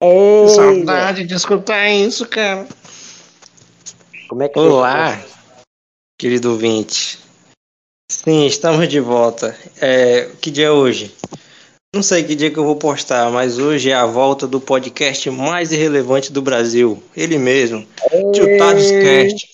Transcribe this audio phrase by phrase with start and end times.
[0.00, 2.68] Ei, Saudade de escutar isso, cara.
[4.28, 5.20] Como é que Olá,
[6.16, 7.18] querido ouvinte.
[8.08, 9.58] Sim, estamos de volta.
[9.80, 11.12] É, que dia é hoje?
[11.92, 15.28] Não sei que dia que eu vou postar, mas hoje é a volta do podcast
[15.30, 17.02] mais irrelevante do Brasil.
[17.16, 17.84] Ele mesmo,
[18.36, 19.48] Chutados Cast.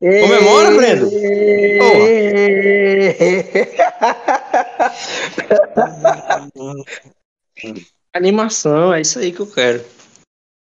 [0.00, 1.10] Comemora, Brendo.
[8.14, 9.84] Animação, é isso aí que eu quero.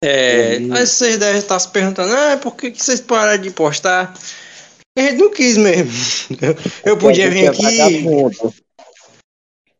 [0.03, 4.13] É, mas vocês devem estar se perguntando, ah, por que, que vocês pararam de postar?
[4.97, 5.91] A gente não quis mesmo.
[6.85, 7.65] Eu podia vir aqui.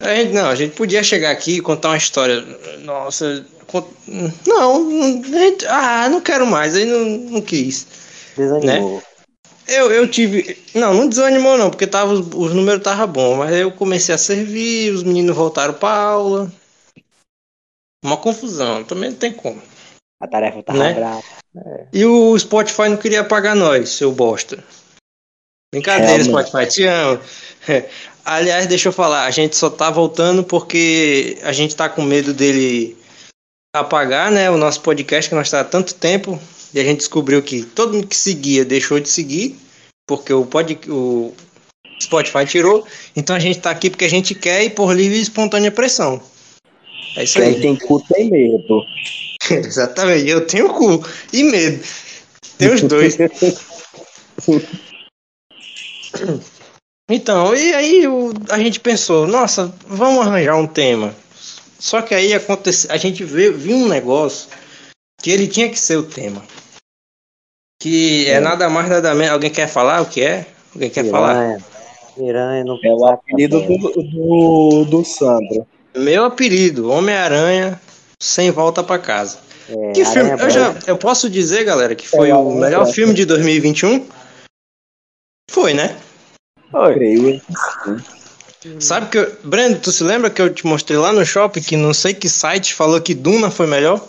[0.02, 2.42] A gente, não, a gente podia chegar aqui e contar uma história.
[2.80, 3.88] Nossa, cont-
[4.48, 7.86] não, gente- ah, não quero mais, aí não, não quis.
[8.38, 9.04] Desanimou.
[9.68, 10.58] Eu, eu tive.
[10.74, 14.16] Não, não desanimou não, porque tava, os, os números estavam bons, mas aí eu comecei
[14.16, 16.52] a servir, os meninos voltaram pra aula.
[18.04, 19.62] Uma confusão, também não tem como.
[20.22, 20.94] A tarefa tava Né?
[20.94, 21.24] brava.
[21.94, 24.64] E o Spotify não queria pagar nós, seu bosta.
[25.74, 26.50] Brincadeira, Realmente.
[26.50, 27.20] Spotify, te amo.
[28.26, 32.34] Aliás, deixa eu falar, a gente só tá voltando porque a gente tá com medo
[32.34, 32.98] dele
[33.76, 36.40] apagar, né, o nosso podcast que nós tá há tanto tempo
[36.74, 39.60] e a gente descobriu que todo mundo que seguia deixou de seguir
[40.08, 41.34] porque o, pod, o
[42.02, 42.86] Spotify tirou.
[43.16, 46.22] Então a gente tá aqui porque a gente quer e por livre e espontânea pressão.
[47.18, 47.54] É isso aí.
[47.54, 48.84] Quem tem cu tem medo.
[49.52, 51.84] Exatamente, eu tenho cu e medo.
[52.58, 53.18] Tem os dois.
[57.12, 61.16] Então, e aí o- a gente pensou, nossa, vamos arranjar um tema.
[61.80, 64.48] Só que aí aconteceu, a gente vê, viu um negócio
[65.20, 66.44] que ele tinha que ser o tema.
[67.82, 68.40] Que é, É.
[68.40, 69.34] nada mais, nada menos.
[69.34, 70.46] Alguém quer falar o que é?
[70.74, 71.34] Alguém quer falar?
[71.34, 71.66] Piranha.
[72.16, 75.66] Piranha não É o apelido do, do, do Sandro.
[75.96, 77.80] Meu apelido, Homem-Aranha,
[78.22, 79.40] sem volta pra casa.
[79.70, 80.32] É, Que filme?
[80.32, 82.94] Eu, já, eu posso dizer, galera, que foi É, o melhor Branca.
[82.94, 84.08] filme de 2021?
[85.50, 85.98] Foi, né?
[86.74, 86.94] Oi.
[86.94, 87.42] Creio.
[88.80, 89.36] Sabe que eu...
[89.44, 92.30] Brendo, tu se lembra que eu te mostrei lá no shopping que não sei que
[92.30, 94.06] site falou que Duna foi melhor?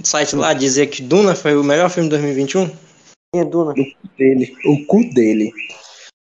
[0.00, 2.70] O site lá dizia que Duna foi o melhor filme de 2021?
[3.34, 3.74] Minha Duna.
[4.16, 4.54] Dele.
[4.64, 5.50] O cu dele.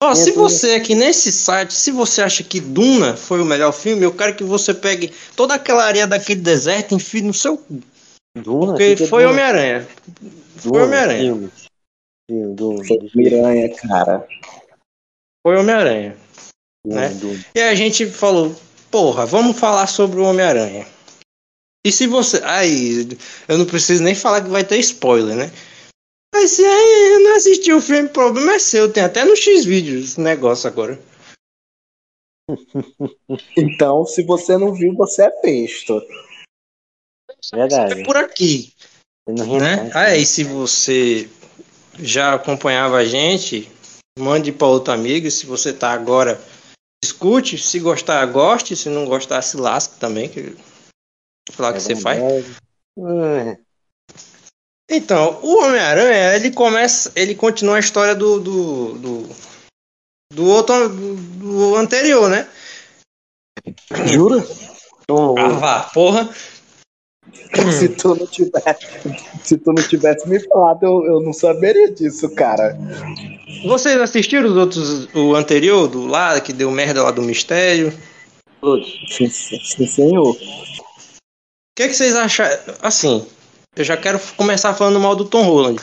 [0.03, 3.73] Ó, Meu se você aqui nesse site, se você acha que Duna foi o melhor
[3.73, 7.59] filme, eu quero que você pegue toda aquela areia daquele deserto e enfie no seu
[7.59, 7.81] cu.
[8.35, 8.73] Duna?
[8.73, 9.27] Porque Que é foi?
[9.27, 9.87] Homem-Aranha.
[10.57, 11.51] Foi Homem-Aranha.
[13.15, 14.27] Miranha, cara.
[15.47, 16.17] Foi Homem-Aranha.
[16.87, 17.09] Né?
[17.11, 17.45] Duna.
[17.55, 18.57] E aí a gente falou,
[18.91, 20.87] porra, vamos falar sobre o Homem-Aranha.
[21.87, 22.41] E se você.
[22.45, 23.19] Aí,
[23.49, 25.51] eu não preciso nem falar que vai ter spoiler, né?
[26.35, 28.93] Mas se aí eu não assistiu o filme, o problema é seu.
[28.93, 30.99] Tem até no X-Vídeos esse negócio agora.
[33.57, 35.95] Então, se você não viu, você é besta.
[37.53, 38.01] Verdade.
[38.01, 38.73] É por aqui,
[39.25, 39.77] Você não ri né?
[39.77, 41.29] tanto, Aí, se você
[41.99, 43.71] já acompanhava a gente,
[44.19, 45.31] mande para outro amigo.
[45.31, 46.41] Se você tá agora,
[47.05, 47.57] escute.
[47.57, 48.77] Se gostar, goste.
[48.77, 50.29] Se não gostar, se lasque também.
[50.29, 50.57] Que...
[51.53, 52.21] Falar o que você faz.
[52.21, 53.61] faz.
[54.93, 59.29] Então, o Homem-Aranha, ele começa, ele continua a história do do, do,
[60.33, 62.49] do outro do, do anterior, né?
[64.07, 64.45] Jura?
[65.39, 66.29] Ah, vá, porra.
[67.73, 68.87] se, tu não tivesse,
[69.45, 72.77] se tu não tivesse me falado, eu, eu não saberia disso, cara.
[73.65, 77.93] Vocês assistiram os outros, o anterior, do lá, que deu merda lá do mistério?
[79.09, 80.31] Sim, sim, senhor.
[80.31, 80.37] O
[81.77, 82.59] que, é que vocês acharam?
[82.83, 83.27] Assim,
[83.77, 85.81] eu já quero começar falando mal do Tom Holland.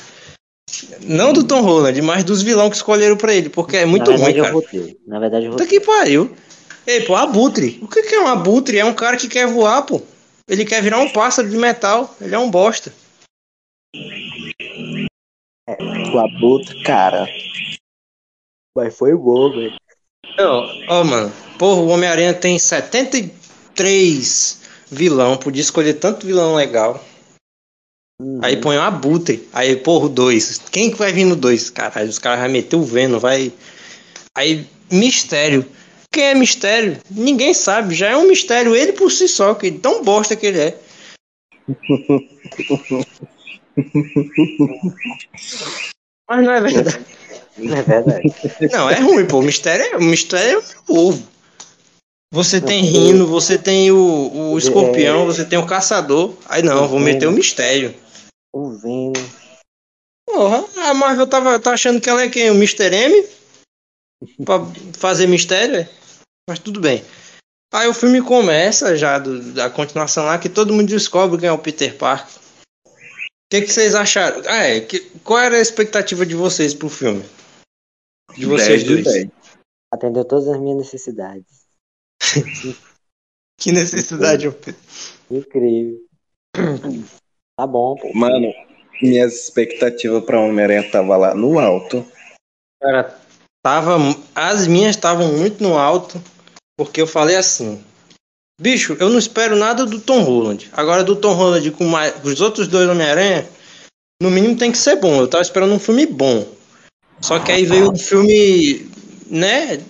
[1.02, 4.18] Não do Tom Holland, mas dos vilões que escolheram pra ele, porque é muito Na
[4.18, 4.96] ruim, verdade, eu cara.
[5.08, 6.36] Na verdade, eu Puta que pariu.
[6.86, 7.80] Ei, pô, abutre.
[7.82, 8.78] O que, que é um abutre?
[8.78, 10.02] É um cara que quer voar, pô.
[10.48, 12.16] Ele quer virar um pássaro de metal.
[12.22, 12.94] Ele é um bosta.
[16.14, 17.28] O abutre, cara.
[18.76, 19.76] Mas foi bom, velho.
[20.40, 21.34] Ó, ó, mano.
[21.58, 25.36] Porra, o Homem-Aranha tem 73 vilão.
[25.36, 27.04] Podia escolher tanto vilão legal.
[28.20, 28.40] Uhum.
[28.42, 29.48] Aí põe um abutre.
[29.54, 30.62] Aí, porra, o 2.
[30.72, 31.70] Quem que vai vir no 2?
[31.70, 33.54] Caralho, os caras vão meter o Venom, vai.
[34.36, 35.66] Aí, mistério.
[36.12, 36.98] Quem é mistério?
[37.12, 37.94] Ninguém sabe.
[37.94, 40.78] Já é um mistério ele por si só, que tão bosta que ele é.
[46.30, 47.06] Mas não é verdade.
[47.58, 48.34] Não é verdade.
[48.72, 49.40] Não, é ruim, pô.
[49.40, 51.24] O mistério é, o mistério é o ovo.
[52.34, 56.34] Você tem Rino, você tem o, o escorpião, você tem o caçador.
[56.50, 57.96] Aí não, vou meter o mistério.
[58.58, 59.14] O Venom.
[60.26, 62.50] Porra, a Marvel tava, tá achando que ela é quem?
[62.50, 62.92] O Mr.
[62.92, 63.28] M?
[64.44, 64.60] Pra
[64.98, 65.90] fazer mistério, é?
[66.50, 67.06] Mas tudo bem.
[67.72, 71.52] Aí o filme começa já do- da continuação lá que todo mundo descobre quem é
[71.52, 72.36] o Peter Parker.
[72.88, 74.42] O que, que vocês acharam?
[74.48, 77.24] Ah, é, que- qual era a expectativa de vocês pro filme?
[78.36, 79.04] De vocês 10 de dois.
[79.06, 79.28] 10.
[79.94, 81.68] Atendeu todas as minhas necessidades.
[83.60, 84.46] Que necessidade?
[85.32, 86.00] Incrível.
[87.58, 88.12] Tá bom, pô.
[88.14, 88.54] Mano,
[89.02, 92.06] minhas expectativas pra Homem-Aranha tava lá no alto.
[92.80, 93.18] Cara,
[93.66, 93.98] tava,
[94.36, 96.22] as minhas estavam muito no alto,
[96.78, 97.84] porque eu falei assim:
[98.62, 100.70] bicho, eu não espero nada do Tom Holland.
[100.72, 103.50] Agora, do Tom Holland com mais, os outros dois Homem-Aranha,
[104.22, 105.20] no mínimo tem que ser bom.
[105.20, 106.48] Eu tava esperando um filme bom.
[107.20, 108.88] Só que aí veio um filme,
[109.26, 109.82] né?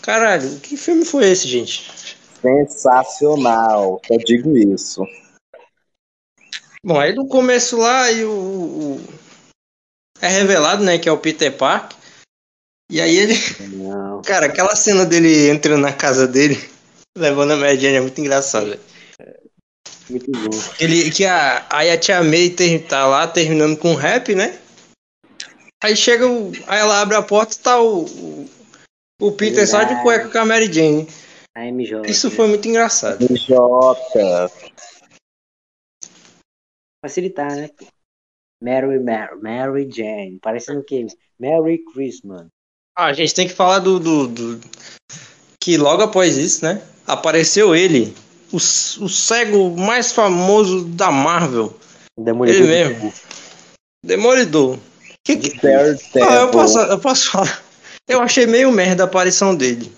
[0.00, 1.90] Caralho, que filme foi esse, gente?
[2.40, 5.02] Sensacional, só digo isso.
[6.88, 9.04] Bom, aí no começo lá e o, o-
[10.22, 11.94] é revelado, né, que é o Peter Parker.
[12.90, 13.34] E aí ele
[13.76, 14.22] Não.
[14.22, 16.56] Cara, aquela cena dele entrando na casa dele,
[17.14, 18.78] levando a Mary Jane é muito engraçado.
[20.08, 20.58] Muito bom.
[20.80, 24.58] Ele, que a, aí a tia May ter- tá lá terminando com rap, né?
[25.84, 26.50] Aí chega o.
[26.66, 28.04] Aí ela abre a porta e tá o.
[28.06, 28.48] O,
[29.20, 31.06] o Peter só de cueca com a Mary Jane.
[31.54, 32.10] A MJ.
[32.10, 33.18] Isso foi muito engraçado.
[33.36, 34.50] Jota.
[37.02, 37.70] Facilitar, né?
[38.62, 40.38] Mary, Mary, Mary Jane.
[40.42, 41.06] Parecendo o quê?
[41.38, 42.46] Merry Christmas.
[42.96, 44.60] Ah, a gente tem que falar do, do, do-
[45.62, 46.82] Que logo após isso, né?
[47.06, 48.12] Apareceu ele,
[48.52, 51.76] o, o cego mais famoso da Marvel.
[52.18, 52.60] Demolidor.
[52.60, 53.12] Ele mesmo.
[54.04, 54.78] Demolidor.
[55.24, 55.66] Que, que.
[56.20, 57.62] Ah, eu posso, eu posso falar.
[58.08, 59.92] Eu achei meio merda a aparição dele.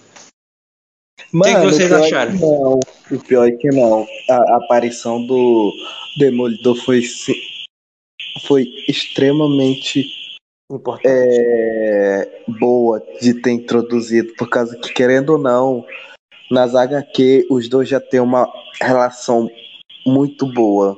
[1.32, 2.32] Mano, vocês o pior é acharam?
[2.32, 2.80] que não.
[3.10, 4.06] O pior é que não.
[4.28, 5.72] A, a aparição do
[6.18, 7.02] Demolidor foi,
[8.46, 10.06] foi extremamente
[10.70, 11.08] Importante.
[11.08, 15.84] é, boa de ter introduzido, por causa que, querendo ou não,
[16.50, 18.50] nas HQ os dois já têm uma
[18.80, 19.50] relação
[20.06, 20.96] muito boa.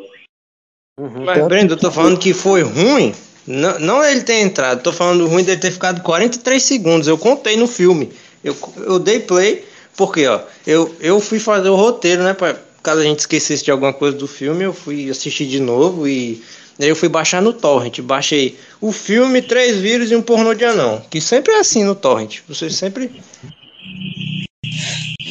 [0.98, 1.24] Uhum.
[1.24, 3.14] Mas, Brenda, eu tô falando que foi ruim.
[3.46, 7.08] Não, não ele ter entrado, tô falando ruim dele ter ficado 43 segundos.
[7.08, 8.12] Eu contei no filme.
[8.44, 9.64] Eu, eu dei play,
[9.96, 12.34] porque, ó, eu, eu fui fazer o roteiro, né?
[12.34, 16.08] Pra, caso a gente esquecesse de alguma coisa do filme, eu fui assistir de novo
[16.08, 16.42] e.
[16.80, 18.00] Aí eu fui baixar no Torrent.
[18.00, 21.02] Baixei o filme, três vírus e um pornô de anão.
[21.10, 22.40] Que sempre é assim no Torrent.
[22.48, 23.22] Você sempre.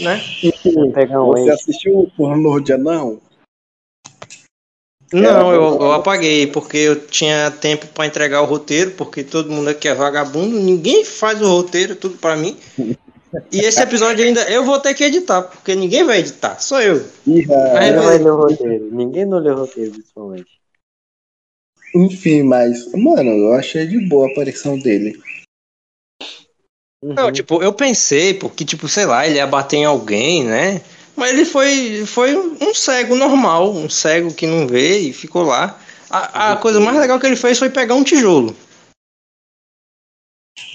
[0.02, 0.24] Né?
[0.42, 3.20] Você assistiu o pornô de anão?
[5.12, 9.68] Não, eu, eu apaguei, porque eu tinha tempo pra entregar o roteiro, porque todo mundo
[9.68, 12.58] aqui é vagabundo, ninguém faz o roteiro, tudo pra mim.
[13.52, 16.98] E esse episódio ainda eu vou ter que editar, porque ninguém vai editar, só eu.
[17.26, 18.04] Ih, ah, Aí, Ninguém beleza.
[18.04, 18.90] vai ler o roteiro.
[18.92, 20.62] Ninguém não lê o roteiro, principalmente.
[21.96, 25.22] Enfim, mas, mano, eu achei de boa a aparição dele.
[27.04, 27.14] Uhum.
[27.14, 30.82] Não, tipo, eu pensei, porque, tipo, sei lá, ele ia bater em alguém, né?
[31.16, 35.80] Mas ele foi, foi um cego normal, um cego que não vê e ficou lá.
[36.10, 38.56] A, a coisa mais legal que ele fez foi pegar um tijolo.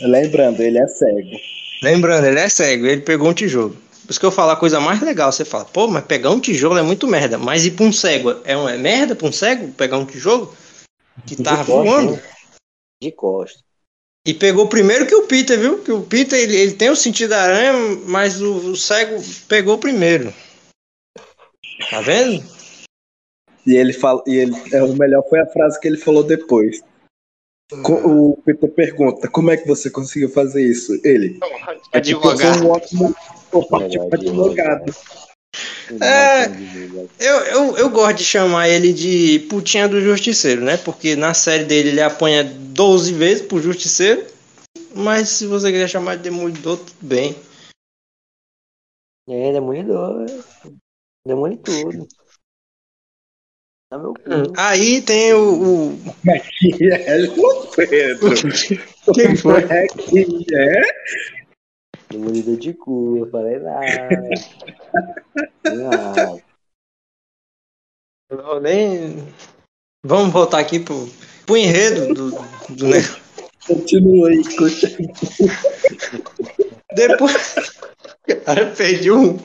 [0.01, 1.56] Lembrando, ele é cego.
[1.83, 3.77] Lembrando, ele é cego, ele pegou um tijolo.
[4.05, 6.41] Por isso que eu falo a coisa mais legal, você fala, pô, mas pegar um
[6.41, 7.39] tijolo é muito merda.
[7.39, 10.55] Mas ir pra um cego é, um, é merda pra um cego pegar um tijolo?
[11.27, 12.13] Que costa, voando.
[12.13, 12.23] né?
[13.03, 13.59] De costa.
[14.27, 15.83] E pegou primeiro que o Peter, viu?
[15.83, 17.73] Que o Peter ele, ele tem o sentido da aranha,
[18.07, 20.33] mas o, o cego pegou primeiro.
[21.91, 22.45] Tá vendo?
[23.67, 26.83] E ele fala, e ele, é, o melhor foi a frase que ele falou depois.
[27.73, 30.93] O Peter pergunta: Como é que você conseguiu fazer isso?
[31.05, 31.39] Ele.
[31.93, 33.15] "É Eu sou um ótimo
[34.13, 34.95] advogado.
[36.01, 36.47] É.
[37.19, 40.77] Eu, eu, eu gosto de chamar ele de putinha do justiceiro, né?
[40.77, 44.25] Porque na série dele ele apanha 12 vezes pro justiceiro.
[44.95, 47.35] Mas se você quiser chamar de demolidor, tudo bem.
[49.29, 50.27] É, demolidor.
[51.27, 52.07] Demole tudo.
[53.89, 54.21] Tá meu cu.
[54.57, 55.93] Aí tem o.
[55.93, 55.99] o...
[56.59, 57.27] Que é,
[57.77, 58.29] Pedro?
[59.07, 59.63] O que que foi?
[59.63, 60.83] É que é?
[62.59, 63.19] De cu.
[63.19, 64.21] Eu falei nada.
[65.65, 66.41] Não.
[68.29, 69.29] Não, nem...
[70.05, 71.09] Vamos voltar aqui pro,
[71.45, 72.31] pro enredo do,
[72.75, 73.23] do negócio.
[73.67, 75.15] Continua aí, continua.
[76.95, 77.55] Depois.
[78.45, 79.39] Cara, perdi um.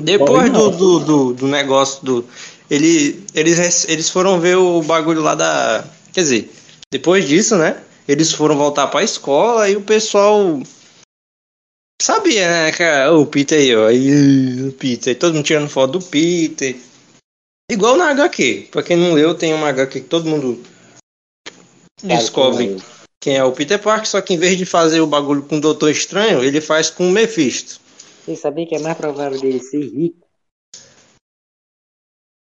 [0.00, 2.24] Depois do, do, do, do negócio do.
[2.70, 5.84] Ele, eles, eles foram ver o bagulho lá da.
[6.12, 6.52] Quer dizer,
[6.90, 7.82] depois disso, né?
[8.06, 10.60] Eles foram voltar pra escola e o pessoal.
[12.00, 12.72] Sabia, né?
[12.72, 13.86] Que ah, o Peter aí, ó.
[13.86, 15.18] Aí, o Peter.
[15.18, 16.76] Todo mundo tirando foto do Peter.
[17.70, 18.68] Igual na HQ.
[18.70, 20.62] Pra quem não leu, tem uma HQ que todo mundo
[22.02, 22.76] descobre
[23.20, 25.60] quem é o Peter Parker, só que em vez de fazer o bagulho com o
[25.60, 27.80] Doutor Estranho, ele faz com o Mephisto.
[28.26, 30.26] Você sabia que é mais provável dele ser rico?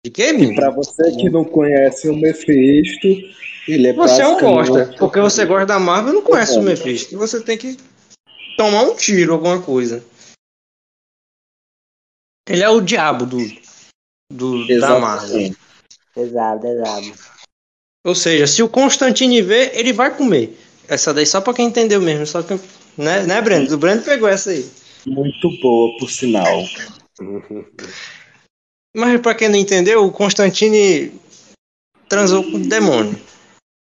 [0.05, 0.55] De quê, E menino?
[0.55, 3.07] pra você que não conhece o Mephisto,
[3.67, 4.97] ele é Você é um basicamente- bosta.
[4.97, 7.17] Porque você gosta da Marvel e não conhece o Mephisto.
[7.17, 7.77] Você tem que
[8.57, 10.03] tomar um tiro, alguma coisa.
[12.47, 13.37] Ele é o diabo do,
[14.31, 15.53] do da Marvel.
[16.15, 17.29] Exato, exato.
[18.05, 20.57] Ou seja, se o Constantine ver, ele vai comer.
[20.87, 22.25] Essa daí só pra quem entendeu mesmo.
[22.25, 22.55] Só que,
[22.97, 23.71] né, né Breno?
[23.73, 24.67] O Breno pegou essa aí.
[25.05, 26.63] Muito boa, por sinal.
[28.95, 31.11] Mas pra quem não entendeu, o Constantine
[32.07, 33.19] transou com o demônio.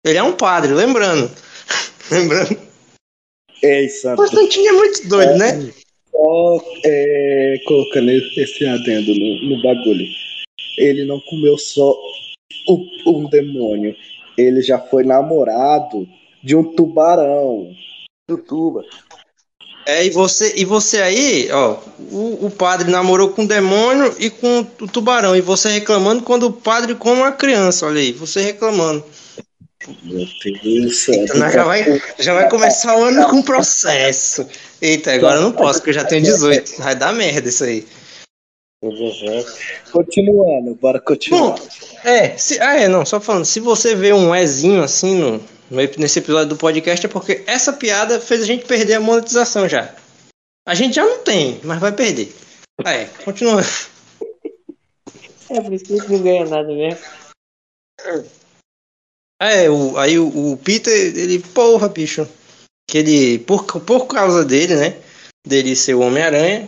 [0.05, 1.31] Ele é um padre, lembrando.
[2.12, 2.57] lembrando.
[3.62, 5.72] Ei, Santo, Constantine é muito doido, né?
[6.12, 10.05] só é, colocando esse adendo no, no bagulho.
[10.77, 11.91] Ele não comeu só
[12.67, 13.95] o- um demônio.
[14.38, 16.07] Ele já foi namorado
[16.43, 17.74] de um tubarão.
[18.27, 18.84] Tutuba.
[19.86, 21.77] É, e você, e você aí, ó,
[22.12, 25.36] o, o padre namorou com o demônio e com o tubarão.
[25.36, 29.06] E você reclamando quando o padre come uma criança, olha aí, você reclamando.
[30.01, 31.08] Meu Deus.
[31.10, 34.48] Então, já, vai, já vai começar o ano com processo.
[34.82, 36.77] Eita, agora eu não posso, porque eu já tenho 18.
[36.80, 37.86] Vai dar merda isso aí.
[38.82, 39.92] Tem 17.
[39.92, 41.51] Continuando, bora continuar.
[41.51, 41.68] Bom,
[42.04, 45.44] é, se, ah, é, não, só falando, se você vê um Ezinho assim no,
[45.98, 49.94] nesse episódio do podcast, é porque essa piada fez a gente perder a monetização já.
[50.67, 52.34] A gente já não tem, mas vai perder.
[52.86, 53.62] É, continua.
[55.50, 57.00] É por isso que ele não ganha nada mesmo.
[59.39, 62.27] É, o, aí o, o Peter, ele, porra, bicho.
[62.89, 65.01] Que ele, por, por causa dele, né?
[65.46, 66.67] Dele ser o Homem-Aranha.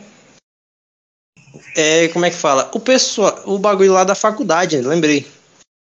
[1.75, 2.69] É, como é que fala?
[2.73, 5.25] O pessoal, o bagulho lá da faculdade, lembrei.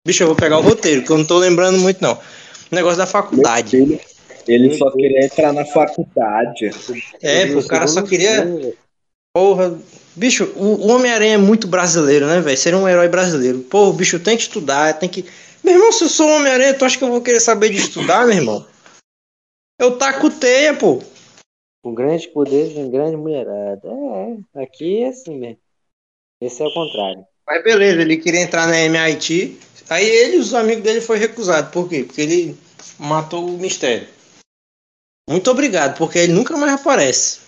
[0.07, 2.21] Bicho, eu vou pegar o roteiro, que eu não tô lembrando muito, não.
[2.71, 3.71] O negócio da faculdade.
[3.71, 4.01] filho,
[4.47, 6.71] ele só queria entrar na faculdade.
[7.23, 8.47] É, pô, o cara só queria.
[9.35, 9.79] Porra.
[10.15, 12.57] Bicho, o, Homem-Aranha é muito brasileiro, né, velho?
[12.57, 13.61] Ser um herói brasileiro.
[13.61, 15.27] Pô, o bicho tem que estudar, tem que.
[15.63, 17.77] Meu irmão, se eu sou um Homem-Aranha, tu acha que eu vou querer saber de
[17.77, 18.67] estudar, meu irmão?
[19.79, 21.03] Eu taco teia, pô.
[21.83, 23.89] Com grandes poderes vem grande mulherada.
[24.55, 25.59] É, aqui é assim mesmo.
[26.41, 27.25] Esse é o contrário.
[27.47, 29.59] Mas beleza, ele queria entrar na MIT.
[29.89, 31.71] Aí ele e os amigos dele foi recusado.
[31.71, 32.05] Por quê?
[32.05, 32.59] Porque ele
[32.99, 34.09] matou o mistério.
[35.29, 37.41] Muito obrigado, porque ele nunca mais aparece.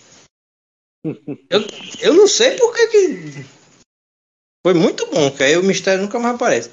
[1.49, 1.61] Eu,
[2.01, 3.45] eu não sei por que que.
[4.65, 6.69] Foi muito bom, que aí o mistério nunca mais aparece.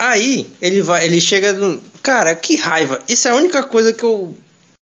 [0.00, 1.80] Aí ele vai, ele chega no.
[2.00, 3.02] Cara, que raiva.
[3.08, 4.36] Isso é a única coisa que eu,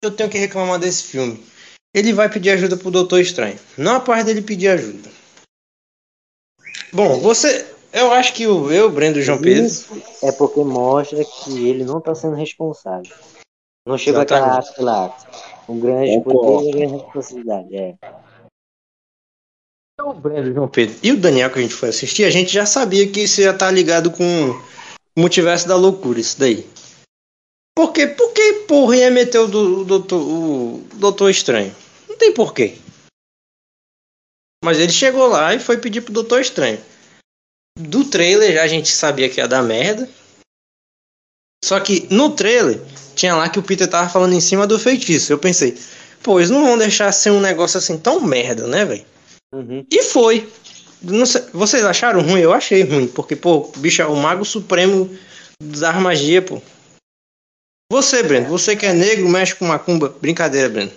[0.03, 1.43] eu tenho que reclamar desse filme.
[1.95, 3.57] Ele vai pedir ajuda pro Doutor Estranho.
[3.77, 5.09] Não a parte dele pedir ajuda.
[6.91, 7.65] Bom, você.
[7.97, 9.65] Eu acho que o eu, Brendo João Pedro.
[9.65, 9.89] Isso
[10.23, 13.11] é porque mostra que ele não está sendo responsável.
[13.87, 14.43] Não chegou Exatamente.
[14.45, 15.17] aquela ápice lá.
[15.67, 16.39] Um grande Concordo.
[16.41, 17.75] poder e grande responsabilidade.
[17.75, 17.95] É.
[19.99, 22.67] O Brendo João Pedro e o Daniel que a gente foi assistir, a gente já
[22.67, 26.69] sabia que isso ia estar ligado com o multiverso da loucura, isso daí.
[27.75, 28.05] Por quê?
[28.05, 31.75] Por que porra ia meter o, do- o doutor, o doutor Estranho?
[32.07, 32.77] Não tem porquê.
[34.63, 36.79] Mas ele chegou lá e foi pedir pro Doutor Estranho.
[37.77, 40.09] Do trailer já a gente sabia que ia dar merda.
[41.63, 42.81] Só que no trailer
[43.15, 45.31] tinha lá que o Peter tava falando em cima do feitiço.
[45.31, 45.77] Eu pensei,
[46.23, 49.05] pô, eles não vão deixar ser um negócio assim tão merda, né, velho?
[49.53, 49.85] Uhum.
[49.91, 50.47] E foi.
[51.25, 52.41] Sei, vocês acharam ruim?
[52.41, 55.09] Eu achei ruim, porque, pô, bicho é o mago supremo
[55.61, 56.61] da magia, pô.
[57.91, 60.15] Você, Breno, você que é negro, mexe com macumba.
[60.21, 60.91] Brincadeira, Breno.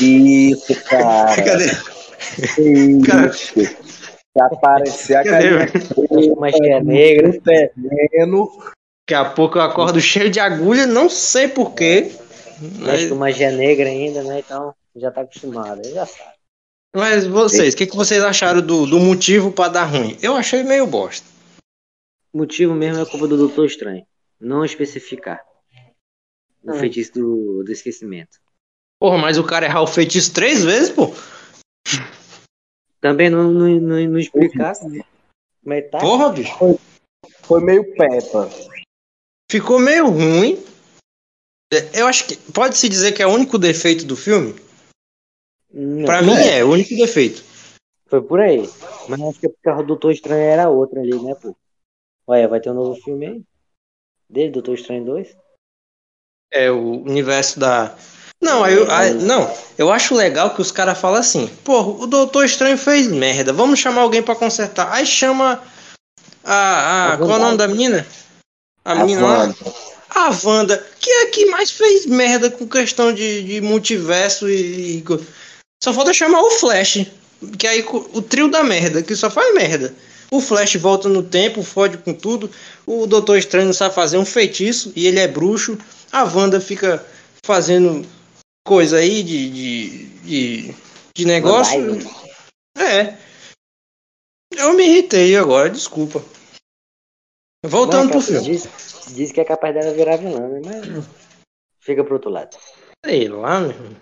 [0.00, 1.36] Isso, cara.
[1.36, 1.82] Brincadeira.
[2.58, 3.76] Isso.
[4.36, 5.24] Se aparecer a
[6.38, 7.28] Mas que é negra.
[7.28, 8.48] no terreno,
[9.08, 12.12] Daqui a pouco eu acordo cheio de agulha, não sei porquê.
[12.78, 14.38] Mas com magia negra ainda, né?
[14.38, 15.80] Então já tá acostumado.
[15.84, 16.34] Ele já sabe.
[16.94, 20.16] Mas vocês, o que, que vocês acharam do, do motivo pra dar ruim?
[20.22, 21.26] Eu achei meio bosta.
[22.32, 24.06] O motivo mesmo é culpa do Doutor Estranho.
[24.40, 25.40] Não especificar.
[26.62, 26.74] O Hum.
[26.78, 28.38] feitiço do, do esquecimento.
[29.00, 31.12] Porra, mas o cara errar o feitiço três vezes, pô.
[33.00, 35.04] Também não, não, não, não explicasse?
[35.62, 35.98] Mas tá.
[35.98, 36.52] Porra, bicho.
[37.42, 38.48] foi meio peppa.
[39.50, 40.62] Ficou meio ruim.
[41.94, 44.54] Eu acho que pode-se dizer que é o único defeito do filme.
[45.72, 47.44] Não, Pra mim é, o único defeito.
[48.06, 48.62] Foi por aí.
[49.08, 51.56] Mas acho que é porque o Doutor Estranho era outra ali, né, pô?
[52.26, 53.42] Olha, vai ter um novo filme aí?
[54.28, 55.36] Dele, Doutor Estranho 2?
[56.52, 57.96] É o universo da.
[58.40, 58.86] Não, aí eu,
[59.20, 63.52] não, eu acho legal que os caras falam assim, pô, o Doutor Estranho fez merda,
[63.52, 64.90] vamos chamar alguém pra consertar.
[64.92, 65.62] Aí chama
[66.42, 66.54] a.
[66.54, 68.06] a A qual é o nome da menina?
[68.84, 69.38] A menina lá?
[69.40, 69.56] Wanda.
[70.08, 74.98] A Wanda, que é a que mais fez merda com questão de, de multiverso e,
[74.98, 75.04] e.
[75.82, 77.06] Só falta chamar o Flash.
[77.58, 79.94] Que aí o trio da merda, que só faz merda.
[80.30, 82.50] O Flash volta no tempo, fode com tudo.
[82.86, 85.78] O Doutor Estranho sabe fazer um feitiço e ele é bruxo.
[86.12, 87.04] A Wanda fica
[87.44, 88.04] fazendo
[88.70, 90.74] coisa aí de, de, de,
[91.12, 91.76] de negócio.
[92.78, 93.18] É.
[94.56, 96.24] Eu me irritei agora, desculpa.
[97.66, 98.44] Voltando Não, pro filme.
[98.44, 98.68] Diz,
[99.08, 100.60] diz que é capaz dela virar vilã, né?
[100.64, 101.04] Mas
[101.80, 102.56] fica pro outro lado.
[103.04, 103.96] Sei lá, meu irmão.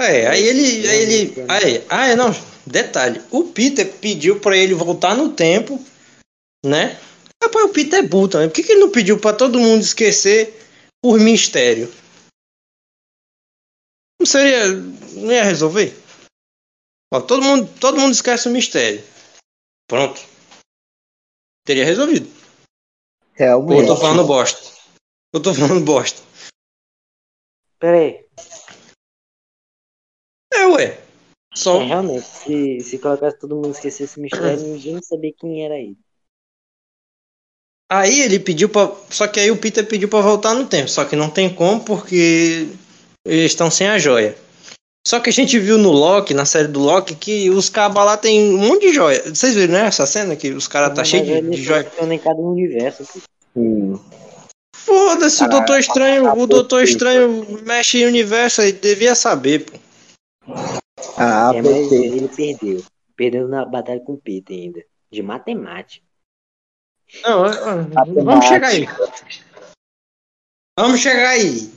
[0.00, 0.88] É, aí ele.
[0.88, 1.34] Aí ele.
[1.48, 2.32] Aí, ah, é, não.
[2.66, 3.22] Detalhe.
[3.30, 5.80] O Peter pediu pra ele voltar no tempo,
[6.66, 6.98] né?
[7.40, 8.48] Rapaz, o Peter é burro também.
[8.48, 10.52] Por que, que ele não pediu pra todo mundo esquecer
[11.00, 12.01] por mistério?
[14.22, 14.68] Não seria.
[15.16, 15.92] Não ia resolver?
[17.12, 19.02] Ó, todo mundo, todo mundo esquece o mistério.
[19.88, 20.20] Pronto.
[21.66, 22.30] Teria resolvido.
[23.40, 24.60] Ou eu tô falando bosta.
[25.34, 26.22] Eu tô falando bosta.
[27.80, 28.24] Pera aí.
[30.54, 31.04] É, ué.
[31.52, 31.82] Só.
[31.82, 35.74] É, realmente, se, se colocasse todo mundo esquecer esse mistério, ninguém ia saber quem era
[35.74, 35.98] ele.
[37.90, 38.86] Aí ele pediu pra.
[39.10, 40.88] Só que aí o Peter pediu pra voltar no tempo.
[40.88, 42.68] Só que não tem como porque
[43.26, 44.36] estão sem a joia.
[45.06, 48.16] Só que a gente viu no Loki, na série do Loki, que os cabas lá
[48.16, 49.22] tem um monte de joia.
[49.34, 49.86] Vocês viram, né?
[49.86, 51.90] Essa cena que os caras tá cheio de, ele de joia.
[52.00, 53.04] em cada universo.
[53.56, 53.98] Hum.
[54.74, 56.82] Foda-se, o Doutor Estranho, o Doutor.
[56.82, 59.78] Estranho mexe em universo aí, devia saber, pô.
[61.16, 62.14] Ah, é, mas perfeito.
[62.14, 62.84] ele perdeu.
[63.16, 64.84] Perdeu na batalha com o Peter ainda.
[65.10, 66.04] De matemática.
[67.22, 68.86] Não, é, é, vamos chegar aí.
[70.78, 71.70] Vamos chegar aí.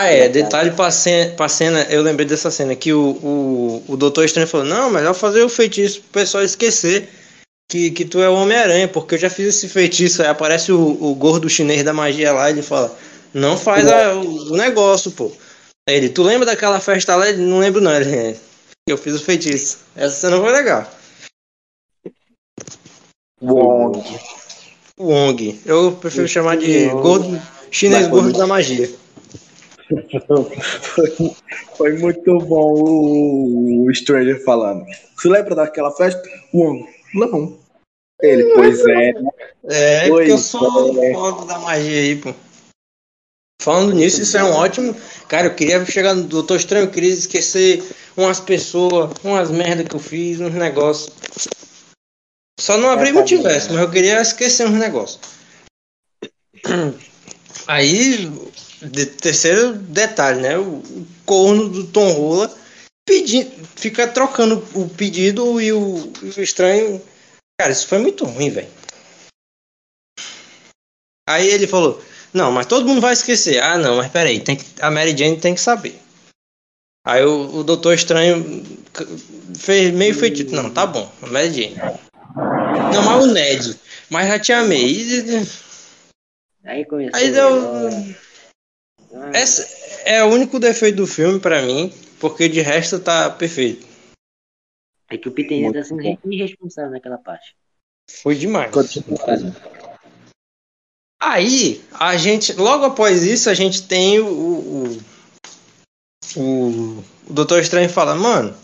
[0.00, 3.96] Ah, é, detalhe pra cena, pra cena, eu lembrei dessa cena, que o, o, o
[3.96, 7.08] Doutor Estranho falou, não, melhor fazer o feitiço pro pessoal esquecer
[7.68, 10.22] que, que tu é o Homem-Aranha, porque eu já fiz esse feitiço.
[10.22, 12.96] Aí aparece o, o gordo chinês da magia lá, ele fala,
[13.34, 15.32] não faz a- o negócio, pô.
[15.88, 17.28] Aí ele, tu lembra daquela festa lá?
[17.28, 18.36] Ele, não lembro não, ele, "É,
[18.88, 19.78] eu fiz o feitiço.
[19.96, 20.88] Essa cena foi legal.
[23.42, 24.00] Wong.
[24.98, 25.60] Wong.
[25.66, 28.88] Eu prefiro chamar de gordo chinês gordo da magia.
[30.82, 31.34] Foi,
[31.76, 34.84] foi muito bom o, o Stranger falando.
[35.18, 36.22] Se lembra daquela festa?
[36.52, 36.86] Wong.
[37.14, 37.58] Não.
[38.20, 39.12] Ele, pois é.
[39.64, 41.14] É, Pois porque eu sou é.
[41.14, 42.34] foda da magia aí, pô.
[43.60, 44.94] Falando nisso, isso é um ótimo.
[45.28, 47.82] Cara, eu queria chegar no Doutor Estranho, eu queria esquecer
[48.16, 51.12] umas pessoas, umas merda que eu fiz, uns negócios.
[52.58, 55.20] Só não abri É, tá multiverso, mas eu queria esquecer uns negócios.
[57.66, 58.30] Aí,
[58.82, 60.58] de- terceiro detalhe, né?
[60.58, 62.54] O, o corno do Tom Rola
[63.06, 63.44] pedi,
[63.76, 67.02] fica trocando o pedido e o, e o estranho.
[67.60, 68.68] Cara, isso foi muito ruim, velho.
[71.28, 73.62] Aí ele falou: Não, mas todo mundo vai esquecer.
[73.62, 75.98] Ah, não, mas peraí, tem que, a Mary Jane tem que saber.
[77.06, 78.64] Aí o, o Doutor Estranho
[79.58, 80.54] fez meio feitiço.
[80.54, 81.76] Não, tá bom, a Mary Jane.
[82.94, 83.80] Não, mas o Ned.
[84.10, 85.46] Mas já te amei.
[86.64, 87.18] Aí começou.
[87.18, 88.14] Aí deu.
[89.12, 89.66] Ah, Esse
[90.04, 93.86] é o único defeito do filme pra mim, porque de resto tá perfeito.
[95.10, 97.56] É que o Peter ainda tá sendo irresponsável naquela parte.
[98.10, 98.70] Foi demais.
[101.20, 104.26] Aí, a gente, logo após isso, a gente tem o.
[104.26, 104.98] O,
[106.36, 108.56] o, o Doutor Estranho fala, mano,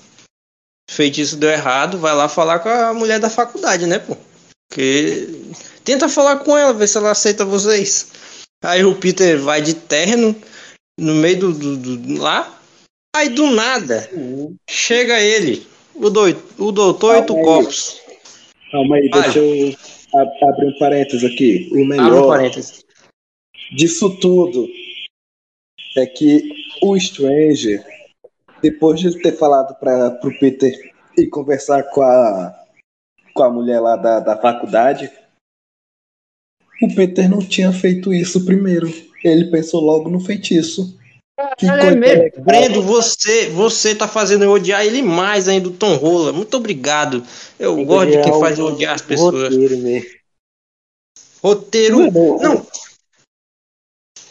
[0.90, 4.16] feitiço deu errado, vai lá falar com a mulher da faculdade, né, pô?
[4.68, 5.28] Porque.
[5.84, 8.10] Tenta falar com ela, ver se ela aceita vocês.
[8.64, 10.34] Aí o Peter vai de terno
[10.98, 12.58] no meio do, do- do- lá.
[13.14, 14.08] Aí do nada
[14.68, 17.34] chega ele, o, doi, o doutor Oito.
[17.34, 18.00] Copos.
[18.72, 19.74] Calma aí, deixa eu
[20.16, 21.68] abrir um parênteses aqui.
[21.70, 22.84] O Abre um melhor parênteses.
[23.76, 24.68] disso tudo
[25.96, 26.42] é que
[26.82, 27.84] o Stranger,
[28.60, 30.72] depois de ter falado para pro Peter
[31.16, 32.52] ir conversar com a,
[33.32, 35.08] com a mulher lá da, da faculdade,
[36.82, 38.92] o Peter não tinha feito isso primeiro.
[39.22, 40.98] Ele pensou logo no feitiço.
[41.58, 42.44] Que coisa mesmo.
[42.44, 46.32] Brendo, você, você tá fazendo eu odiar ele mais ainda, o Tom Rola.
[46.32, 47.24] Muito obrigado.
[47.58, 49.52] Eu gosto de quem odiar faz o- eu odiar as pessoas.
[49.52, 50.10] Roteiro mesmo.
[51.42, 51.98] Roteiro.
[52.12, 52.66] Mano, Não.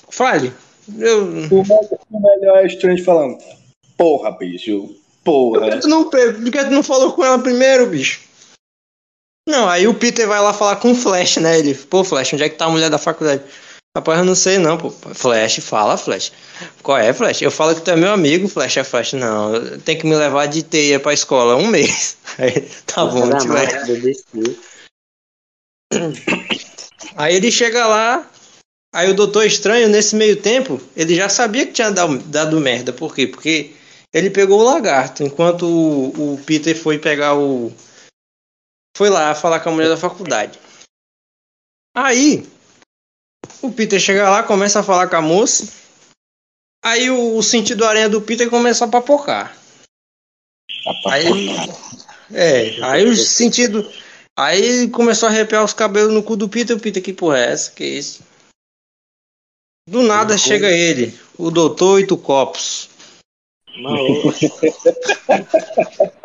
[0.09, 0.53] Fale.
[0.99, 1.23] Eu.
[1.25, 1.49] O, me-
[2.11, 3.37] o melhor é o Stranger falando:
[3.97, 5.71] Porra, bicho, Por porra.
[5.71, 8.21] que, tu não, por que tu não falou com ela primeiro, bicho?
[9.47, 11.59] Não, aí o Peter vai lá falar com o Flash, né?
[11.59, 13.43] Ele, pô, Flash, onde é que tá a mulher da faculdade?
[13.95, 14.89] Rapaz, eu não sei não, pô.
[14.89, 16.31] Flash, fala, Flash.
[16.81, 17.41] Qual é, Flash?
[17.41, 18.77] Eu falo que tu é meu amigo, Flash.
[18.77, 19.77] É Flash, não.
[19.79, 22.17] Tem que me levar de teia pra escola um mês.
[22.39, 23.53] Aí, tá bom, Era te a levo.
[23.53, 24.57] máquina do DC.
[27.15, 28.27] Aí ele chega lá,
[28.91, 32.91] aí o Doutor Estranho, nesse meio tempo, ele já sabia que tinha dado, dado merda.
[32.91, 33.27] Por quê?
[33.27, 33.73] Porque
[34.11, 37.71] ele pegou o lagarto, enquanto o, o Peter foi pegar o.
[38.95, 40.59] Foi lá falar com a mulher da faculdade.
[41.95, 42.47] Aí,
[43.61, 45.71] o Peter chega lá, começa a falar com a moça.
[46.83, 49.57] Aí o, o sentido aranha do Peter começa a papocar.
[51.07, 51.27] Aí,
[52.31, 53.89] é, aí o sentido.
[54.37, 56.75] Aí começou a arrepiar os cabelos no cu do Peter.
[56.75, 57.71] O Peter, que porra é essa?
[57.71, 58.23] Que isso?
[59.87, 62.89] Do nada chega ele, o doutor Oito Copos.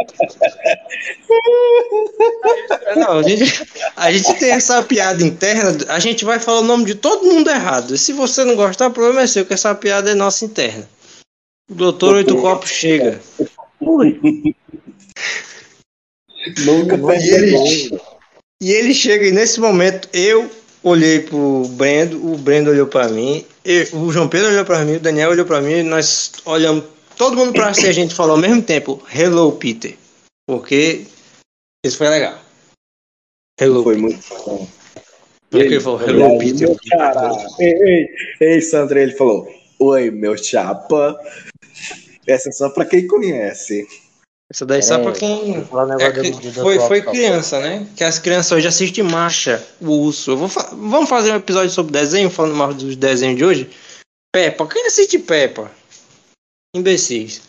[2.96, 6.84] Não, a, gente, a gente tem essa piada interna, a gente vai falar o nome
[6.84, 7.94] de todo mundo errado.
[7.94, 10.88] E se você não gostar, o problema é seu, que essa piada é nossa interna.
[11.70, 13.20] O doutor Oito Copos chega.
[16.60, 18.00] Nunca e ele,
[18.62, 20.50] e ele chega, e nesse momento eu
[20.82, 24.96] olhei pro Brendo, o Brendo olhou para mim, eu, o João Pedro olhou para mim,
[24.96, 26.84] o Daniel olhou para mim, nós olhamos
[27.18, 29.96] todo mundo pra si, a gente falou ao mesmo tempo, Hello Peter.
[30.46, 31.04] Porque
[31.84, 32.38] isso foi legal.
[33.60, 33.82] Hello.
[33.82, 34.66] Foi muito bom.
[35.50, 36.68] Porque ele falou, Hello Peter.
[37.58, 38.08] Ei, ei,
[38.40, 41.18] ei, Sandra, ele falou, Oi, meu chapa.
[42.26, 43.86] Essa é só pra quem conhece.
[44.50, 45.56] Essa daí é, só pra quem.
[45.56, 47.86] É, foi, foi criança, né?
[47.94, 50.36] Que as crianças hoje assistem marcha, o urso.
[50.36, 53.70] Vou fa Vamos fazer um episódio sobre desenho, falando mais dos desenhos de hoje?
[54.34, 54.66] Peppa.
[54.66, 55.70] Quem assiste Peppa?
[56.74, 57.42] Imbecis.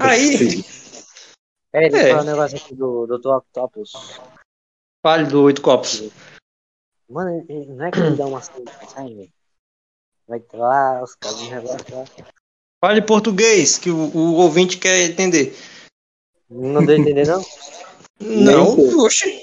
[0.00, 0.64] Aí.
[1.72, 3.28] É, deixa eu falar um negócio aqui do Dr.
[3.28, 3.92] Octopus.
[5.02, 6.10] Fale do Oito Copos.
[7.08, 9.32] Mano, não é que ele dá uma saída, velho?
[10.28, 11.40] Vai lá, os caras
[11.90, 12.04] lá.
[12.80, 15.56] Fale português, que o, o ouvinte quer entender.
[16.48, 17.44] Não deu entender, não?
[18.20, 19.42] Não, oxe.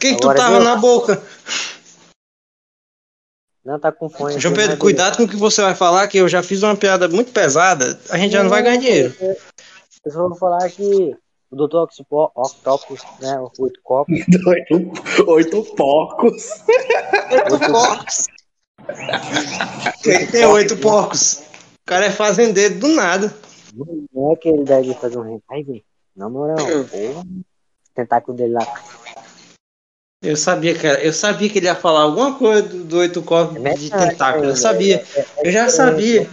[0.00, 1.22] Quem que tu tava na boca?
[3.68, 4.40] Não, tá com fone.
[4.40, 7.06] João Pedro, cuidado com o que você vai falar, que eu já fiz uma piada
[7.06, 9.14] muito pesada, a gente já não vai ganhar dinheiro.
[9.20, 11.14] Eu só vou falar que
[11.50, 11.86] o Dr.
[12.34, 13.38] Octopus, né?
[13.58, 14.16] Oito copos.
[14.46, 16.44] oito, oito porcos.
[17.30, 18.26] Oito porcos.
[20.32, 21.42] Tem oito porcos?
[21.82, 23.34] O cara é fazendeiro do nada.
[24.14, 25.82] Não é que ele deve fazer um hentai, velho.
[26.16, 27.22] Na moral, porra.
[27.94, 28.66] Tentáculo dele lá.
[30.22, 31.00] Eu sabia, cara.
[31.02, 34.46] Eu sabia que ele ia falar alguma coisa do, do oito corpos é de tentáculo.
[34.46, 35.04] Eu sabia.
[35.42, 36.28] Eu já sabia.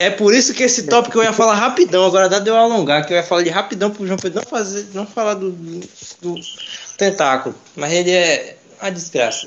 [0.00, 2.04] É por isso que esse tópico eu ia falar rapidão.
[2.04, 4.48] Agora dá de eu alongar, que eu ia falar de rapidão pro João Pedro não
[4.48, 6.34] fazer, não falar do, do,
[6.96, 7.54] tentáculo.
[7.76, 9.46] Mas ele é a desgraça.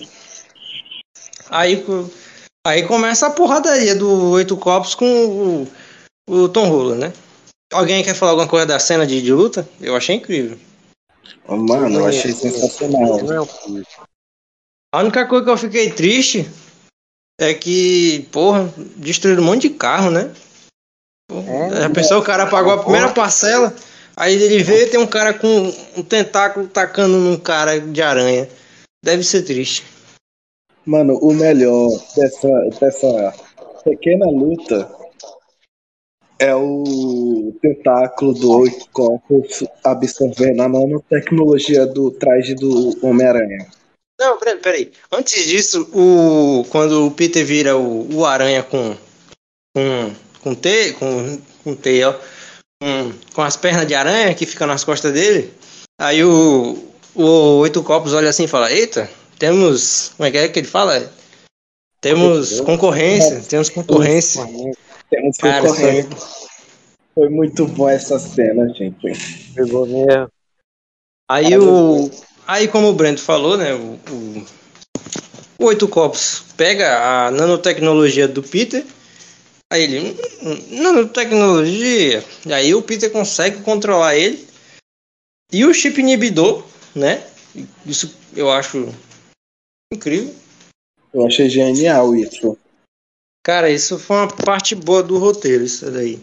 [1.49, 1.83] Aí,
[2.65, 5.67] aí começa a porradaria do oito copos com o,
[6.29, 7.13] o Tom Rola, né?
[7.73, 9.67] Alguém quer falar alguma coisa da cena de, de luta?
[9.81, 10.57] Eu achei incrível.
[11.47, 13.19] Oh, mano, eu achei sensacional.
[14.93, 16.49] A única coisa que eu fiquei triste
[17.39, 20.33] é que, porra, destruíram um monte de carro, né?
[21.31, 23.75] É, a pessoa, o cara pagou a primeira parcela,
[24.15, 28.47] aí ele vê tem um cara com um tentáculo tacando num cara de aranha.
[29.03, 29.83] Deve ser triste.
[30.85, 32.47] Mano, o melhor dessa,
[32.79, 33.33] dessa
[33.83, 35.04] pequena luta
[36.39, 43.67] é o tentáculo do oito corpos absorvendo a nanotecnologia do traje do Homem-Aranha.
[44.19, 44.91] Não, peraí, peraí.
[45.11, 48.95] Antes disso, o, quando o Peter vira o, o aranha com.
[49.75, 50.13] com.
[50.41, 52.15] com T, com, com T, ó.
[52.81, 55.53] Com, com as pernas de aranha que ficam nas costas dele.
[55.99, 56.77] Aí o,
[57.13, 60.13] o Oito Copos olha assim e fala: Eita, temos.
[60.15, 61.11] Como é que é que ele fala?
[61.99, 64.45] Temos concorrência, temos concorrência.
[65.09, 66.07] Temos Cara, foi...
[67.13, 69.53] foi muito bom essa cena, gente.
[69.53, 70.29] Pegou mesmo.
[71.29, 72.09] Aí o.
[72.47, 73.73] Aí como o Brento falou, né?
[73.73, 74.45] O, o,
[75.59, 78.85] o Oito Copos pega a nanotecnologia do Peter.
[79.71, 79.99] Aí ele.
[79.99, 82.23] Hum, hum, nanotecnologia.
[82.45, 84.45] E aí o Peter consegue controlar ele.
[85.51, 86.63] E o chip inibidor,
[86.95, 87.25] né?
[87.85, 88.93] Isso eu acho
[89.91, 90.33] incrível.
[91.13, 92.57] Eu achei genial isso.
[93.45, 96.19] Cara, isso foi uma parte boa do roteiro, isso daí.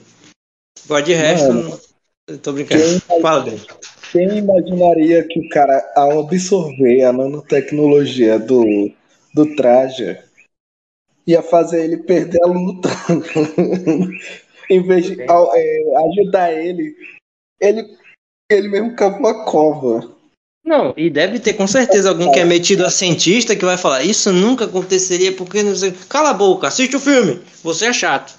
[0.84, 1.80] Agora de resto, Mano,
[2.28, 2.38] não...
[2.38, 2.82] tô brincando.
[2.82, 3.44] Quem, Fala.
[4.10, 8.90] Quem imaginaria que o cara, ao absorver a nanotecnologia do,
[9.32, 10.20] do traje,
[11.24, 12.88] ia fazer ele perder a luta?
[14.68, 15.26] em vez de é,
[16.08, 16.96] ajudar ele,
[17.60, 17.96] ele,
[18.50, 20.12] ele mesmo cava uma cova.
[20.64, 24.04] Não, e deve ter com certeza alguém que é metido a cientista que vai falar:
[24.04, 25.92] Isso nunca aconteceria porque não sei.
[26.08, 27.42] Cala a boca, assiste o filme.
[27.62, 28.32] Você é chato.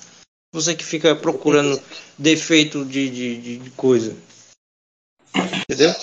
[0.54, 1.82] Você que fica procurando
[2.18, 4.16] defeito de, de, de coisa.
[5.36, 5.94] Entendeu?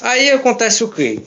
[0.00, 1.22] Aí acontece o quê?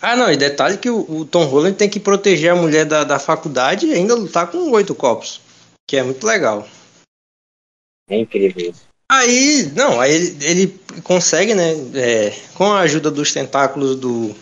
[0.00, 3.04] Ah, não, e detalhe que o, o Tom Holland tem que proteger a mulher da,
[3.04, 5.40] da faculdade e ainda lutar com oito copos.
[5.86, 6.68] Que é muito legal.
[8.08, 8.93] É incrível isso.
[9.14, 11.72] Aí, não, aí ele, ele consegue, né?
[11.94, 14.34] é, com a ajuda dos tentáculos do,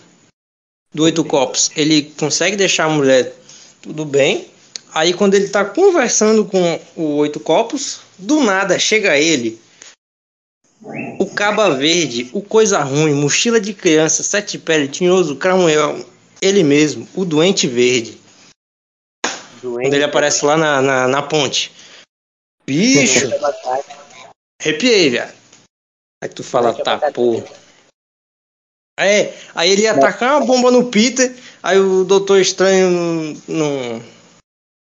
[0.95, 3.35] do Oito Copos, ele consegue deixar a mulher
[3.83, 4.49] tudo bem.
[4.95, 9.61] Aí, quando ele tá conversando com o Oito Copos, do nada chega ele,
[11.19, 16.05] o Caba Verde, o Coisa Ruim, Mochila de Criança, Sete Pele, Tinhoso, Cramunhão,
[16.41, 18.19] ele mesmo, o Doente Verde.
[19.63, 19.83] Doente.
[19.83, 21.73] Quando ele aparece lá na, na, na ponte.
[22.67, 23.29] Bicho,
[24.63, 25.33] arrepiei, velho.
[26.23, 27.43] Aí tu fala, tá, pô.
[28.99, 32.91] É, aí ele ia atacar uma bomba no Peter, aí o Doutor Estranho
[33.49, 34.01] não,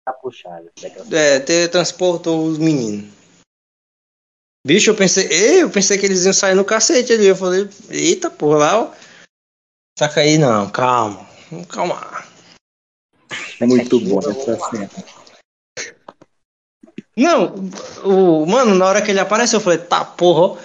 [0.06, 0.70] Tá puxado.
[1.12, 3.12] é, teletransportou os meninos.
[4.66, 7.26] Bicho, eu pensei, ei, eu pensei que eles iam sair no cacete ali.
[7.26, 8.94] Eu falei, eita, porra, lá, ó.
[9.98, 12.30] Saca aí, não, calma, vamos calmar.
[13.60, 15.21] Muito bom essa cena.
[17.16, 17.54] Não,
[18.04, 20.60] o, mano, na hora que ele apareceu, eu falei, tá, porra.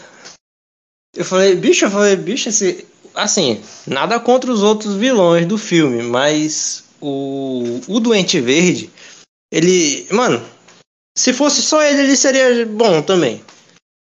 [1.14, 2.86] Eu falei, bicho, eu falei, bicho, esse.
[3.14, 8.90] Assim, nada contra os outros vilões do filme, mas o, o Doente Verde,
[9.50, 10.06] ele.
[10.12, 10.46] Mano,
[11.16, 13.42] se fosse só ele, ele seria bom também.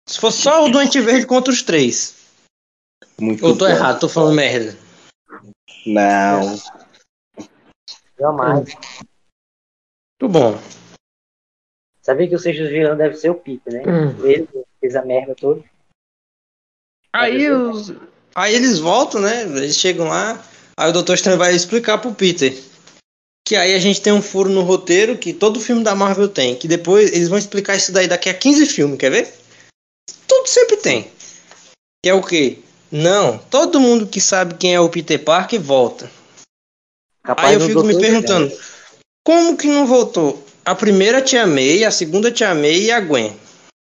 [0.08, 2.16] Se fosse só o Doente Verde contra os três.
[3.20, 3.72] Muito Eu tô bom.
[3.72, 4.78] errado, tô falando merda.
[5.86, 6.60] Não.
[8.20, 8.74] Jamais.
[10.22, 10.60] Muito bom.
[12.10, 13.84] Sabia que o sexto vilão deve ser o Peter, né?
[13.86, 14.26] Hum.
[14.26, 15.64] Ele que fez a merda toda.
[17.14, 17.94] Aí, os,
[18.34, 19.44] aí eles voltam, né?
[19.44, 20.44] Eles chegam lá.
[20.76, 22.52] Aí o Doutor Estranho vai explicar pro Peter.
[23.48, 26.56] Que aí a gente tem um furo no roteiro que todo filme da Marvel tem.
[26.56, 29.32] Que depois eles vão explicar isso daí daqui a 15 filmes, quer ver?
[30.28, 31.12] Tudo sempre tem.
[32.04, 32.58] Que é o quê?
[32.92, 36.10] Não, todo mundo que sabe quem é o Peter Parker volta.
[37.24, 38.52] Capaz Aí eu fico me perguntando,
[39.24, 40.49] como que não voltou?
[40.70, 43.36] A primeira te amei, a segunda te amei e a Gwen.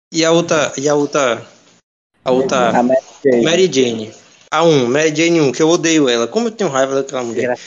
[0.09, 1.45] E a outra, e a outra,
[2.23, 3.43] a outra A Mary Jane.
[3.43, 4.13] Mary Jane.
[4.49, 6.29] A 1, Mary Jane 1, que eu odeio ela.
[6.29, 7.59] Como eu tenho raiva daquela mulher.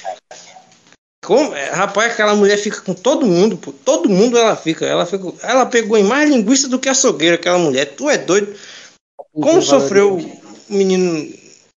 [1.22, 3.74] Como, é, rapaz, aquela mulher fica com todo mundo, pô.
[3.84, 4.86] Todo mundo ela fica.
[4.86, 7.94] Ela, fica, ela pegou em mais linguiça do que açougueira, aquela mulher.
[7.94, 8.56] Tu é doido?
[9.34, 11.30] Como sofreu o menino,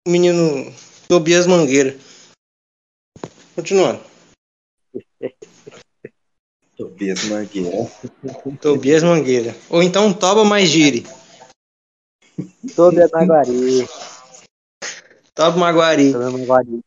[0.08, 0.74] o menino
[1.10, 1.94] Tobias Mangueira?
[3.54, 4.13] Continuando.
[6.78, 7.92] Tobias Mangueira.
[8.62, 9.56] Tobias Mangueira.
[9.70, 11.06] Ou então Toba mais gire.
[12.38, 13.88] É Maguari.
[15.36, 16.14] Toba Maguari.
[16.14, 16.82] É Maguari.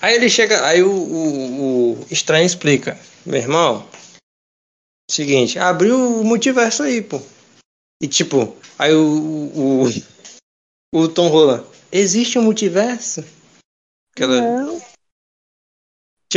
[0.00, 3.88] Aí ele chega, aí o, o, o estranho explica, meu irmão,
[5.10, 7.20] seguinte, abriu o multiverso aí, pô.
[8.00, 9.84] E tipo, aí o, o,
[10.94, 13.24] o Tom Holland, existe um multiverso?
[14.12, 14.82] Aquela, Não,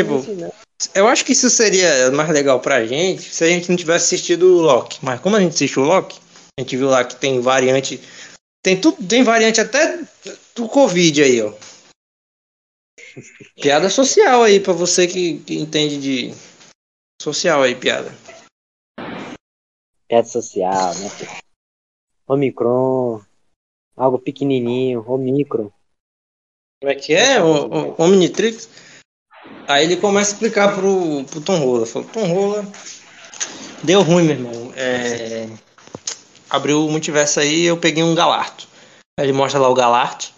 [0.03, 0.53] tipo,
[0.93, 4.57] eu acho que isso seria mais legal pra gente se a gente não tivesse assistido
[4.57, 4.99] o Loki.
[5.03, 6.19] Mas como a gente assistiu o Loki,
[6.57, 7.99] a gente viu lá que tem variante,
[8.63, 9.99] tem tudo, tem variante até
[10.55, 11.53] do Covid aí, ó.
[13.61, 16.33] Piada social aí pra você que, que entende de
[17.21, 18.13] social aí, piada.
[20.09, 21.09] Rede social, né?
[22.27, 23.21] Omicron.
[23.95, 25.03] Algo pequenininho.
[25.07, 25.71] Omicron.
[26.81, 27.41] Como é que é?
[27.41, 28.69] O, o Omnitrix.
[29.67, 31.85] Aí ele começa a explicar pro, pro Tom Rola.
[31.85, 32.65] Falou, Tom Rola,
[33.83, 34.73] deu ruim, meu irmão.
[34.75, 35.47] É,
[36.49, 38.67] abriu o multiverso aí eu peguei um Galarto.
[39.19, 40.33] Aí ele mostra lá o Galarto.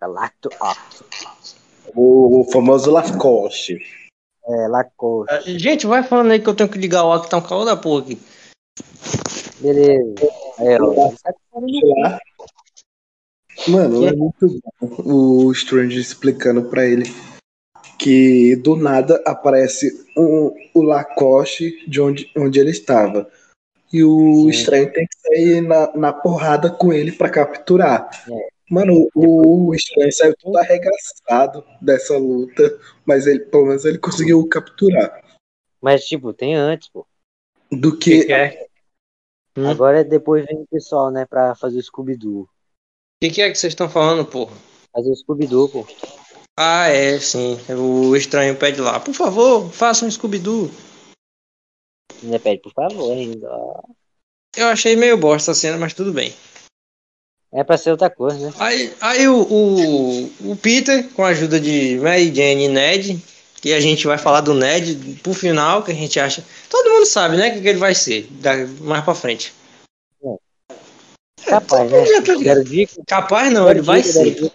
[0.00, 1.04] Galacto Octo.
[1.94, 3.78] O, o famoso Lacoste.
[4.46, 5.34] É, Lacoste.
[5.34, 7.42] Ah, Gente, vai falando aí que eu tenho que ligar o ar que tá um
[7.42, 8.18] calor da porra aqui.
[9.58, 10.14] Beleza.
[10.58, 11.12] É, ó.
[13.68, 17.12] Mano, é muito bom o Strange explicando pra ele
[18.00, 23.30] que do nada aparece um, o Lacoste de onde, onde ele estava.
[23.92, 24.48] E o Sim.
[24.48, 28.08] Estranho tem que sair na, na porrada com ele pra capturar.
[28.26, 28.48] É.
[28.70, 34.48] Mano, o, o Estranho saiu todo arregaçado dessa luta, mas ele, pelo menos ele conseguiu
[34.48, 35.22] capturar.
[35.80, 37.06] Mas, tipo, tem antes, pô.
[37.70, 38.66] Do que, que é?
[39.58, 39.68] Hum.
[39.68, 42.42] Agora depois vem o pessoal, né, pra fazer o Scooby-Doo.
[42.42, 42.48] O
[43.22, 44.56] que, que é que vocês estão falando, porra?
[44.92, 45.86] Fazer o Scooby-Doo, pô.
[46.62, 47.58] Ah, é, sim.
[47.70, 49.00] O estranho pede lá.
[49.00, 50.70] Por favor, faça um Scooby-Doo.
[52.22, 53.48] Ainda pede, por favor, ainda.
[54.54, 56.34] Eu achei meio bosta a cena, mas tudo bem.
[57.50, 58.54] É pra ser outra coisa, né?
[58.58, 63.24] Aí, aí o, o, o Peter, com a ajuda de Mary Jane e Ned,
[63.62, 66.44] que a gente vai falar do Ned pro final, que a gente acha.
[66.68, 67.48] Todo mundo sabe, né?
[67.48, 69.54] O que, que ele vai ser da- mais pra frente.
[71.46, 72.20] Capaz, né?
[72.20, 72.54] todo mundo já
[72.96, 73.02] tá.
[73.06, 74.52] Capaz não, ele vai ser.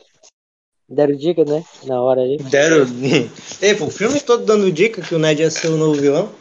[0.87, 1.63] Deram dica, né?
[1.83, 2.37] Na hora ali.
[2.37, 2.85] Deram.
[3.61, 6.31] Ei, pô, o filme todo dando dica que o Ned ia ser o novo vilão.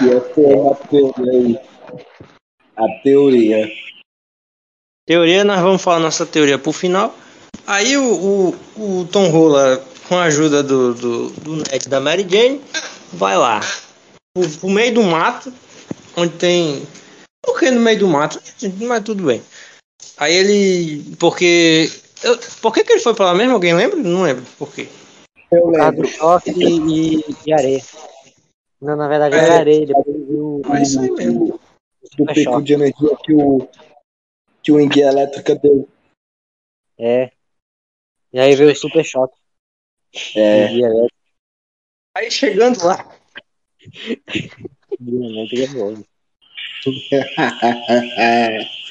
[0.00, 1.62] E essa é a teoria.
[2.76, 3.68] A teoria.
[5.06, 7.14] Teoria, nós vamos falar nossa teoria pro final.
[7.66, 12.26] Aí o, o, o Tom Rola, com a ajuda do, do, do Ned da Mary
[12.28, 12.62] Jane,
[13.12, 13.60] vai lá.
[14.34, 15.52] Pro, pro meio do mato,
[16.16, 16.82] onde tem.
[17.44, 18.40] Por que no meio do mato?
[18.80, 19.42] Mas tudo bem.
[20.16, 21.16] Aí ele.
[21.18, 21.90] Porque.
[22.24, 23.54] Eu- por que, que ele foi pra lá mesmo?
[23.54, 23.96] Alguém lembra?
[23.98, 24.44] Não lembro.
[24.58, 24.88] Por quê?
[25.50, 26.06] Eu lembro.
[26.08, 27.82] choque e, e areia.
[28.80, 29.38] Não, na verdade É.
[29.38, 29.86] era areia.
[29.86, 31.60] Depois viu É isso aí mesmo.
[32.16, 32.64] Do pico choque.
[32.64, 33.68] de energia que o,
[34.62, 35.88] que o enguia elétrica deu.
[36.98, 37.30] É.
[38.32, 39.34] E aí veio o super choque.
[40.36, 40.68] É.
[42.16, 43.08] Aí chegando lá.
[45.00, 46.04] nervoso.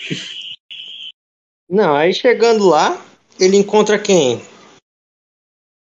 [1.69, 3.01] Não, aí chegando lá,
[3.41, 4.39] ele encontra quem?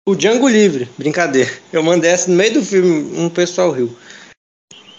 [0.07, 0.85] O Django Livre.
[0.97, 1.51] Brincadeira.
[1.71, 3.95] Eu mandei essa no meio do filme, um pessoal riu.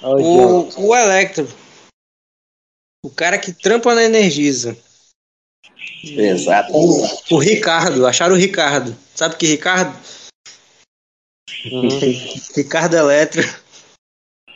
[0.01, 0.68] Olha o.
[0.68, 1.48] O, o Electro.
[3.05, 4.79] O cara que trampa na Energisa.
[6.05, 6.72] Exato.
[6.72, 8.07] O Ricardo.
[8.07, 8.96] Acharam o Ricardo.
[9.12, 9.98] Sabe que Ricardo?
[11.66, 11.88] Uhum.
[12.55, 13.42] Ricardo Eletro.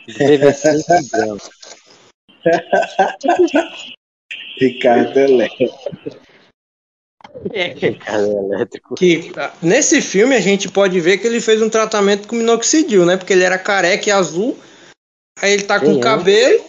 [4.57, 6.26] Ricardo Elétrico.
[7.53, 8.95] Elétrico.
[8.95, 13.05] Que ah, nesse filme a gente pode ver que ele fez um tratamento com minoxidil,
[13.05, 13.17] né?
[13.17, 14.57] Porque ele era careca e azul.
[15.39, 16.01] Aí ele tá com Sim, é.
[16.01, 16.63] cabelo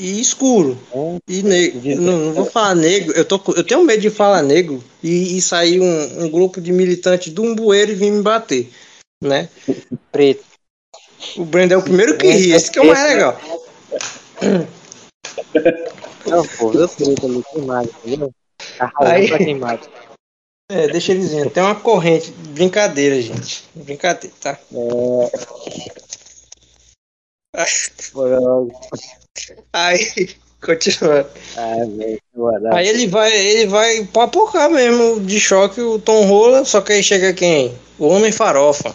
[0.00, 0.78] e escuro.
[0.92, 1.18] É.
[1.28, 1.80] E negro.
[2.00, 3.12] Não, não vou falar negro.
[3.16, 6.72] Eu, tô, eu tenho medo de falar negro e, e sair um, um grupo de
[6.72, 8.70] militantes de um bueiro e vir me bater.
[9.22, 9.48] Né?
[10.12, 10.44] Preto.
[11.36, 12.52] O Brandon é o primeiro que ri.
[12.52, 13.38] Esse que é o mais legal.
[16.26, 18.32] Não, pô, eu preto ali, queimado, entendeu?
[18.80, 19.88] Tá Aí- ralando pra queimado.
[20.70, 21.50] É, deixa eles dizendo.
[21.50, 22.30] Tem uma corrente.
[22.30, 23.64] Brincadeira, gente.
[23.74, 24.58] Brincadeira, tá?
[24.70, 25.30] Logo.
[29.72, 30.30] Aí,
[30.62, 31.28] continuando.
[31.56, 32.76] Ah.
[32.76, 37.02] Aí ele vai, ele vai papocar mesmo de choque o Tom Rola, só que aí
[37.02, 37.76] chega quem?
[37.98, 38.94] O Homem Farofa.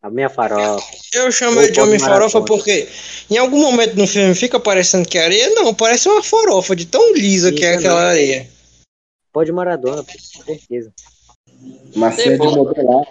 [0.00, 0.86] A minha farofa.
[1.12, 2.88] Eu chamo ele de Homem Farofa porque
[3.28, 5.50] em algum momento no filme fica parecendo que é areia.
[5.50, 8.08] Não, parece uma farofa de tão lisa que é aquela não.
[8.10, 8.48] areia.
[9.36, 10.90] Pode Maradona, pô, com certeza.
[11.94, 12.56] Macia de Depois.
[12.56, 13.04] modelar.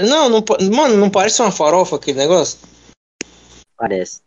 [0.00, 0.42] Não, não,
[0.74, 2.58] mano, não parece uma farofa aquele negócio?
[3.76, 4.22] Parece.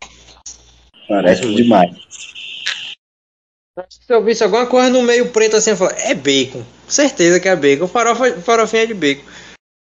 [1.09, 1.95] Parece demais.
[3.89, 6.63] Se eu visse alguma coisa no meio preto assim, eu falo, é bacon.
[6.87, 7.87] Certeza que é bacon.
[7.87, 9.25] Farofa, farofinha de bacon.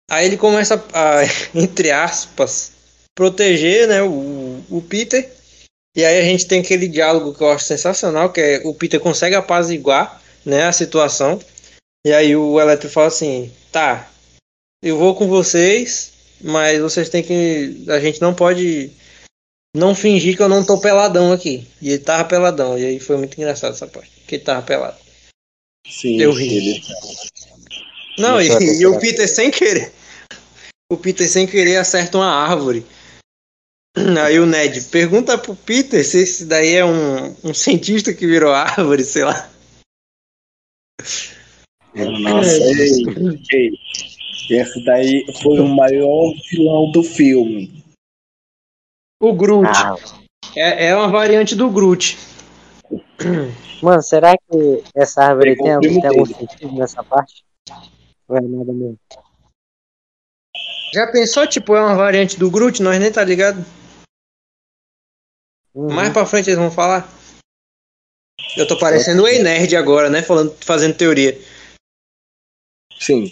[0.09, 1.23] Aí ele começa a,
[1.53, 2.71] entre aspas,
[3.13, 5.35] proteger né, o, o Peter.
[5.97, 9.01] E aí a gente tem aquele diálogo que eu acho sensacional, que é o Peter
[9.01, 11.39] consegue apaziguar né, a situação.
[12.07, 14.09] E aí o Eletro fala assim, tá,
[14.83, 17.85] eu vou com vocês, mas vocês têm que.
[17.89, 18.91] A gente não pode
[19.77, 21.67] não fingir que eu não tô peladão aqui.
[21.83, 22.79] E ele tava peladão.
[22.79, 24.11] E aí foi muito engraçado essa parte.
[24.27, 24.97] Que ele tava pelado.
[25.87, 26.57] Sim, Eu ri.
[26.57, 26.85] ele-
[28.19, 28.99] Não, e, e o.
[28.99, 29.93] Peter sem querer.
[30.91, 32.87] O Peter sem querer acerta uma árvore.
[34.25, 38.53] Aí o Ned pergunta pro Peter se esse daí é um, um cientista que virou
[38.53, 39.51] árvore, sei lá.
[41.95, 42.59] Nossa,
[43.53, 43.71] ei.
[44.51, 47.83] Esse daí foi o maior vilão do filme.
[49.21, 49.67] O Groot.
[49.69, 49.97] Ah,
[50.55, 52.17] É, é uma variante do Groot.
[53.83, 57.45] mano, será que essa árvore Pegou tem, algum- tem algum sentido nessa parte?
[58.29, 58.99] Ou é nada mesmo?
[60.95, 62.83] Já pensou, tipo, é uma variante do Groot?
[62.83, 63.65] Nós nem tá ligado.
[65.75, 65.93] Uhum.
[65.93, 67.07] Mais pra frente eles vão falar.
[68.57, 70.23] Eu tô parecendo o Ei Nerd agora, né?
[70.23, 71.39] Falando, fazendo teoria.
[72.99, 73.31] Sim.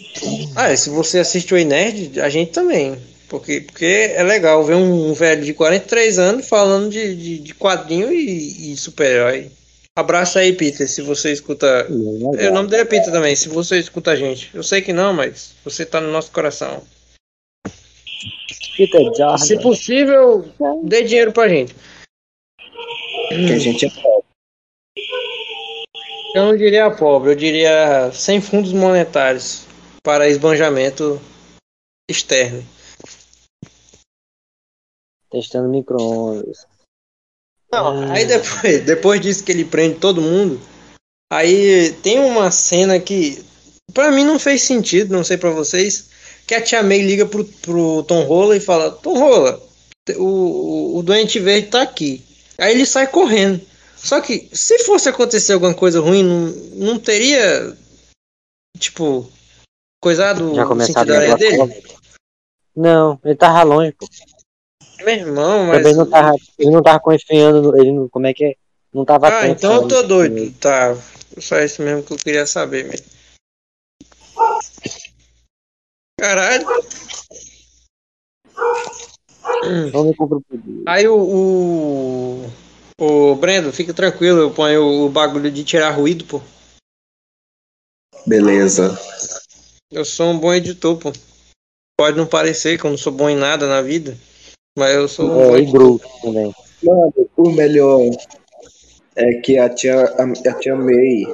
[0.55, 2.97] Ah, e se você assiste o Nerd, a gente também.
[3.29, 8.13] Porque, porque é legal ver um velho de 43 anos falando de, de, de quadrinho
[8.13, 9.51] e, e super-herói.
[9.97, 11.87] Abraço aí, Peter, se você escuta.
[11.89, 12.51] Legal.
[12.51, 14.51] O nome dele é Peter também, se você escuta a gente.
[14.53, 16.83] Eu sei que não, mas você tá no nosso coração.
[18.77, 19.01] Peter
[19.39, 19.63] Se Jordan.
[19.63, 20.45] possível,
[20.83, 21.75] dê dinheiro pra gente.
[23.29, 24.14] Que a gente é pobre.
[26.35, 29.69] Eu não diria pobre, eu diria sem fundos monetários
[30.03, 31.21] para esbanjamento
[32.11, 32.67] externo.
[35.31, 36.67] Testando micro-ondas.
[37.71, 40.61] Não, aí depois, depois disso que ele prende todo mundo,
[41.33, 43.41] aí tem uma cena que
[43.93, 46.11] pra mim não fez sentido, não sei pra vocês,
[46.49, 49.63] que a Tia May liga pro, pro Tom Rola e fala, Tom Rola,
[50.17, 52.25] o, o, o doente verde tá aqui.
[52.59, 53.61] Aí ele sai correndo.
[54.05, 57.75] Só que se fosse acontecer alguma coisa ruim, não, não teria.
[58.79, 59.33] tipo,
[59.99, 61.67] coisado Já sentido da areia a dele?
[61.67, 61.95] dele?
[62.77, 64.07] Não, ele tava longe, pô.
[64.99, 65.79] Meu irmão, mas.
[65.79, 68.55] Também não tava, ele não tava confiando, ele não, como é que é?
[68.93, 70.55] Não tava Ah, atento, então eu tô doido.
[70.61, 70.95] Tá.
[71.39, 73.07] Só isso mesmo que eu queria saber mesmo.
[76.21, 76.67] Caralho.
[80.17, 80.83] Poder.
[80.87, 82.64] Aí o, o.
[83.07, 86.41] O Brendo, fica tranquilo, eu ponho o bagulho de tirar ruído, pô.
[88.27, 88.99] Beleza.
[89.91, 91.13] Eu sou um bom editor, pô.
[92.01, 94.17] Pode não parecer que eu não sou bom em nada na vida,
[94.79, 95.73] mas eu sou um bom É, e editor.
[95.73, 96.55] Groot também.
[96.83, 98.01] Mano, o melhor
[99.17, 101.27] é que a tia, a, a tia May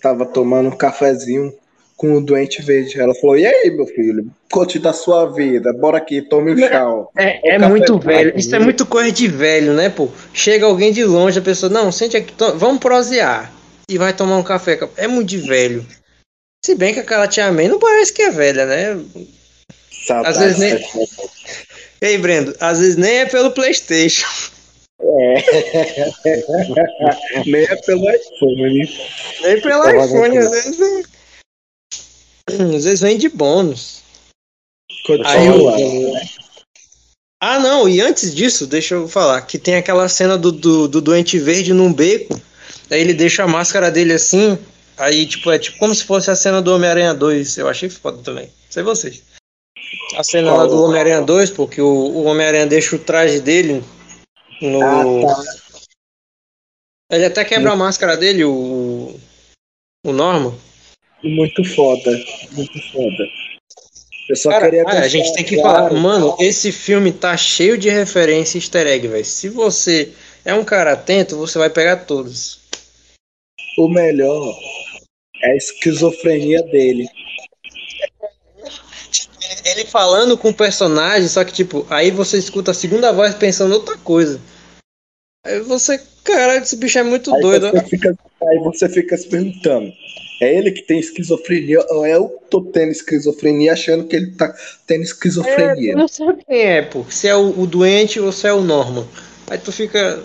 [0.00, 1.54] tava tomando um cafezinho
[2.02, 3.00] com o doente verde.
[3.00, 4.26] Ela falou: E aí, meu filho?
[4.50, 5.72] Conte da sua vida.
[5.72, 6.84] Bora aqui, tome o chá.
[7.16, 8.32] É, é café muito com velho.
[8.36, 10.08] Isso é muito coisa de velho, né, pô?
[10.34, 13.52] Chega alguém de longe, a pessoa, não, sente aqui, vamos prosear.
[13.88, 14.78] E vai tomar um café.
[14.96, 15.86] É muito de velho.
[16.64, 19.00] Se bem que aquela tia May não parece que é velha, né?
[20.06, 21.08] Saudades Às vezes nem-
[22.00, 24.26] Ei, Brendo, às vezes nem é pelo Playstation.
[27.46, 28.88] Nem é pelo iPhone.
[29.42, 30.78] Nem pelo Tá iPhone, às vezes.
[32.48, 34.02] Às vezes vem de bônus.
[35.24, 35.72] Aí eu-.
[37.44, 41.00] Ah, não, e antes disso, deixa eu falar, que tem aquela cena do, do, do
[41.00, 42.40] doente verde num beco,
[42.88, 44.56] aí ele deixa a máscara dele assim,
[44.96, 48.22] aí tipo, é tipo como se fosse a cena do Homem-Aranha 2, eu achei foda
[48.22, 49.24] também, sei vocês.
[50.16, 53.82] A cena lá do Homem-Aranha 2, porque o, o Homem-Aranha deixa o traje dele
[54.60, 55.28] no...
[55.28, 55.42] Ah, tá.
[57.10, 59.18] Ele até quebra a máscara dele, o,
[60.06, 60.54] o Norman.
[61.22, 62.10] Muito foda.
[62.52, 63.28] Muito foda.
[64.28, 67.36] Eu só Cara, queria ah, a gente tem que claro, falar, mano, esse filme tá
[67.36, 69.24] cheio de referência easter egg, velho.
[69.24, 70.12] Se você
[70.44, 72.60] é um cara atento, você vai pegar todos.
[73.76, 74.54] O melhor
[75.42, 77.06] é a esquizofrenia dele.
[79.64, 83.74] Ele falando com o personagem, só que tipo, aí você escuta a segunda voz pensando
[83.74, 84.40] outra coisa.
[85.44, 87.70] Aí você, caralho, esse bicho é muito Aí doido.
[87.70, 89.92] você, fica, aí você fica se perguntando:
[90.40, 94.32] é ele que tem esquizofrenia ou é eu que tô tendo esquizofrenia achando que ele
[94.32, 94.54] tá
[94.86, 95.92] tendo É, esquizofrenia?
[95.92, 97.04] tu não sabe quem é, pô.
[97.10, 99.06] Se é o, o doente ou se é o Norman.
[99.50, 100.22] Aí tu fica.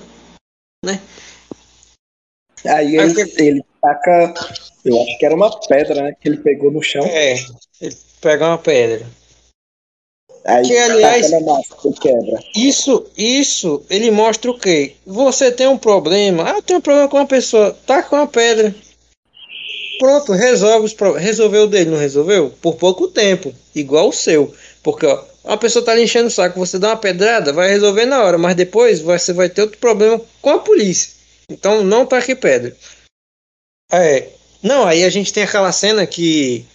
[0.85, 0.99] Aí
[2.65, 4.33] Aí ele, ele taca,
[4.83, 6.13] eu acho que era uma pedra, né?
[6.19, 7.05] Que ele pegou no chão.
[7.05, 7.33] É,
[7.81, 9.05] ele pega uma pedra.
[10.47, 12.39] Aí que, aliás- massa quebra.
[12.55, 14.93] Isso, isso, ele mostra o quê?
[15.05, 16.43] Você tem um problema.
[16.49, 17.77] Ah, tem um problema com uma pessoa.
[17.85, 18.73] Tá com uma pedra.
[19.99, 21.23] Pronto, resolve os problemas.
[21.23, 22.49] Resolveu o dele, não resolveu?
[22.61, 23.53] Por pouco tempo.
[23.75, 24.53] Igual o seu.
[24.81, 28.05] Porque, ó, uma pessoa tá lhe enchendo o saco, você dá uma pedrada, vai resolver
[28.05, 31.11] na hora, mas depois você vai ter outro problema com a polícia.
[31.49, 32.75] Então não taque pedra.
[33.91, 34.29] É.
[34.63, 36.65] Não, aí a gente tem aquela cena que.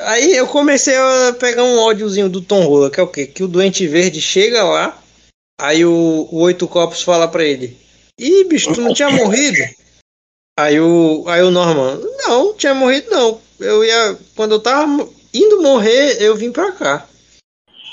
[0.00, 3.26] Aí eu comecei a pegar um ódiozinho do Tom Rola, que é o quê?
[3.26, 5.02] Que o doente verde chega lá,
[5.60, 7.76] aí o, o Oito Copos fala pra ele:
[8.18, 9.58] Ih, bicho, tu não tinha morrido?
[10.58, 13.40] Aí o, aí o Norman: Não, tinha morrido não.
[13.58, 14.18] Eu ia.
[14.34, 14.86] Quando eu tava
[15.32, 17.08] indo morrer, eu vim pra cá.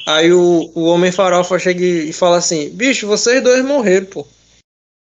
[0.07, 4.27] Aí o, o Homem Farofa chega e fala assim: Bicho, vocês dois morreram, pô.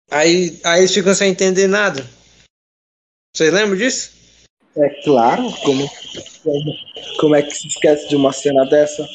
[0.10, 2.08] Aí, aí eles ficam sem entender nada.
[3.36, 4.15] Vocês lembram disso?
[4.78, 5.90] É claro, como,
[7.20, 9.08] como é que se esquece de uma cena dessa?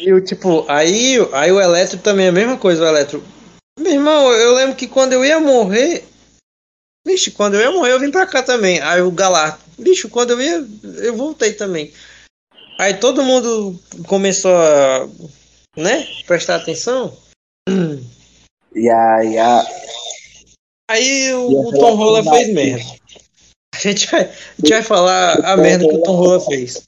[0.00, 3.22] E o tipo, aí, aí o Eletro também é a mesma coisa, o Eletro.
[3.78, 6.04] Meu irmão, eu lembro que quando eu ia morrer.
[7.06, 8.80] Vixe, quando eu ia morrer, eu vim pra cá também.
[8.80, 10.66] Aí o Galardo, bicho, quando eu ia,
[11.04, 11.92] eu voltei também.
[12.78, 15.08] Aí todo mundo começou a,
[15.76, 17.16] né, prestar atenção.
[18.74, 19.62] E aí, a,
[20.90, 23.01] Aí o, o Tom Rola fez da- merda.
[23.84, 24.26] A gente vai, a
[24.60, 26.82] gente vai falar a merda que o Tom Rola fez.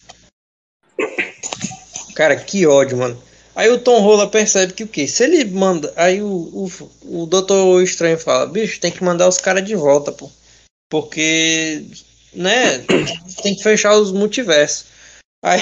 [2.14, 3.20] Cara, que ódio, mano.
[3.57, 5.07] Aí o Tom Rola percebe que o quê?
[5.07, 5.92] Se ele manda.
[5.97, 6.70] Aí o, o,
[7.05, 10.30] o Doutor Estranho fala: bicho, tem que mandar os caras de volta, pô.
[10.90, 11.84] Porque.
[12.32, 12.78] Né?
[13.42, 14.86] Tem que fechar os multiversos.
[15.45, 15.61] Aí,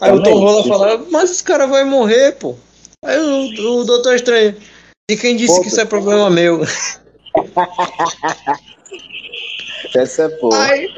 [0.00, 2.56] aí o Tom Rola fala: mas os caras vão morrer, pô.
[3.04, 4.56] Aí o, o Doutor Estranho.
[5.10, 6.62] E quem disse que isso é problema meu?
[9.94, 10.62] essa é boa.
[10.64, 10.88] Aí,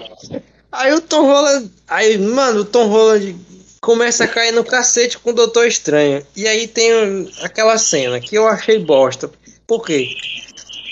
[0.72, 1.70] aí o Tom Holland.
[1.88, 3.36] Aí, mano, o Tom Holland
[3.80, 6.24] começa a cair no cacete com o Doutor Estranho.
[6.36, 9.30] E aí tem aquela cena que eu achei bosta.
[9.66, 10.09] Por quê?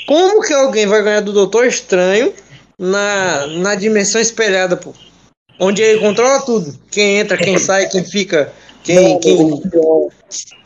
[0.07, 2.32] Como que alguém vai ganhar do Doutor Estranho
[2.78, 4.94] na, na dimensão espelhada, pô?
[5.61, 6.78] Onde ele controla tudo.
[6.90, 8.53] Quem entra, quem sai, quem fica.
[8.84, 8.96] Quem.
[8.96, 9.36] Mano, quem...
[9.36, 10.09] o, pior,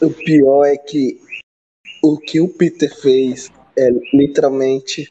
[0.03, 1.19] o pior é que
[2.03, 5.11] o que o Peter fez é literalmente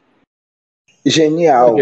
[1.06, 1.76] genial.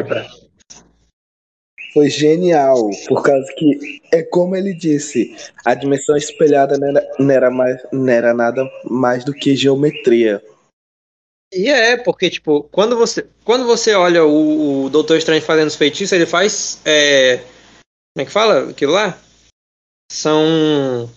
[1.93, 7.31] foi genial, por causa que é como ele disse, a dimensão espelhada não era, não
[7.31, 10.43] era, mais, não era nada mais do que geometria.
[11.51, 15.75] E é, porque, tipo, quando você, quando você olha o, o Doutor Estranho fazendo os
[15.75, 16.79] feitiços, ele faz.
[16.85, 19.19] É, como é que fala aquilo lá?
[20.11, 21.09] São.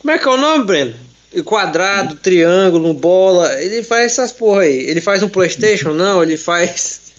[0.00, 1.13] Como é que é o nome, Breno?
[1.42, 3.60] Quadrado, triângulo, bola.
[3.62, 4.78] Ele faz essas porra aí.
[4.88, 5.92] Ele faz um PlayStation?
[5.92, 7.12] Não, ele faz.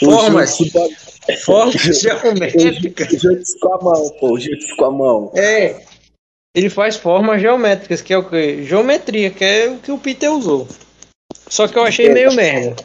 [0.00, 0.58] Formas.
[1.44, 3.08] Formas geométricas.
[3.20, 4.38] Jutsu com a mão, pô.
[4.38, 5.32] Jutsu com a mão.
[5.34, 5.76] É.
[6.54, 8.64] Ele faz formas geométricas, que é o que?
[8.64, 10.66] Geometria, que é o que o Peter usou.
[11.48, 12.14] Só que eu achei É.
[12.14, 12.76] meio merda.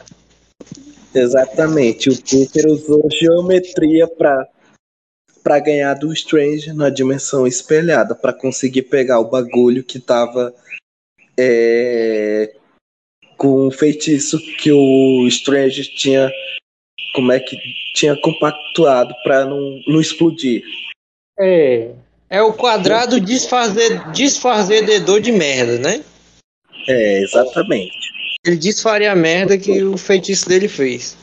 [1.12, 2.10] Exatamente.
[2.10, 4.46] O Peter usou geometria para
[5.46, 10.52] para ganhar do Strange na dimensão espelhada, para conseguir pegar o bagulho que tava
[11.38, 12.52] é,
[13.36, 16.28] com o feitiço que o Strange tinha
[17.14, 17.56] como é que
[17.94, 20.64] tinha compactuado para não, não explodir.
[21.38, 21.92] É.
[22.28, 26.04] É o quadrado desfazer, desfazedor de merda, né?
[26.88, 27.96] É, exatamente.
[28.44, 31.16] Ele desfaria a merda que o feitiço dele fez.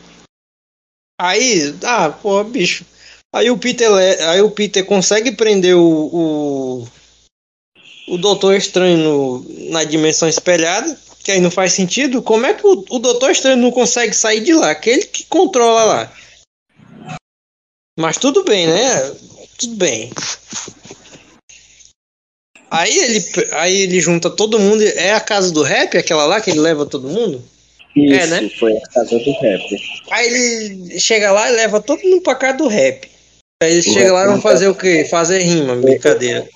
[1.19, 2.85] Aí, ah, pô, bicho.
[3.33, 3.89] Aí o Peter,
[4.29, 5.81] aí o Peter consegue prender o,
[6.13, 6.87] o,
[8.09, 12.21] o Doutor Estranho no- na dimensão espelhada, que aí não faz sentido.
[12.21, 14.75] Como é que o, o Doutor Estranho não consegue sair de lá?
[14.75, 16.13] Que ele que controla lá.
[17.99, 19.15] Mas tudo bem, né?
[19.57, 20.11] Tudo bem.
[22.69, 24.83] Aí ele, aí ele junta todo mundo.
[24.83, 27.43] É a casa do rap, aquela lá que ele leva todo mundo?
[27.95, 28.49] Isso É, né?
[28.59, 29.81] foi a casa do rap.
[30.11, 33.12] Aí ele chega lá e leva todo mundo pra casa do rap.
[33.63, 35.05] Aí eles chegam lá e vão fazer o quê?
[35.09, 36.47] Fazer rima, brincadeira.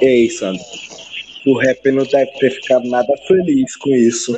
[0.00, 0.62] Ei, Sandro.
[1.46, 4.36] O rap não deve ter ficado nada feliz com isso.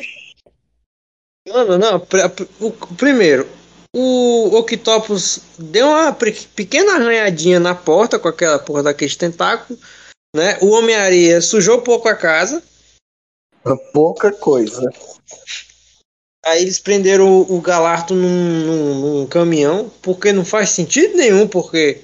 [1.48, 2.06] Mano, não,
[2.60, 3.48] o, primeiro,
[3.96, 9.78] o Octopus deu uma pequena arranhadinha na porta com aquela porra daquele tentáculo,
[10.36, 10.58] né?
[10.60, 12.62] O Homem-Areia sujou um pouco a casa.
[13.92, 14.90] Pouca coisa.
[16.48, 18.28] Aí eles prenderam o, o Galarto num,
[18.66, 21.98] num- num caminhão, porque não faz sentido nenhum, porque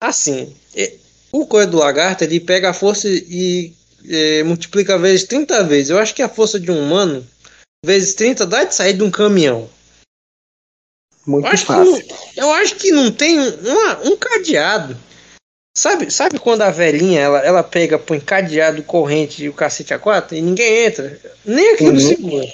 [0.00, 0.98] assim, e-
[1.32, 3.72] o coisa do lagarto ele pega a força e
[4.08, 5.90] eh, multiplica vezes 30 vezes.
[5.90, 7.26] Eu acho que a força de um humano
[7.84, 9.68] vezes 30 dá de sair de um caminhão.
[11.26, 11.92] Muito Eu acho, que fácil.
[11.92, 12.02] não,
[12.36, 14.96] eu acho que não tem uma- um cadeado.
[15.76, 19.98] Sabe, sabe quando a velhinha ela, ela pega, põe cadeado, corrente e o cacete a
[19.98, 21.20] quatro e ninguém entra?
[21.44, 22.00] Nem aquilo Uhum.
[22.08, 22.46] segura.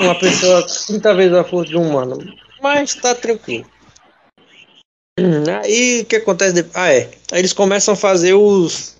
[0.00, 2.18] Uma pessoa 30 vezes a força de um humano.
[2.62, 3.66] Mas tá tranquilo.
[5.18, 6.76] Hum, Aí o que acontece depois?
[6.76, 7.10] Ah, é.
[7.32, 8.96] Aí eles começam a fazer os,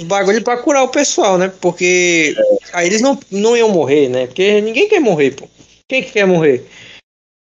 [0.00, 1.52] os bagulho pra curar o pessoal, né?
[1.60, 2.34] Porque
[2.72, 4.26] aí eles não, não iam morrer, né?
[4.26, 5.48] Porque ninguém quer morrer, pô.
[5.88, 6.66] Quem que quer morrer?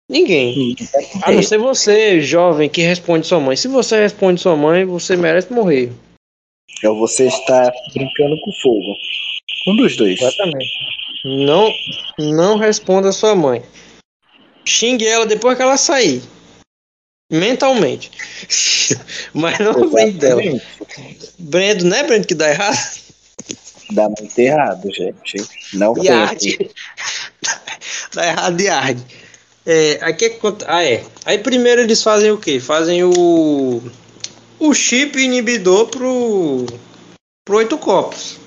[0.09, 0.77] Ninguém.
[1.23, 3.57] A não ser você, jovem, que responde sua mãe.
[3.57, 5.91] Se você responde sua mãe, você merece morrer.
[6.79, 8.97] Então você está brincando com fogo.
[9.67, 10.21] Um dos dois.
[10.21, 10.71] Exatamente.
[11.25, 11.69] Não,
[12.19, 13.63] não responda sua mãe.
[14.65, 16.23] Xingue ela depois que ela sair.
[17.31, 18.11] Mentalmente.
[19.35, 20.43] Mas não vem dela.
[21.39, 22.79] Brendo, né, Brendo, que dá errado?
[23.91, 25.45] Dá muito errado, gente.
[25.75, 26.71] Não E arde.
[28.15, 29.05] dá errado e arde.
[29.65, 31.05] É, aí que aconte- Ah, é.
[31.25, 32.61] Aí primeiro eles fazem o quê?
[32.61, 33.83] Fazem o.
[34.59, 36.67] O chip inibidor pro.
[37.45, 38.39] pro oito copos.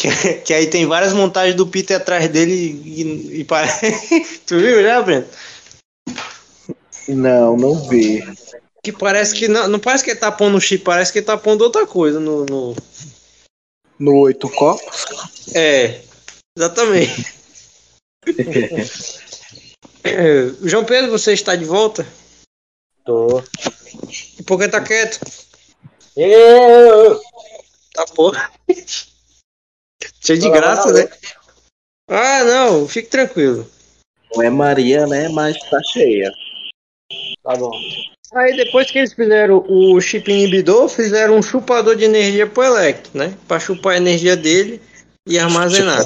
[0.00, 0.08] Que,
[0.40, 4.40] que aí tem várias montagens do Peter atrás dele e, e parece.
[4.46, 5.26] tu viu já, Breno?
[7.06, 8.22] Não, não vi.
[8.82, 11.36] Que parece que não, não parece que ele tá pondo chip, parece que ele tá
[11.36, 12.46] pondo outra coisa no.
[12.46, 12.74] no...
[13.98, 15.04] No oito copos?
[15.54, 16.00] É,
[16.56, 17.34] exatamente.
[20.02, 22.06] É, João Pedro, você está de volta?
[23.04, 23.42] Tô.
[24.38, 25.20] E por que tá quieto?
[26.16, 27.20] Eu!
[27.92, 28.50] Tá porra.
[30.20, 31.08] Cheio de Vai lá, graça, né?
[32.08, 33.68] Ah, não, fique tranquilo.
[34.34, 35.28] Não é Maria, né?
[35.28, 36.32] Mas tá cheia.
[37.42, 37.70] Tá bom.
[38.34, 43.18] Aí depois que eles fizeram o chip inibidor, fizeram um chupador de energia pro Electro,
[43.18, 43.36] né?
[43.48, 44.80] Pra chupar a energia dele
[45.26, 46.04] e armazenar.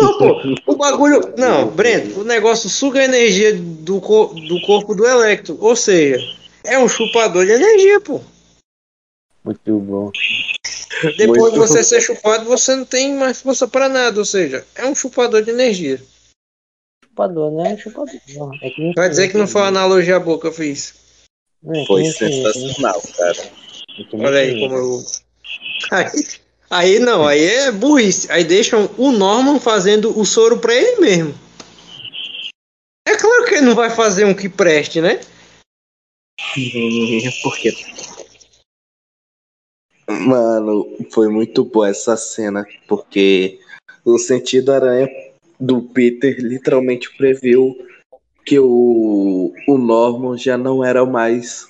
[0.00, 0.36] Não, pô,
[0.66, 1.34] o bagulho.
[1.38, 5.56] Não, Brento, o negócio suga a energia do, co- do corpo do Electro.
[5.60, 6.18] Ou seja,
[6.64, 8.20] é um chupador de energia, pô.
[9.42, 10.10] Muito bom.
[11.16, 14.18] Depois de você ser chupado, você não tem mais força pra nada.
[14.18, 16.02] Ou seja, é um chupador de energia.
[17.04, 17.76] Chupador, né?
[17.76, 18.20] Chupador.
[18.34, 20.94] Não, é que Vai dizer que não foi uma analogia boa que eu fiz.
[21.64, 22.12] É que Foi né?
[22.12, 23.38] sensacional, cara.
[23.38, 25.04] É Olha aí como eu.
[25.90, 26.06] Aí,
[26.68, 28.30] aí não, aí é burrice.
[28.30, 31.34] Aí deixam o Norman fazendo o soro pra ele mesmo.
[33.48, 35.20] que não vai fazer um que preste, né?
[37.42, 37.74] Por quê?
[40.10, 43.58] Mano, foi muito boa essa cena, porque
[44.04, 45.08] o sentido aranha
[45.58, 47.76] do Peter literalmente previu
[48.44, 51.66] que o, o Norman já não era mais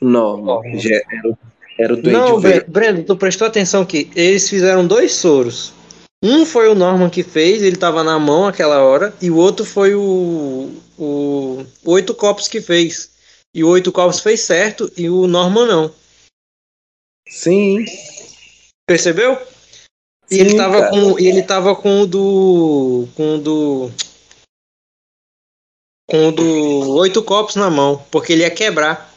[0.00, 1.38] Norman, já era,
[1.78, 2.70] era o Duende Não, Verde.
[2.70, 5.72] Bre- Breno, tu prestou atenção que eles fizeram dois soros.
[6.22, 9.64] Um foi o Norman que fez, ele tava na mão aquela hora, e o outro
[9.64, 13.10] foi o, o Oito Copos que fez.
[13.54, 15.99] E o Oito Copos fez certo e o Norman não.
[17.30, 17.84] Sim,
[18.90, 19.40] Percebeu?
[20.28, 20.90] E ele tava cara.
[20.90, 23.90] com e ele tava com o do com o do
[26.08, 29.14] com o do Oito Copos na mão, porque ele ia quebrar.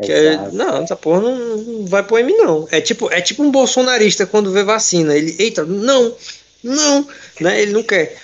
[0.00, 2.68] Que é- não, essa porra não, não vai pro M, não.
[2.70, 5.16] É tipo, é tipo um bolsonarista quando vê vacina.
[5.16, 6.14] Ele, eita, não,
[6.62, 7.08] não,
[7.40, 7.60] né?
[7.62, 8.16] Ele não quer.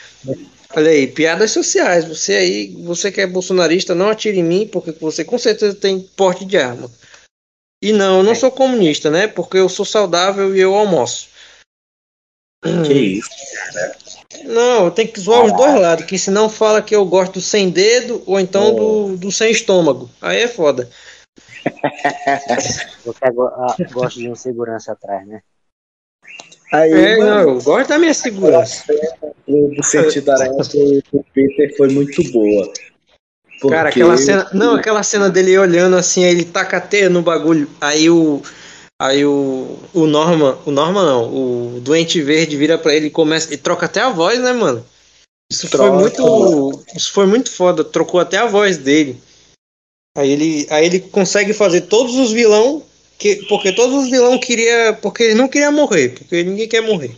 [0.77, 2.05] Olha aí, piadas sociais.
[2.05, 5.99] Você aí, você que é bolsonarista, não atire em mim, porque você com certeza tem
[5.99, 6.89] porte de arma.
[7.83, 9.27] E não, eu não sou comunista, né?
[9.27, 11.29] Porque eu sou saudável e eu almoço.
[12.87, 13.29] que isso.
[14.45, 17.41] Não, eu tenho que zoar os dois lados, que senão fala que eu gosto do
[17.41, 20.09] sem dedo ou então do, do sem estômago.
[20.21, 20.89] Aí é foda.
[23.05, 25.43] Você ah, gosta de um segurança atrás, né?
[26.73, 28.85] Aí, É, mano, não, eu gosto da minha segurança.
[29.47, 30.53] o sentido aranha
[31.13, 32.73] do Peter foi muito boa.
[33.69, 34.49] Cara, Porque- aquela cena.
[34.53, 37.69] Não, aquela cena dele olhando assim, aí ele taca a teia no bagulho.
[37.81, 38.43] Aí o.
[39.01, 39.79] Aí o.
[39.93, 40.57] O Norman.
[40.65, 41.25] O Norman não.
[41.77, 43.53] O Doente Verde vira pra ele e começa.
[43.53, 44.85] E troca até a voz, né, mano?
[45.51, 45.99] Isso foi Troca.
[45.99, 46.85] muito.
[46.95, 47.85] Isso foi muito foda.
[47.85, 49.21] Trocou até a voz dele.
[50.17, 52.83] Aí ele, aí ele consegue fazer todos os vilão.
[53.19, 54.97] Que, porque todos os vilão queria.
[55.01, 56.11] Porque ele não queria morrer.
[56.11, 57.15] Porque ninguém quer morrer.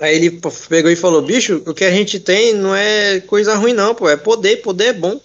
[0.00, 3.72] Aí ele pegou e falou: bicho, o que a gente tem não é coisa ruim,
[3.72, 4.08] não, pô.
[4.08, 5.20] É poder, poder é bom.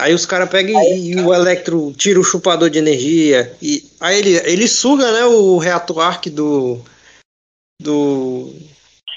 [0.00, 3.56] Aí os caras pegam e, o Electro tira o chupador de energia.
[3.60, 6.80] E aí ele, ele suga, né, o reator arc do.
[7.80, 8.54] Do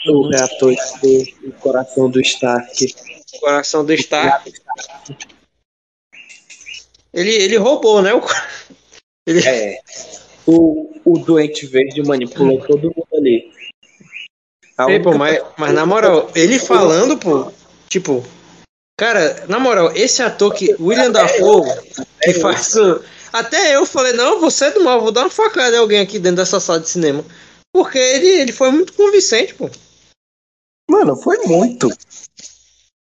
[0.07, 2.95] o reator do, do coração do Stark.
[3.39, 4.53] coração do Stark.
[7.13, 8.13] Ele, ele roubou, né?
[8.13, 8.21] O,
[9.25, 9.79] ele, É.
[10.45, 13.51] O, o doente verde manipulou todo mundo ali.
[14.75, 17.51] Pô, mas, mas na moral, ele falando, pô,
[17.87, 18.25] tipo,
[18.99, 21.69] cara, na moral, esse ator que, William Dafoe,
[22.21, 22.75] que faz.
[23.31, 26.19] Até eu falei, não, você é do mal, vou dar uma facada em alguém aqui
[26.19, 27.23] dentro dessa sala de cinema.
[27.73, 29.69] Porque ele, ele foi muito convincente, pô.
[30.89, 31.89] Mano, foi muito.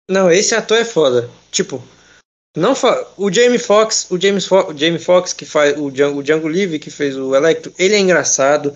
[0.10, 1.30] Não, esse ator é foda.
[1.52, 1.84] Tipo,
[2.56, 3.08] não fa...
[3.18, 4.72] o Jamie Foxx, o James Fo...
[4.72, 7.96] o Jamie Foxx que faz o Django, o Django Livre que fez o Electro, ele
[7.96, 8.76] é engraçado.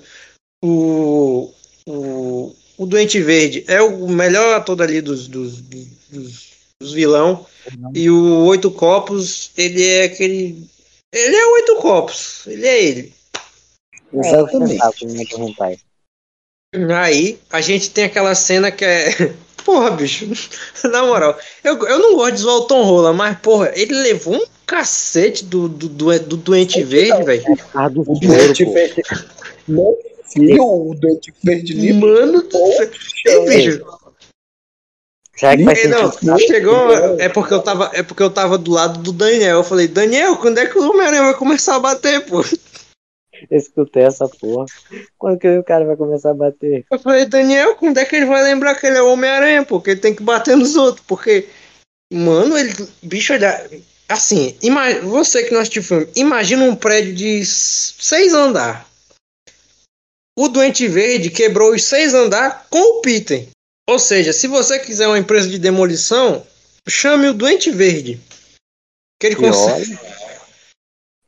[0.63, 1.53] O
[1.89, 6.47] o, o Doente Verde é o melhor ator dali dos dos, dos,
[6.79, 7.45] dos vilão.
[7.93, 10.65] E o Oito Copos, ele é aquele
[11.13, 13.13] ele é o Oito Copos, ele é ele.
[15.03, 15.77] Muito hentai.
[16.95, 19.33] Aí a gente tem aquela cena que é.
[19.65, 20.25] Porra, bicho.
[20.89, 24.35] Na moral, eu, eu não gosto de zoar o Tom Rola, mas, porra, ele levou
[24.35, 27.43] um cacete do, do, do, do Doente Verde, velho.
[27.73, 29.03] Causa do doente verde.
[30.31, 32.01] Filho, o doente verde livre.
[32.01, 32.89] Mano do céu.
[35.39, 36.39] Será que faz Ei, não, sentido?
[36.39, 36.91] chegou.
[37.17, 39.59] É porque, eu tava, é porque eu tava do lado do Daniel.
[39.59, 42.43] Eu falei, Daniel, quando é que o Homem-Aranha vai começar a bater, pô?
[43.49, 44.65] Eu escutei essa porra.
[45.17, 46.85] Quando que o cara vai começar a bater?
[46.91, 49.79] Eu falei, Daniel, quando é que ele vai lembrar que ele é o Homem-Aranha, pô?
[49.79, 51.05] Que ele tem que bater nos outros.
[51.07, 51.47] Porque,
[52.11, 52.73] mano, ele.
[53.01, 53.65] Bicho, olha.
[54.09, 58.88] Assim, ima, você que não assistiu o filme, imagina um prédio de seis andar.
[60.39, 63.47] O Doente Verde quebrou os seis andar com o Peter.
[63.89, 66.45] Ou seja, se você quiser uma empresa de demolição,
[66.87, 68.21] chame o Doente Verde.
[69.19, 69.99] Que ele consegue.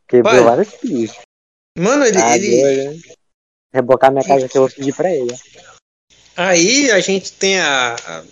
[0.07, 0.43] Quebrou Vai.
[0.43, 1.11] vários fios.
[1.77, 3.01] Mano, ele, Ah, ele, doido?
[3.73, 5.35] Rebocar minha casa que eu vou pedir pra ele.
[6.35, 8.23] Aí a gente tem a, a-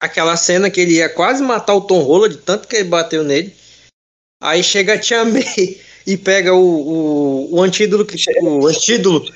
[0.00, 3.22] aquela cena que ele ia quase matar o Tom Rola de tanto que ele bateu
[3.22, 3.54] nele.
[4.42, 5.44] Aí chega a Tia May
[6.06, 6.58] e pega o,
[7.50, 9.32] o, o antídoto que o antídoto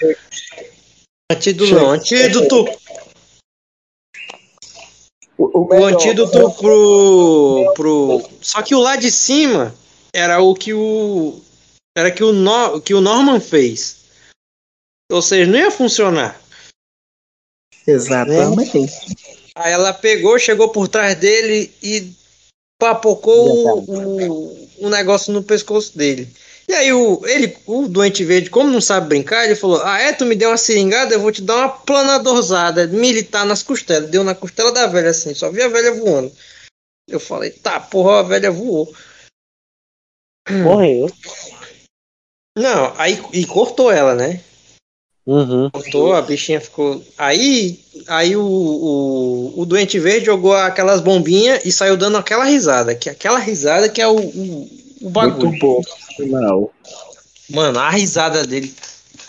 [1.30, 2.64] antídoto não, antídoto
[5.36, 9.74] O, o o antídoto pro pro só que o lá de cima
[10.12, 11.40] era o que o
[11.96, 14.04] era que o no, que o Norman fez.
[15.10, 16.40] Ou seja, não ia funcionar.
[17.86, 18.78] Exatamente.
[19.54, 22.12] Aí ela pegou, chegou por trás dele e
[22.80, 26.28] papocou o, o, o negócio no pescoço dele.
[26.74, 30.12] E aí o, ele, o doente verde, como não sabe brincar, ele falou: Ah, é,
[30.12, 34.10] tu me deu uma seringada, eu vou te dar uma planadorzada militar nas costelas.
[34.10, 36.32] Deu na costela da velha assim, só vi a velha voando.
[37.08, 38.92] Eu falei, tá, porra, a velha voou.
[40.50, 41.08] Morreu.
[42.58, 44.42] Não, aí e cortou ela, né?
[45.24, 45.70] Uhum.
[45.70, 47.04] Cortou, a bichinha ficou.
[47.16, 52.96] Aí, aí o, o, o doente verde jogou aquelas bombinhas e saiu dando aquela risada.
[52.96, 54.68] Que aquela risada que é o, o,
[55.02, 55.50] o bagulho.
[55.50, 56.03] Muito bom.
[56.18, 56.70] Não.
[57.50, 58.74] Mano, a risada dele.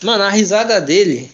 [0.04, 1.32] Mano, a risada dele.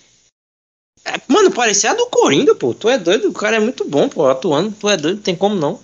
[1.06, 2.74] É, mano, parecia a do Coringa, pô.
[2.74, 4.76] Tu é doido, o cara é muito bom, pô, atuando.
[4.80, 5.80] Tu é doido, tem como não.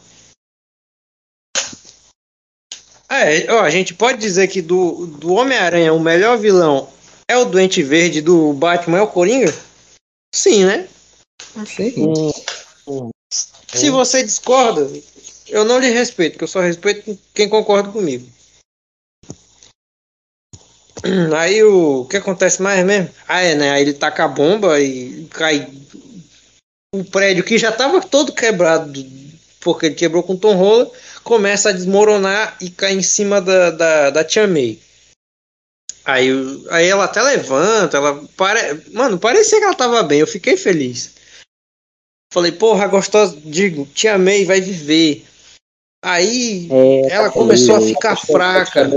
[3.10, 6.90] É, ó, a gente pode dizer que do, do Homem-Aranha o melhor vilão
[7.28, 9.54] é o Doente Verde, do Batman é o Coringa?
[10.36, 10.88] Sim, né?
[11.66, 11.94] Sim.
[12.88, 13.10] Hum.
[13.68, 14.90] Se você discorda,
[15.48, 18.28] eu não lhe respeito, porque eu só respeito quem concorda comigo.
[21.38, 23.10] Aí o, o que acontece mais mesmo?
[23.28, 23.72] Ah, é, né?
[23.72, 25.68] Aí ele taca a bomba e cai
[26.94, 29.06] o prédio que já tava todo quebrado,
[29.60, 30.90] porque ele quebrou com Tom Rola,
[31.24, 34.80] começa a desmoronar e cai em cima da, da, da Tia May.
[36.06, 36.30] Aí,
[36.70, 38.82] aí ela até levanta, ela pare...
[38.94, 41.12] Mano, parecia que ela tava bem, eu fiquei feliz.
[42.32, 45.26] Falei, porra, gostosa, digo, Tia May vai viver.
[46.04, 48.90] Aí É, ela começou a ficar fraca.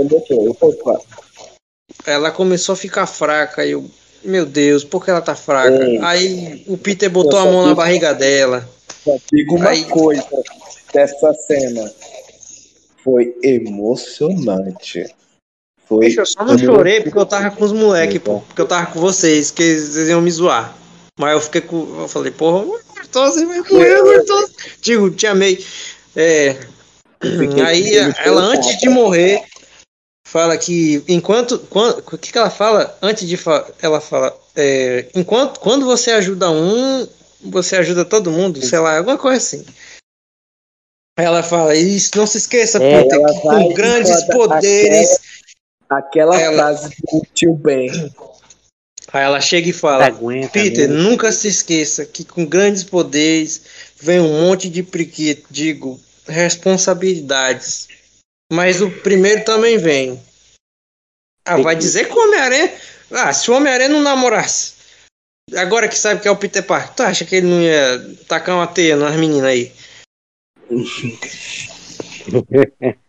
[2.05, 3.65] Ela começou a ficar fraca.
[3.65, 3.89] e Eu,
[4.23, 5.83] meu Deus, por que ela tá fraca?
[5.83, 5.99] Ei.
[6.01, 8.67] Aí o Peter botou Eu a mão na barriga dela.
[9.03, 10.25] Só digo uma Aí- coisa
[10.93, 11.91] dessa cena.
[13.03, 15.05] Foi emocionante.
[15.87, 18.39] Foi Bicho, eu só não chorei porque eu tava com os moleques, pô.
[18.41, 20.75] Porque eu tava com vocês, que eles iam me zoar.
[21.19, 22.01] Mas eu fiquei com.
[22.01, 22.63] Eu falei, porra,
[22.95, 24.51] gostosa, vai morrer, gostosa.
[24.81, 25.65] Digo, te amei.
[26.15, 26.55] É,
[27.65, 29.41] aí ela, antes de morrer,
[30.31, 31.59] fala que enquanto.
[31.59, 32.97] Quando, o que, que ela fala?
[33.01, 33.67] Antes de falar.
[33.81, 34.35] Ela fala.
[34.55, 37.07] é, enquanto, quando você ajuda um,
[37.43, 39.65] você ajuda todo mundo, sei lá, alguma coisa assim.
[41.19, 45.19] Ela fala, isso, não se esqueça, É, Peter, ela que com grandes poderes.
[45.89, 47.91] Aquela Ela- frase do tio Ben.
[49.11, 50.47] Aí ela chega e fala: aguenta.
[50.53, 50.95] Peter, né?
[50.95, 53.61] nunca se esqueça que com grandes poderes
[53.99, 57.89] vem um monte de priquito, digo, responsabilidades.
[58.51, 60.21] Mas o primeiro também vem.
[61.45, 62.73] Ah, vai dizer que o Homem-Aranha.
[63.11, 64.73] Ah, se o Homem-Aranha não namorasse.
[65.55, 68.55] Agora que sabe que é o Peter Parker, tu acha que ele não ia tacar
[68.55, 69.71] uma teia nas meninas aí?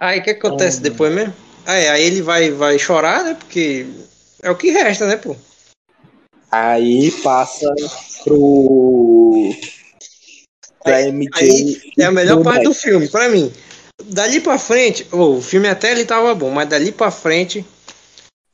[0.00, 1.34] Aí o que acontece depois mesmo?
[1.66, 3.34] Ah, é, aí ele vai, vai chorar, né?
[3.34, 3.86] Porque
[4.42, 5.36] é o que resta, né, pô?
[6.50, 7.66] Aí passa
[8.24, 9.50] pro.
[10.82, 11.30] Pra MJ.
[11.34, 13.52] Aí é a melhor parte do filme, pra mim.
[14.04, 17.64] Dali pra frente, ô, o filme até ele tava bom, mas dali pra frente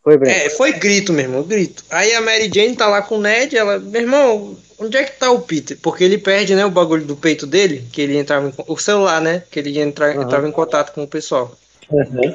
[0.02, 0.36] Foi, Breno.
[0.36, 1.84] é, foi grito, meu irmão, grito.
[1.88, 5.18] Aí a Mary Jane tá lá com o Ned, ela, meu irmão, onde é que
[5.18, 5.78] tá o Peter?
[5.80, 9.20] Porque ele perde, né, o bagulho do peito dele, que ele entrava em, o celular,
[9.20, 10.22] né, que ele entra, Aham.
[10.22, 11.56] entrava em contato com o pessoal.
[11.90, 12.34] Uhum.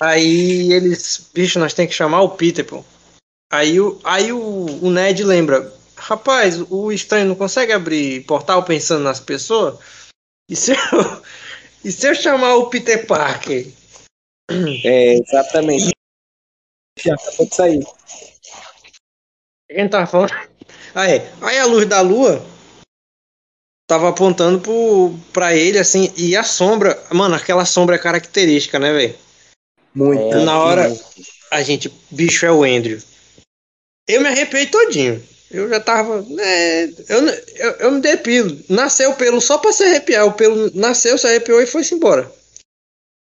[0.00, 2.82] Aí eles, bicho, nós tem que chamar o Peter, pô.
[3.50, 4.38] Aí o, aí o,
[4.82, 9.78] o Ned lembra, rapaz, o estranho não consegue abrir portal pensando nas pessoas?
[10.48, 10.76] E se eu,
[11.84, 13.66] e se eu chamar o Peter Parker?
[14.84, 15.90] É, exatamente.
[16.98, 17.86] Já acabou de sair.
[19.68, 20.32] Quem tava falando?
[20.94, 21.32] Ah, é.
[21.42, 22.44] Aí a luz da lua
[23.88, 28.92] tava apontando pro, pra ele, assim, e a sombra, mano, aquela sombra é característica, né,
[28.92, 29.18] velho?
[29.94, 30.34] Muito.
[30.34, 30.88] É, na hora-
[31.50, 33.00] A gente, bicho, é o Andrew.
[34.08, 35.22] Eu me arrepiei todinho.
[35.56, 36.22] Eu já tava.
[36.22, 37.26] né, eu,
[37.56, 38.58] eu, eu me depilo.
[38.68, 40.26] Nasceu o pelo só pra se arrepiar.
[40.26, 42.30] O pelo nasceu, se arrepiou e foi-se embora.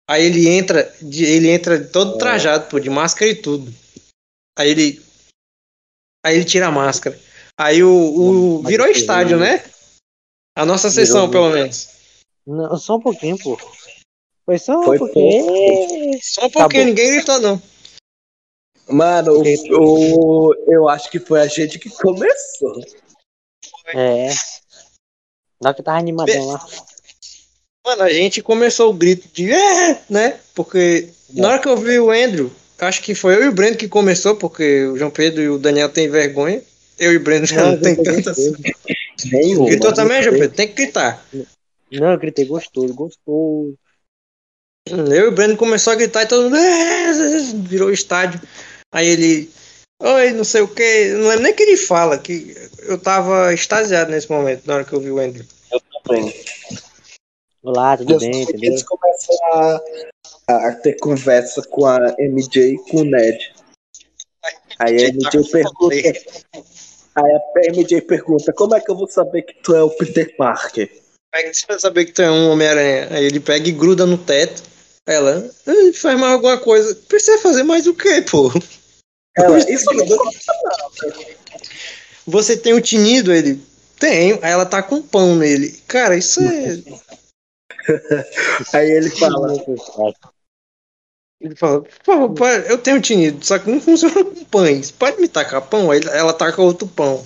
[0.09, 3.73] Aí ele entra, de- ele entra todo trajado, pô, de máscara e tudo.
[4.57, 5.01] Aí ele.
[6.25, 7.19] Aí ele tira a máscara.
[7.59, 7.89] Aí o.
[7.89, 9.63] o Mas virou estádio, né?
[10.57, 11.31] A nossa Virou, sessão, né?
[11.31, 11.89] pelo menos.
[12.45, 13.57] Não, só um pouquinho, pô.
[14.45, 16.19] Foi só um Foi pouquinho.
[16.21, 16.85] Só um pouquinho, Acabou.
[16.85, 17.61] ninguém gritou, não.
[18.87, 22.81] Mano, o, o- eu acho que foi a gente que começou.
[23.93, 24.29] É.
[25.61, 26.65] Na hora que tava animadão lá.
[27.85, 30.39] Mano, a gente começou o grito de é, né?
[30.55, 33.77] Porque na hora que eu vi o Andrew, acho que foi eu e o Breno
[33.77, 36.61] que começou, porque o João Pedro e o Daniel têm vergonha.
[36.99, 38.33] Eu e o Breno já não, tem tanta.
[39.31, 39.65] Nenhuma.
[39.65, 40.55] Gritou também, João Pedro?
[40.55, 41.25] Tem que gritar.
[41.91, 43.75] Não, eu gritei gostoso, gostoso.
[44.87, 47.13] Eu e o Breno começou a gritar e todo mundo "É",
[47.67, 48.39] virou estádio.
[48.93, 49.51] Aí ele,
[49.99, 53.51] oi, não sei o que, não lembro nem o que ele fala, que eu tava
[53.51, 55.43] extasiado nesse momento, na hora que eu vi o Andrew.
[56.07, 56.31] Bem,
[57.63, 58.71] Olá, tudo eu bem, que entendeu?
[58.71, 59.81] eles começam a,
[60.47, 63.53] a ter conversa com a MJ e com o Ned.
[64.77, 65.95] Aí a MJ pergunta.
[67.15, 70.35] Aí a MJ pergunta, como é que eu vou saber que tu é o Peter
[70.35, 70.91] Parker?
[71.33, 73.07] Aí você vai saber que tu é um Homem-Aranha.
[73.09, 74.61] Aí ele pega e gruda no teto.
[75.07, 75.49] Ela,
[75.95, 76.95] faz mais alguma coisa.
[77.07, 78.51] Precisa fazer mais o quê, pô?
[79.35, 80.31] Ela, isso não
[82.27, 83.61] Você tem o tinido, ele.
[83.99, 84.39] Tenho.
[84.41, 85.71] Aí ela tá com pão nele.
[85.87, 86.77] Cara, isso é.
[88.73, 89.53] Aí ele fala.
[91.41, 94.91] Ele fala, por favor, eu tenho tinido, só que não funciona com pães.
[94.91, 95.91] Pode me tacar pão?
[95.91, 97.21] Aí ela taca outro pão.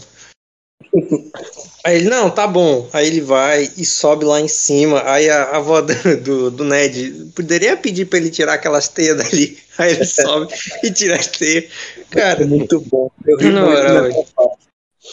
[1.86, 2.90] Aí ele, não, tá bom.
[2.92, 5.04] Aí ele vai e sobe lá em cima.
[5.10, 5.82] Aí a, a avó
[6.24, 9.58] do, do Ned poderia pedir pra ele tirar aquelas teias dali.
[9.78, 10.54] Aí ele sobe
[10.84, 11.66] e tira as teias.
[12.10, 13.12] Cara, muito bom.
[13.26, 14.58] Eu ri Não, muito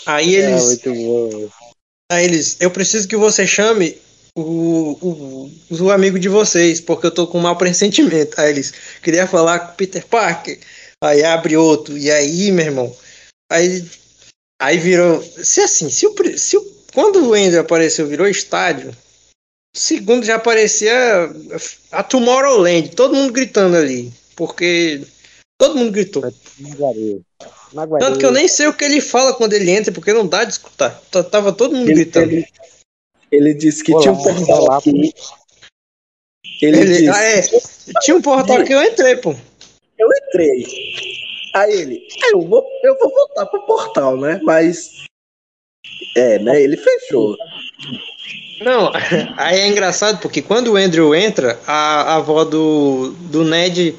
[0.06, 0.64] aí É, eles.
[0.64, 1.48] muito bom.
[2.10, 3.96] Aí eles, eu preciso que você chame
[4.36, 8.38] o, o, o amigo de vocês, porque eu tô com um mau pressentimento.
[8.40, 10.58] Aí eles, queria falar com o Peter Parker.
[11.02, 11.96] Aí abre outro.
[11.96, 12.96] E aí, meu irmão,
[13.50, 13.84] aí,
[14.60, 15.22] aí virou.
[15.22, 16.62] Se assim, se o, se o,
[16.92, 18.94] quando o Andrew apareceu, virou estádio.
[19.76, 20.94] Segundo já aparecia
[21.90, 24.12] a Tomorrowland, todo mundo gritando ali.
[24.36, 25.02] Porque
[25.58, 26.22] todo mundo gritou.
[27.98, 30.44] Tanto que eu nem sei o que ele fala quando ele entra, porque não dá
[30.44, 30.90] de escutar.
[31.10, 32.32] T- Tava todo mundo Ele, gritando.
[32.32, 32.46] ele,
[33.30, 34.78] ele disse que Olá, tinha um portal olá.
[34.78, 34.90] aqui.
[36.62, 37.42] Ele, Ele- disse, ah, é.
[38.02, 39.34] Tinha um portal que eu entrei, pô.
[39.98, 40.64] eu entrei.
[41.54, 44.40] Aí ele, "Ah, eu vou, eu vou voltar pro portal, né?
[44.42, 45.04] Mas.
[46.16, 46.60] É, né?
[46.62, 47.36] Ele fechou.
[48.60, 48.90] Não,
[49.36, 53.94] aí é engraçado porque quando o Andrew entra, a, a avó do, do Ned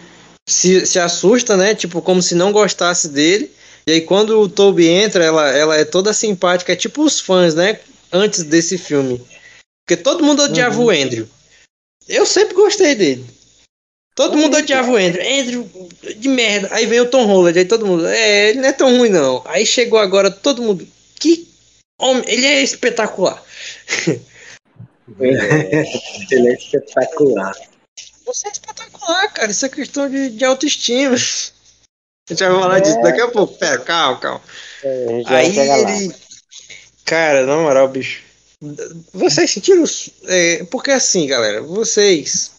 [0.47, 1.73] se, se assusta, né?
[1.75, 3.51] Tipo, como se não gostasse dele.
[3.87, 7.53] E aí quando o Toby entra, ela, ela é toda simpática, é tipo os fãs,
[7.53, 7.79] né?
[8.11, 9.21] Antes desse filme.
[9.85, 11.27] Porque todo mundo odiava o Andrew.
[12.07, 13.25] Eu sempre gostei dele.
[14.15, 15.21] Todo mundo odiava o Andrew.
[15.21, 16.69] Andrew, de merda.
[16.71, 19.43] Aí vem o Tom Holland, aí todo mundo, é, ele não é tão ruim não.
[19.45, 20.87] Aí chegou agora todo mundo,
[21.19, 21.47] que
[21.99, 23.43] homem, ele é espetacular.
[25.19, 27.55] Ele é espetacular.
[28.25, 29.51] Você é espetacular, cara.
[29.51, 31.15] Isso é questão de, de autoestima.
[31.15, 33.55] A gente vai falar disso daqui a pouco.
[33.57, 34.41] Pera, calma, calma.
[34.83, 35.77] É, Aí lá.
[35.79, 36.15] ele.
[37.05, 38.23] Cara, na moral, bicho.
[39.13, 39.83] Vocês sentiram.
[40.27, 42.51] é, porque assim, galera, vocês.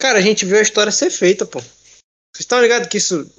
[0.00, 1.60] Cara, a gente viu a história ser feita, pô.
[1.60, 3.30] Vocês estão ligados que isso.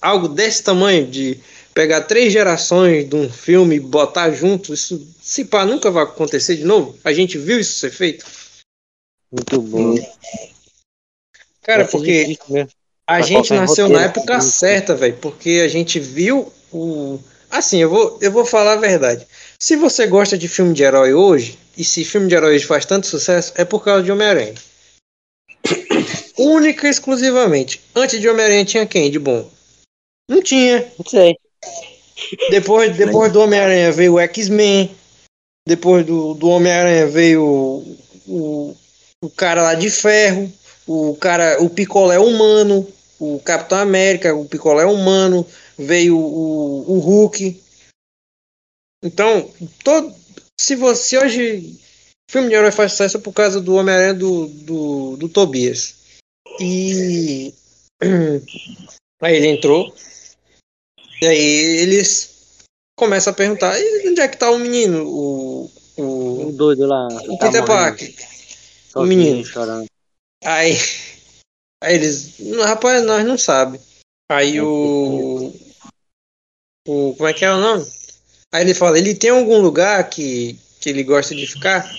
[0.00, 1.40] Algo desse tamanho, de
[1.74, 6.56] pegar três gerações de um filme e botar junto, isso, se pá, nunca vai acontecer
[6.56, 6.96] de novo?
[7.02, 8.24] A gente viu isso ser feito?
[9.30, 9.94] Muito bom.
[11.62, 12.38] Cara, Vai ser porque.
[12.48, 12.70] mesmo.
[13.06, 14.40] A gente nasceu na época né?
[14.40, 17.18] certa, velho, porque a gente viu o.
[17.50, 19.26] Assim, eu vou, eu vou falar a verdade.
[19.58, 22.84] Se você gosta de filme de herói hoje, e se filme de herói hoje faz
[22.84, 24.54] tanto sucesso, é por causa de Homem-Aranha.
[26.36, 27.80] Única e exclusivamente.
[27.94, 29.50] Antes de Homem-Aranha tinha quem de bom?
[30.28, 30.86] Não tinha.
[30.98, 31.36] Não sei.
[32.50, 34.94] Depois, depois do Homem-Aranha veio o X-Men.
[35.66, 38.76] Depois do, do Homem-Aranha veio o, o,
[39.22, 40.52] o cara lá de ferro.
[40.86, 42.86] O cara, o picolé humano.
[43.18, 45.46] O Capitão América, o picolé humano.
[45.76, 47.60] Veio o, o Hulk.
[49.04, 49.52] Então,
[49.84, 50.14] todo,
[50.58, 51.78] se você hoje.
[52.30, 55.94] Filme de herói faz sucesso é por causa do Homem-Aranha do, do, do Tobias.
[56.60, 57.54] E.
[59.22, 59.94] Aí ele entrou.
[61.20, 61.38] E aí
[61.80, 62.62] eles
[62.96, 65.04] começam a perguntar: e onde é que tá o menino?
[65.04, 67.08] O, o, O doido lá.
[67.08, 68.14] o tá Peter morrendo, Parker.
[68.98, 69.44] Sozinho, menino.
[69.44, 69.86] chorando.
[70.44, 70.76] Aí,
[71.82, 73.80] aí eles, "Não, rapaz, nós não sabe.
[74.30, 75.52] Aí o,
[76.86, 77.86] o, como é que é o nome?
[78.52, 81.90] Aí ele fala, ele tem algum lugar que, que ele gosta de ficar?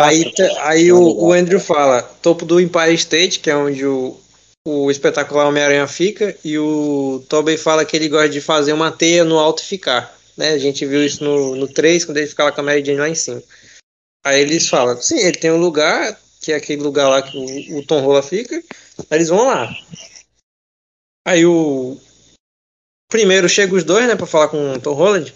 [0.00, 4.18] Aí, aí o, o Andrew fala, topo do Empire State, que é onde o,
[4.64, 9.24] o espetacular Homem-Aranha fica, e o Tobey fala que ele gosta de fazer uma teia
[9.24, 10.16] no alto e ficar.
[10.36, 10.50] Né?
[10.50, 13.00] A gente viu isso no, no 3, quando ele fica lá com a Mary Jane
[13.00, 13.42] lá em cima.
[14.24, 17.78] Aí eles falam, sim, ele tem um lugar, que é aquele lugar lá que o,
[17.78, 19.70] o Tom Rola fica, aí eles vão lá.
[21.26, 21.98] Aí o.
[23.10, 25.34] Primeiro chega os dois, né, pra falar com o Tom Holland.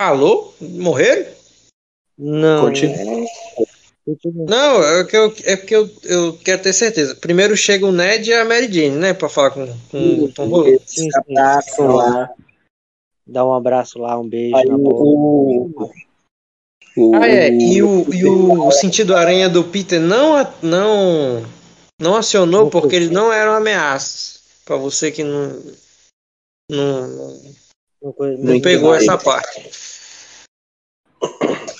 [0.00, 0.52] Alô?
[0.60, 1.32] Morreram?
[2.18, 2.66] Não.
[2.66, 3.26] Continua.
[4.34, 7.14] Não, é que eu, é porque eu, eu quero ter certeza.
[7.16, 9.14] Primeiro chega o Ned e a Mary Jane, né?
[9.14, 10.80] Pra falar com, com o Tom Holland.
[10.86, 11.08] Sim, sim.
[11.14, 12.30] Abraço lá.
[13.26, 15.02] Dá um abraço lá, um beijo Aí na boca.
[15.02, 15.90] o.
[16.96, 17.48] o Ah, é.
[17.50, 21.44] E o, e o, o sentido aranha do Peter não, não,
[22.00, 24.40] não acionou porque eles não eram ameaças.
[24.64, 25.60] Pra você que não,
[26.70, 27.42] não,
[28.38, 29.70] não pegou essa parte.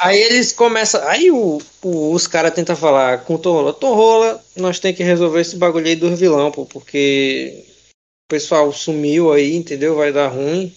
[0.00, 1.02] Aí eles começam.
[1.08, 3.72] Aí o, o- os caras tentam falar com o Torrola.
[3.72, 7.64] Torrola, nós tem que resolver esse bagulho aí dos vilão, pô, porque
[8.26, 9.94] o pessoal sumiu aí, entendeu?
[9.96, 10.74] Vai dar ruim.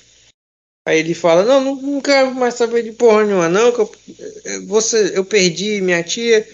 [0.87, 3.91] Aí ele fala, não, não, não quero mais saber de porra nenhuma, não, que eu,
[4.67, 6.47] você, eu perdi minha tia.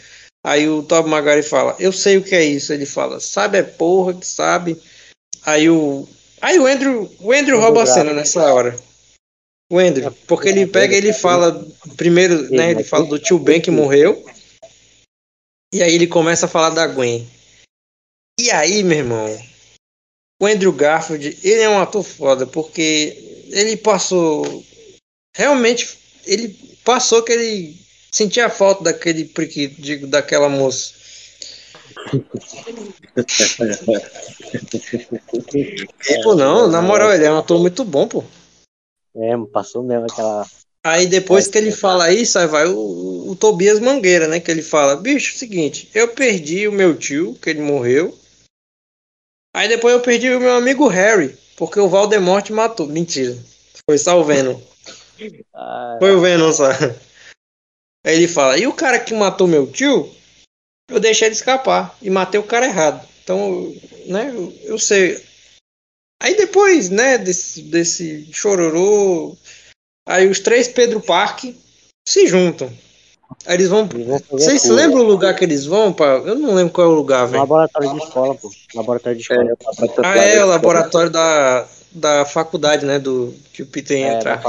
[0.44, 2.74] Aí o Tob Magari fala, eu sei o que é isso.
[2.74, 4.82] Ele fala, sabe é porra que sabe.
[5.46, 6.10] Aí o.
[6.42, 8.76] Aí o Andrew, o Andrew rouba a cena nessa hora.
[9.72, 11.64] O Andrew, porque ele pega e ele fala,
[11.96, 14.26] primeiro, né, ele fala do tio Ben que morreu.
[15.72, 17.30] E aí ele começa a falar da Gwen.
[18.40, 19.48] E aí, meu irmão,
[20.42, 24.64] o Andrew Garfield, ele é um ator foda, porque ele passou.
[25.36, 26.50] Realmente, ele
[26.84, 27.78] passou que ele
[28.12, 30.94] sentia falta daquele priquito, digo, daquela moça.
[36.02, 38.24] tipo, não, na moral, ele é um ator muito bom, pô.
[39.16, 40.46] É, passou mesmo aquela.
[40.86, 44.40] Aí depois que ele fala isso, aí vai o, o Tobias Mangueira, né?
[44.40, 48.18] Que ele fala, bicho, seguinte, eu perdi o meu tio, que ele morreu.
[49.56, 52.88] Aí depois eu perdi o meu amigo Harry, porque o Valdemort matou.
[52.88, 53.38] Mentira.
[53.90, 54.60] Foi só o Venom.
[55.54, 56.70] Ah, Foi o Venom só.
[58.06, 60.14] Aí ele fala, e o cara que matou meu tio,
[60.90, 63.08] eu deixei ele escapar e matei o cara errado.
[63.24, 63.74] Então,
[64.08, 65.24] né, eu, eu sei.
[66.22, 69.38] Aí depois, né, desse, desse chororô,
[70.06, 71.56] aí os três Pedro Parque
[72.08, 72.76] se juntam.
[73.46, 73.88] Aí eles vão.
[74.30, 75.92] Vocês se lembram o lugar que eles vão?
[75.92, 76.18] Pra...
[76.18, 77.40] Eu não lembro qual é o lugar, velho.
[77.40, 78.52] Laboratório de escola, pô.
[78.76, 79.44] Laboratório de escola.
[79.44, 79.56] É,
[80.04, 83.00] ah, é, o laboratório da, da faculdade, né?
[83.00, 84.42] Do, que o Peter ia é, entrar.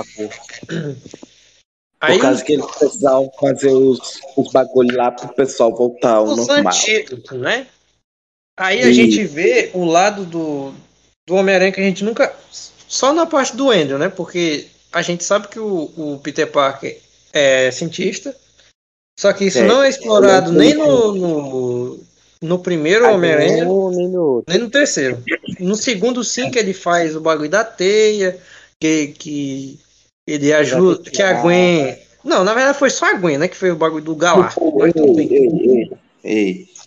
[2.00, 6.36] Aí, Por causa que eles precisavam fazer os, os bagulhos lá pro pessoal voltar ao
[6.36, 6.66] normal.
[6.66, 7.66] Antídoto, né?
[8.56, 10.72] Aí a gente vê o lado do,
[11.26, 12.34] do Homem-Aranha que a gente nunca.
[12.86, 14.08] Só na parte do Andrew, né?
[14.08, 17.00] Porque a gente sabe que o, o Peter Parker
[17.32, 18.36] é cientista.
[19.18, 22.00] Só que isso é, não é explorado nem no, no,
[22.42, 24.44] no primeiro Homem-Aranha, nem no...
[24.46, 25.22] nem no terceiro.
[25.60, 28.38] No segundo, sim, que ele faz o bagulho da teia,
[28.80, 29.78] que, que
[30.26, 31.10] ele ajuda.
[31.10, 31.96] Que a Gwen.
[32.24, 33.48] Não, na verdade foi só a Gwen, né?
[33.48, 34.48] Que foi o bagulho do Galar.
[34.48, 34.78] Tipo,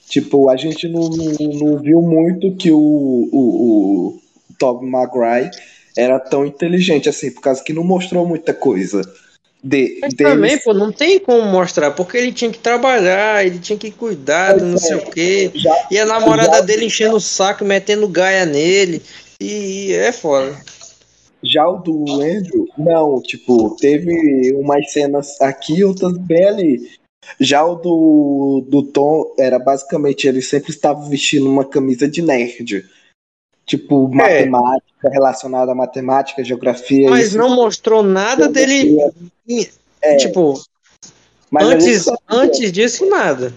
[0.07, 4.21] Tipo, a gente não, não, não, viu muito que o, o, o
[4.57, 5.51] Tobey Maguire
[5.97, 9.01] era tão inteligente assim, por causa que não mostrou muita coisa.
[9.63, 10.33] De, Mas deles...
[10.33, 14.55] também, pô, não tem como mostrar, porque ele tinha que trabalhar, ele tinha que cuidar,
[14.57, 15.51] não é, sei o quê.
[15.53, 16.61] Já, e a namorada já...
[16.61, 19.01] dele enchendo o saco, metendo gaia nele.
[19.41, 20.55] E é foda.
[21.43, 26.89] Já o do Andrew, não, tipo, teve umas cenas aqui, outras bem ali.
[27.39, 32.85] Já o do, do Tom era basicamente ele sempre estava vestindo uma camisa de nerd.
[33.67, 34.15] Tipo, é.
[34.15, 37.09] matemática, relacionada à matemática, geografia.
[37.09, 37.37] Mas isso.
[37.37, 39.11] não mostrou nada geografia.
[39.45, 39.71] dele.
[40.01, 40.15] É.
[40.15, 40.59] Tipo,
[41.51, 43.53] Mas antes, antes disso, nada.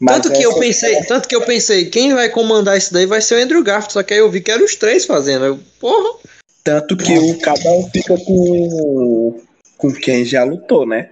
[0.00, 1.04] Mas tanto que eu pensei, é...
[1.04, 4.02] tanto que eu pensei, quem vai comandar isso daí vai ser o Andrew Garfield, só
[4.02, 5.44] que aí eu vi que eram os três fazendo.
[5.44, 6.18] Eu, porra.
[6.64, 9.40] Tanto que o cada um fica com
[9.76, 11.10] com quem já lutou, né?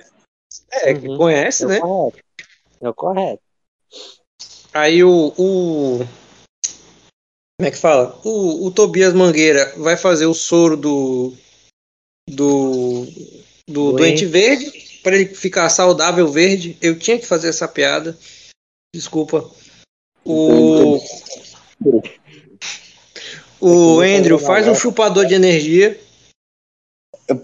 [0.70, 1.16] É, que uhum.
[1.16, 1.80] conhece, é né?
[1.80, 2.18] Correto.
[2.80, 3.42] É o correto.
[4.72, 6.06] Aí o, o
[7.60, 8.18] como é que fala?
[8.24, 11.34] O, o Tobias Mangueira vai fazer o soro do.
[12.26, 13.06] do.
[13.68, 16.78] do doente verde para ele ficar saudável verde.
[16.80, 18.16] Eu tinha que fazer essa piada.
[18.94, 19.46] Desculpa.
[20.24, 20.98] O.
[23.60, 26.00] O Andrew faz um chupador de energia.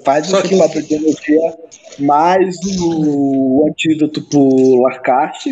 [0.03, 1.59] Faz um chupador de energia,
[1.99, 5.51] mais o antídoto pro Larcast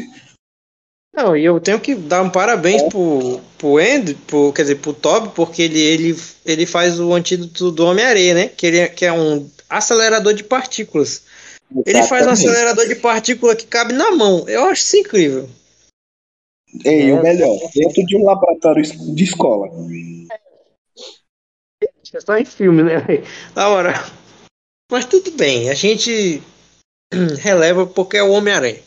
[1.14, 2.88] não, e eu tenho que dar um parabéns é.
[2.88, 7.70] pro, pro Andy, pro, quer dizer, pro Toby, porque ele, ele, ele faz o antídoto
[7.70, 8.48] do Homem-Areia, né?
[8.48, 11.22] Que, ele é, que é um acelerador de partículas.
[11.70, 11.90] Exatamente.
[11.90, 14.48] Ele faz um acelerador de partícula que cabe na mão.
[14.48, 15.48] Eu acho isso incrível.
[16.84, 19.68] Ei, o melhor, dentro de um laboratório de escola.
[22.12, 22.96] É só em filme, né?
[23.54, 23.94] Na hora.
[24.90, 26.42] Mas tudo bem, a gente
[27.40, 28.82] releva porque é o Homem-Aranha.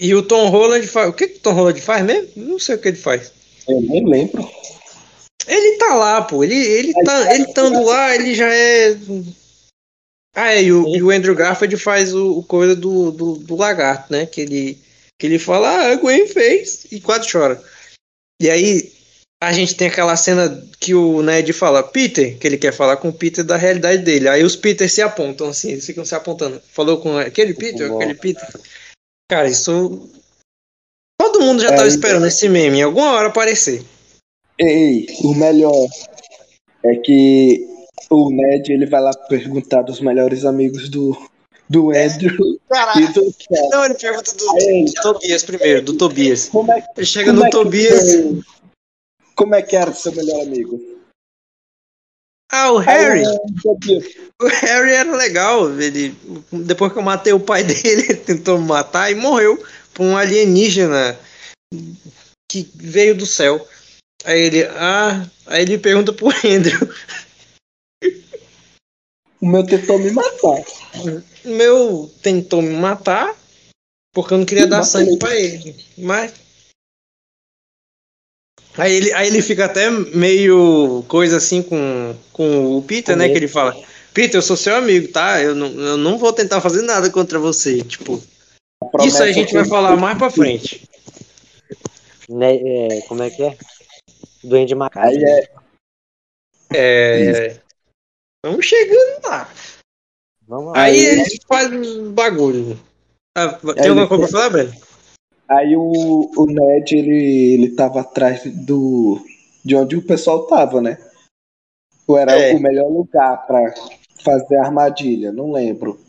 [0.00, 1.10] E o Tom Holland faz.
[1.10, 2.30] O que, que o Tom Holland faz mesmo?
[2.34, 3.30] Não sei o que ele faz.
[3.68, 4.48] Eu nem lembro.
[5.46, 6.42] Ele tá lá, pô.
[6.42, 8.96] Ele, ele, tá, ele estando lá, ele já é.
[10.34, 13.56] Ah, é, e o, e o Andrew Garfield faz o, o coisa do, do, do,
[13.56, 14.26] lagarto, né?
[14.26, 14.78] Que ele,
[15.18, 17.60] que ele fala, ah, a Gwen fez, e quase chora.
[18.40, 18.92] E aí,
[19.42, 23.08] a gente tem aquela cena que o Ned fala, Peter, que ele quer falar com
[23.08, 24.28] o Peter da realidade dele.
[24.28, 26.62] Aí os Peters se apontam, assim, eles ficam se apontando.
[26.72, 28.48] Falou com aquele Peter, aquele Peter.
[29.30, 30.10] Cara, isso.
[31.16, 33.84] Todo mundo já é, tava esperando esse meme em alguma hora aparecer.
[34.58, 35.86] Ei, o melhor
[36.84, 37.64] é que
[38.10, 41.16] o Ned ele vai lá perguntar dos melhores amigos do,
[41.68, 42.06] do é.
[42.06, 42.58] Andrew.
[42.68, 43.04] Caralho.
[43.04, 43.34] E do
[43.70, 46.48] Não, ele pergunta do, do, Tobias primeiro, do Tobias.
[46.48, 48.12] Como é, ele chega no é Tobias.
[48.12, 48.40] Foi,
[49.36, 50.89] como é que era seu melhor amigo?
[52.50, 53.22] Ah, o Harry.
[54.42, 55.80] O Harry era legal.
[55.80, 56.16] Ele,
[56.50, 59.62] depois que eu matei o pai dele, ele tentou me matar e morreu
[59.94, 61.18] por um alienígena
[62.50, 63.66] que veio do céu.
[64.24, 66.92] Aí ele, ah, aí ele pergunta pro Andrew.
[69.40, 70.62] O meu tentou me matar.
[71.44, 73.34] O meu tentou me matar
[74.12, 75.74] porque eu não queria dar sangue pra ele.
[75.96, 76.49] Mas.
[78.78, 83.24] Aí ele, aí ele fica até meio coisa assim com, com o Peter, Com né?
[83.26, 83.32] ele.
[83.34, 83.76] Que ele fala:
[84.14, 85.42] Peter, eu sou seu amigo, tá?
[85.42, 87.82] Eu não, eu não vou tentar fazer nada contra você.
[87.82, 88.22] Tipo,
[89.04, 90.88] isso aí a gente vai falar mais pra frente.
[92.28, 93.56] Né, é, como é que é?
[94.44, 95.08] Duende macaco.
[95.12, 95.48] É,
[96.72, 97.60] É.
[98.46, 99.52] Vamos chegando lá.
[100.46, 100.82] Vamos lá.
[100.82, 102.78] Aí Aí- eles fazem um bagulho.
[103.36, 104.72] Ah, tem Aí alguma coisa pra falar, Breno?
[105.50, 109.20] Aí o, o Ned, ele, ele tava atrás do.
[109.64, 110.96] de onde o pessoal tava, né?
[112.06, 112.54] Ou era É.
[112.54, 113.74] o melhor lugar pra
[114.24, 116.00] fazer a armadilha, não lembro.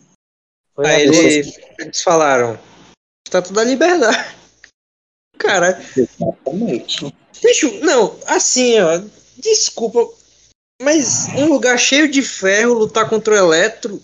[0.75, 2.57] Foi Aí eles, eles falaram:
[3.27, 4.17] Estátua da Liberdade.
[5.37, 7.11] Cara, Exatamente.
[7.41, 9.01] bicho, não, assim, ó,
[9.37, 10.07] desculpa,
[10.79, 13.99] mas um lugar cheio de ferro lutar contra o Electro.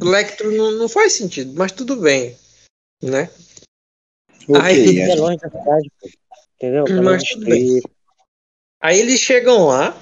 [0.00, 2.36] Electro não, não faz sentido, mas tudo bem,
[3.00, 3.30] né?
[4.60, 6.08] Aí- É longe da cidade, pô.
[6.56, 6.84] Entendeu?
[6.84, 7.80] Tá Mas tudo bem.
[8.80, 9.96] Aí eles chegam lá.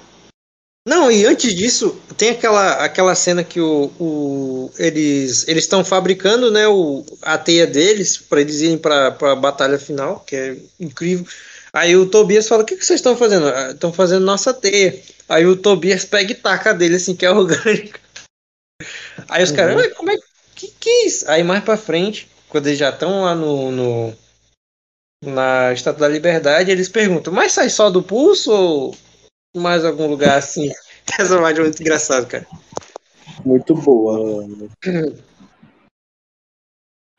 [0.87, 6.49] Não, e antes disso, tem aquela, aquela cena que o, o- eles eles estão fabricando
[6.49, 11.25] né, o, a teia deles para eles irem para a batalha final, que é incrível.
[11.71, 13.47] Aí o Tobias fala: O que, que vocês estão fazendo?
[13.71, 14.99] Estão fazendo nossa teia.
[15.29, 17.99] Aí o Tobias pega e taca dele assim, que é orgânica.
[19.29, 19.81] Aí os caras, Uhum.
[19.81, 20.17] "Ué, como é
[20.55, 21.29] que, que é isso?
[21.29, 24.15] Aí mais pra frente, quando eles já estão lá no, no-
[25.23, 28.97] na Estátua da Liberdade, eles perguntam: Mas sai só do pulso ou
[29.55, 30.71] mais algum lugar assim?
[31.19, 32.47] Essa imagem é muito engraçada, cara.
[33.45, 34.47] Muito boa.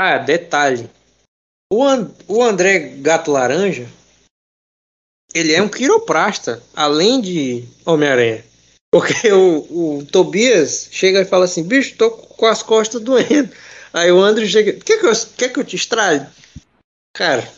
[0.00, 0.90] Ah, detalhe.
[1.72, 3.88] O, An- o André Gato Laranja,
[5.34, 8.44] ele é um quiroprasta, além de Homem-Aranha.
[8.90, 13.50] Porque o, o Tobias chega e fala assim, bicho, tô com as costas doendo.
[13.92, 16.26] Aí o André chega, quer que eu, quer que eu te estrale?
[17.14, 17.50] Cara,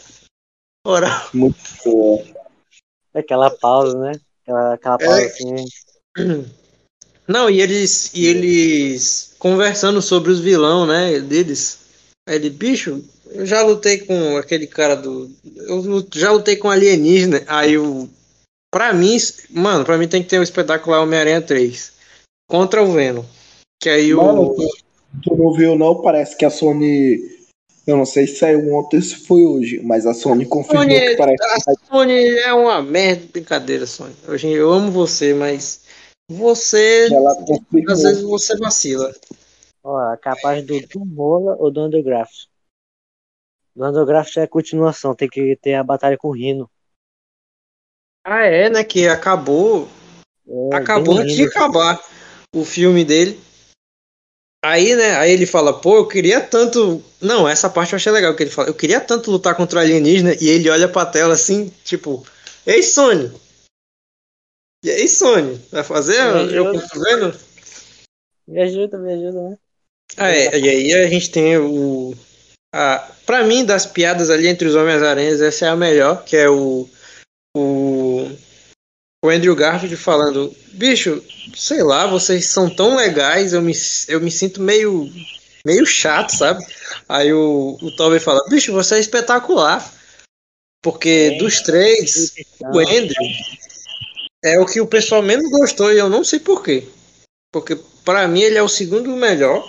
[0.85, 1.28] oral.
[1.32, 2.22] Muito boa.
[3.14, 4.12] Aquela pausa, né?
[4.43, 5.05] Aquela, aquela É.
[5.05, 5.64] pausa assim.
[7.26, 11.78] Não, e eles, e eles conversando sobre os vilão, né, deles.
[12.28, 15.30] Aí ele, bicho, eu já lutei com aquele cara do.
[15.45, 17.43] Eu já lutei com alienígena.
[17.47, 18.09] Aí o.
[18.70, 19.16] Pra mim,
[19.51, 21.93] mano, pra mim tem que ter o espetacular Homem-Aranha 3.
[22.49, 23.24] Contra o Venom.
[23.80, 24.55] Que aí Mano, o.
[24.55, 24.68] tu,
[25.22, 26.03] tu não viu não?
[26.03, 27.34] Parece que a Sony.
[27.87, 31.01] Eu não sei se saiu ontem ou se foi hoje, mas a Sony confirmou Sony,
[31.01, 34.14] que parece que a Sony é uma merda, brincadeira, Sony.
[34.26, 35.85] Hoje eu amo você, mas
[36.30, 37.09] você.
[37.89, 39.14] Às vezes você vacila.
[39.82, 42.47] Ó, a capaz do Tom Rola ou do Undergraft.
[43.76, 46.70] Do Undergraft é continuação, tem que ter a batalha com o Rino.
[48.24, 48.82] Ah, é, né?
[48.82, 49.87] Que acabou
[50.49, 52.03] É, Acabou de acabar
[52.55, 53.39] o filme dele.
[54.64, 55.16] Aí, né?
[55.16, 57.02] Aí ele fala, pô, eu queria tanto.
[57.20, 58.68] Não, essa parte eu achei legal que ele fala.
[58.68, 62.26] Eu queria tanto lutar contra o alienígena e ele olha pra tela assim, tipo,
[62.66, 63.30] Ei, Sony!
[64.82, 65.60] E aí, Sony?
[65.70, 66.18] Vai fazer?
[66.50, 67.38] Eu tô vendo?
[68.48, 69.59] Me ajuda, me ajuda, né?
[70.16, 72.14] Ah, é, e aí a gente tem o.
[72.74, 76.48] A, pra mim, das piadas ali entre os Homens-Aranhas, essa é a melhor, que é
[76.48, 76.89] o.
[77.56, 78.30] O,
[79.24, 81.24] o Andrew Garfield falando: Bicho,
[81.56, 83.72] sei lá, vocês são tão legais, eu me,
[84.06, 85.10] eu me sinto meio.
[85.66, 86.62] meio chato, sabe?
[87.09, 89.92] Aí o, o Tobey fala: Bicho, você é espetacular.
[90.82, 91.38] Porque É.
[91.38, 93.14] dos três, o Andrew
[94.44, 96.86] é o que o pessoal menos gostou e eu não sei porquê.
[97.51, 99.66] Porque pra mim ele é o segundo melhor.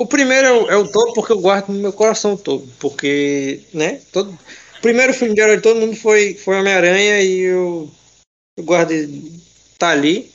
[0.00, 2.68] O primeiro é o, é o todo porque eu guardo no meu coração todo.
[2.80, 4.00] Porque, né?
[4.10, 7.88] Todo, o primeiro filme de herói de todo mundo foi, foi Homem-Aranha e eu,
[8.60, 9.40] guardo ele-
[9.78, 10.32] tá ali.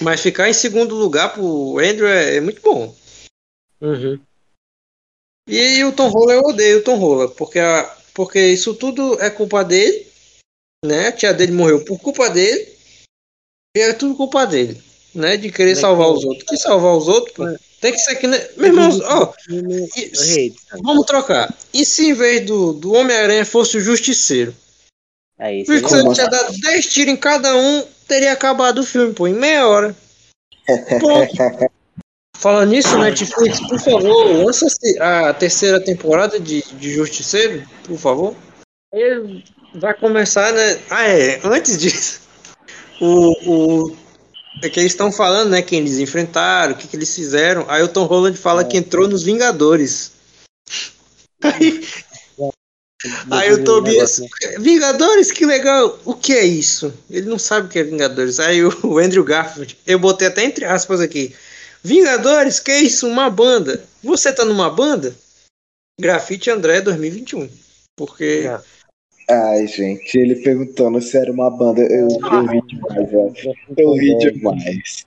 [0.00, 2.94] Mas ficar em segundo lugar pro Andrew é, é muito bom.
[3.80, 4.20] Uhum.
[5.48, 9.28] E o Tom Holland eu odeio o Tom Holland, porque, a- porque isso tudo é
[9.28, 10.06] culpa dele,
[10.84, 11.08] né?
[11.08, 12.72] A tia dele morreu por culpa dele,
[13.76, 14.80] e é tudo culpa dele,
[15.14, 15.36] né?
[15.36, 16.48] De querer é salvar que- os outros.
[16.48, 17.44] Que salvar os outros, pô,
[17.80, 18.26] tem que ser que.
[18.28, 19.34] Meu irmão, ó,
[19.96, 20.12] e-
[20.72, 21.52] o vamos trocar.
[21.74, 24.54] E se em vez do, do Homem-Aranha fosse o Justiceiro?
[25.40, 29.26] Aí, Justiceiro Como tinha dado 10 tiros em cada um, teria acabado o filme, pô,
[29.26, 29.96] em meia hora.
[32.36, 34.66] Falando nisso, Netflix, por favor, lança
[35.00, 38.34] a terceira temporada de, de Justiceiro, por favor.
[38.92, 39.44] Ele
[39.74, 40.78] vai começar, né?
[40.90, 42.20] Ah, é, antes disso,
[43.00, 43.96] o, o
[44.62, 45.62] é que eles estão falando, né?
[45.62, 47.64] Quem eles enfrentaram, o que, que eles fizeram.
[47.68, 48.64] Aí o Tom Holland fala é.
[48.64, 50.12] que entrou nos Vingadores.
[51.42, 51.82] Aí,
[53.30, 54.20] aí o Tobias,
[54.58, 55.98] Vingadores, que legal.
[56.04, 56.92] O que é isso?
[57.08, 58.38] Ele não sabe o que é Vingadores.
[58.38, 61.34] Aí o, Andrew Garfield, eu botei até entre aspas aqui.
[61.82, 63.06] Vingadores, que é isso?
[63.06, 63.82] Uma banda.
[64.02, 65.14] Você tá numa banda?
[65.98, 67.48] Grafite André 2021.
[67.96, 68.46] Porque.
[68.46, 68.60] É.
[69.32, 71.80] Ai, gente, ele perguntando se era uma banda.
[71.82, 73.32] Eu, eu ri demais, eu,
[73.76, 75.06] eu ri demais.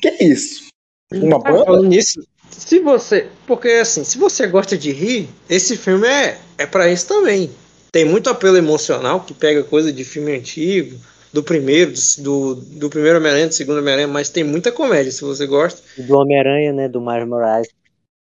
[0.00, 0.68] Que é isso?
[1.12, 1.64] Uma tá banda?
[1.64, 2.22] Falando nisso,
[2.60, 3.28] se você.
[3.46, 7.50] Porque assim, se você gosta de rir, esse filme é, é para isso também.
[7.92, 10.98] Tem muito apelo emocional que pega coisa de filme antigo,
[11.32, 15.46] do primeiro, do, do primeiro Homem-Aranha, do segundo Homem-Aranha, mas tem muita comédia, se você
[15.46, 15.80] gosta.
[15.98, 16.88] Do Homem-Aranha, né?
[16.88, 17.68] Do Miles Morales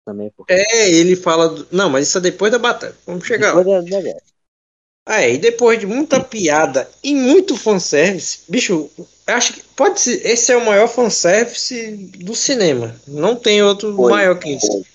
[0.05, 0.31] também.
[0.35, 0.53] Porque...
[0.53, 1.49] É, ele fala.
[1.49, 1.67] Do...
[1.71, 2.95] Não, mas isso é depois da batalha.
[3.05, 3.81] Vamos chegar depois lá.
[3.81, 4.32] Da, da
[5.05, 8.89] ah, é, e depois de muita piada e muito fanservice, bicho,
[9.27, 10.25] acho que pode ser.
[10.25, 12.95] Esse é o maior fanservice do cinema.
[13.05, 14.11] Não tem outro Foi.
[14.11, 14.85] maior que isso.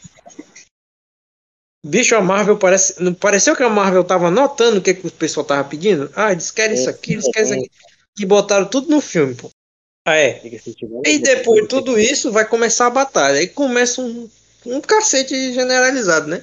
[1.85, 3.03] Bicho, a Marvel parece.
[3.03, 6.11] Não pareceu que a Marvel tava notando o que, que o pessoal tava pedindo?
[6.17, 7.71] Ah, eles querem isso aqui, eles querem isso aqui.
[8.19, 9.51] E botaram tudo no filme, pô.
[10.07, 10.41] Ah, é.
[11.05, 13.39] E depois de tudo isso, vai começar a batalha.
[13.39, 14.29] Aí começa um,
[14.65, 16.43] um cacete generalizado, né?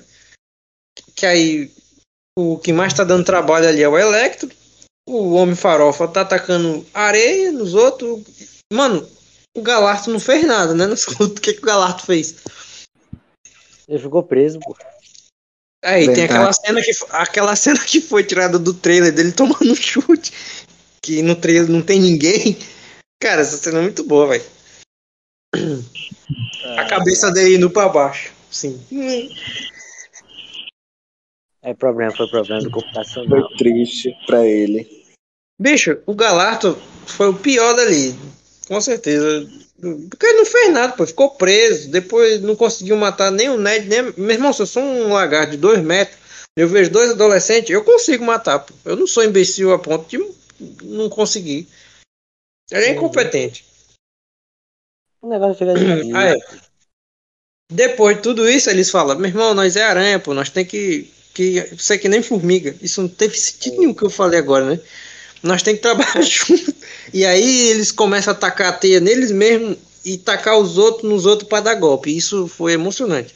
[1.15, 1.71] Que aí
[2.37, 4.49] o que mais tá dando trabalho ali é o Electro.
[5.07, 8.23] O Homem Farofa tá atacando areia nos outros.
[8.73, 9.07] Mano,
[9.55, 10.85] o Galarto não fez nada, né?
[10.85, 10.95] Não
[11.25, 12.35] O que, que o Galarto fez?
[13.87, 14.75] Ele ficou preso, pô.
[15.83, 19.75] Aí tem aquela cena, que, aquela cena que foi tirada do trailer dele tomando um
[19.75, 20.33] chute.
[21.01, 22.57] Que no trailer não tem ninguém.
[23.21, 24.43] Cara, essa cena é muito boa, velho.
[26.77, 28.33] A cabeça dele indo pra baixo.
[28.49, 28.83] Sim.
[31.65, 33.27] É problema, foi problema do computacional.
[33.27, 34.87] Foi triste pra ele.
[35.59, 36.75] Bicho, o Galarto
[37.07, 38.13] foi o pior dali.
[38.67, 39.49] Com certeza.
[39.81, 41.07] Porque ele não fez nada, pô.
[41.07, 41.89] Ficou preso.
[41.89, 44.13] Depois não conseguiu matar nem o Ned, nem.
[44.15, 46.15] Meu irmão, se eu sou um lagarto de dois metros,
[46.55, 48.71] eu vejo dois adolescentes, eu consigo matar, pô.
[48.85, 50.23] Eu não sou imbecil a ponto de
[50.83, 51.67] não conseguir.
[52.69, 53.65] Ele é incompetente.
[55.19, 56.35] O negócio fica de é.
[57.73, 60.35] Depois de tudo isso, eles falam: meu irmão, nós é aranha, pô.
[60.35, 62.73] Nós tem que que isso é que nem formiga.
[62.81, 64.79] Isso não teve sentido nenhum que eu falei agora, né?
[65.43, 66.73] Nós tem que trabalhar junto.
[67.13, 71.25] E aí eles começam a tacar a teia neles mesmo e tacar os outros nos
[71.25, 72.15] outros para dar golpe.
[72.15, 73.35] Isso foi emocionante.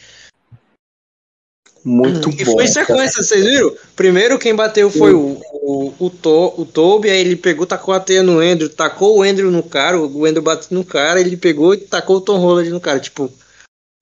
[1.84, 2.36] Muito bom.
[2.38, 3.76] E foi em sequência, vocês viram?
[3.96, 8.00] Primeiro quem bateu foi o, o, o, to, o Toby, aí ele pegou, tacou a
[8.00, 11.74] teia no Andrew, tacou o Andrew no cara, o Andrew bateu no cara, ele pegou
[11.74, 13.00] e tacou o Tom Holland no cara.
[13.00, 13.32] Tipo,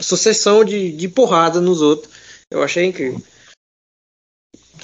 [0.02, 2.12] sucessão de, de porrada nos outros.
[2.50, 3.22] Eu achei incrível.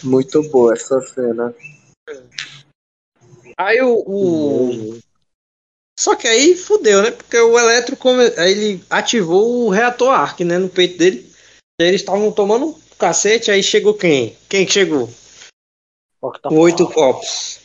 [0.03, 1.53] Muito boa essa cena.
[3.57, 4.99] Aí o, o...
[5.99, 7.11] Só que aí fudeu, né?
[7.11, 7.97] Porque o Eletro
[8.37, 10.57] aí ele ativou o reator Arc, né?
[10.57, 11.31] No peito dele.
[11.79, 14.35] E eles estavam tomando um cacete, aí chegou quem?
[14.49, 15.09] Quem chegou?
[16.21, 17.59] O Oito Copos.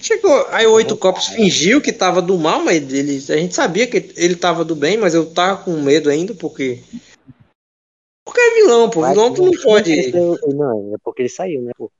[0.00, 3.86] Chegou, aí o Oito Copos fingiu que tava do mal, mas ele, a gente sabia
[3.86, 6.82] que ele tava do bem, mas eu tava com medo ainda, porque
[8.28, 9.08] porque é vilão, pô.
[9.08, 10.12] Vilão tu não pode.
[10.12, 11.90] Não, é porque ele saiu, né, pô?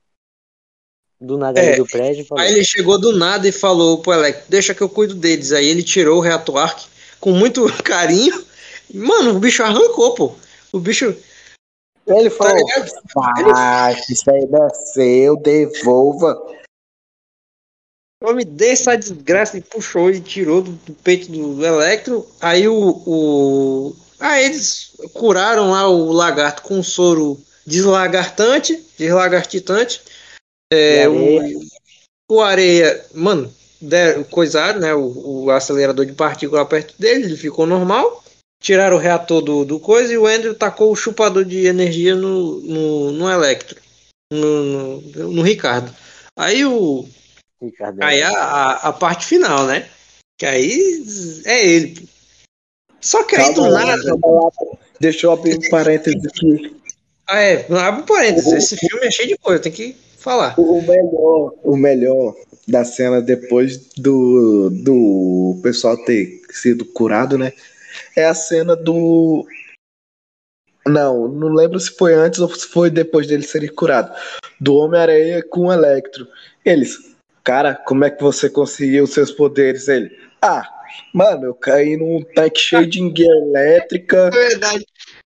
[1.19, 2.23] Do nada é, do prédio.
[2.25, 2.43] Falou.
[2.43, 5.51] Aí ele chegou do nada e falou pro Elec, deixa que eu cuido deles.
[5.51, 6.87] Aí ele tirou o reator arc
[7.19, 8.45] com muito carinho.
[8.93, 10.35] Mano, o bicho arrancou, pô.
[10.71, 11.15] O bicho.
[12.07, 12.65] Ele falou,
[13.13, 16.35] tá isso aí desceu, devolva.
[18.23, 22.27] Homem, dê essa desgraça e puxou e tirou do, do, peito do Electro.
[22.41, 30.01] Aí o, o, Aí eles curaram lá o lagarto com soro deslagartante, deslagartitante.
[30.71, 31.39] É, o,
[32.29, 33.51] o areia, mano,
[33.81, 34.93] der, coisado, né?
[34.93, 38.23] O, o, acelerador de partícula perto dele, ele ficou normal.
[38.61, 42.59] Tiraram o reator do, do coisa e o Andrew tacou o chupador de energia no,
[42.59, 43.79] no, no Electro.
[44.31, 45.95] No, no, no Ricardo.
[46.37, 47.07] Aí o.
[47.61, 48.03] Ricardo.
[48.03, 49.89] Aí a, a, a, parte final, né?
[50.37, 51.03] Que aí
[51.45, 52.09] é ele.
[53.01, 53.97] Só que aí do nada.
[54.99, 56.75] Deixa eu abrir um parênteses aqui.
[57.27, 58.51] Ah, é, abre um parênteses.
[58.51, 60.55] Esse filme é cheio de coisa, tem que falar.
[60.59, 62.35] O melhor, o melhor
[62.67, 67.53] da cena depois do, do pessoal ter sido curado, né?
[68.15, 69.45] É a cena do.
[70.85, 74.13] Não, não lembro se foi antes ou se foi depois dele ser curado.
[74.59, 76.27] Do Homem-Aranha com o Electro.
[76.65, 76.97] Eles,
[77.43, 79.87] cara, como é que você conseguiu os seus poderes?
[79.87, 80.11] Ele,
[80.41, 80.67] ah,
[81.13, 84.27] Mano, eu caí num tanque cheio de enguia elétrica.
[84.27, 84.85] É verdade.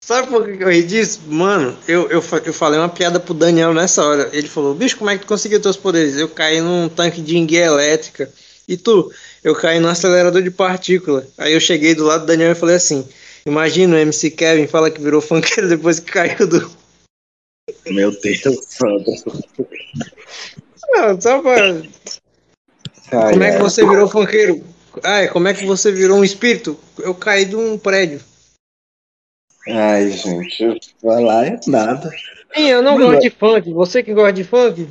[0.04, 1.20] Sabe por que eu ri disso?
[1.26, 4.28] Mano, eu, eu, eu falei uma piada pro Daniel nessa hora.
[4.32, 6.16] Ele falou, bicho, como é que tu conseguiu teus poderes?
[6.16, 8.28] Eu caí num tanque de enguia elétrica.
[8.66, 9.12] E tu?
[9.44, 11.26] Eu caí no acelerador de partícula.
[11.38, 13.06] Aí eu cheguei do lado do Daniel e falei assim:
[13.46, 16.70] Imagina o MC Kevin fala que virou funkeiro depois que caiu do.
[17.86, 19.12] Meu Deus, Sandro.
[20.90, 21.82] Não, só pra.
[23.12, 23.62] Ai, Como é que ai.
[23.62, 24.64] você virou funkeiro?
[25.02, 26.78] Ah, é, como é que você virou um espírito?
[26.98, 28.20] Eu caí de um prédio.
[29.68, 32.10] Ai, gente, vai lá é nada.
[32.54, 33.72] Sim, eu não Mano, gosto de funk.
[33.72, 34.88] Você que gosta de funk,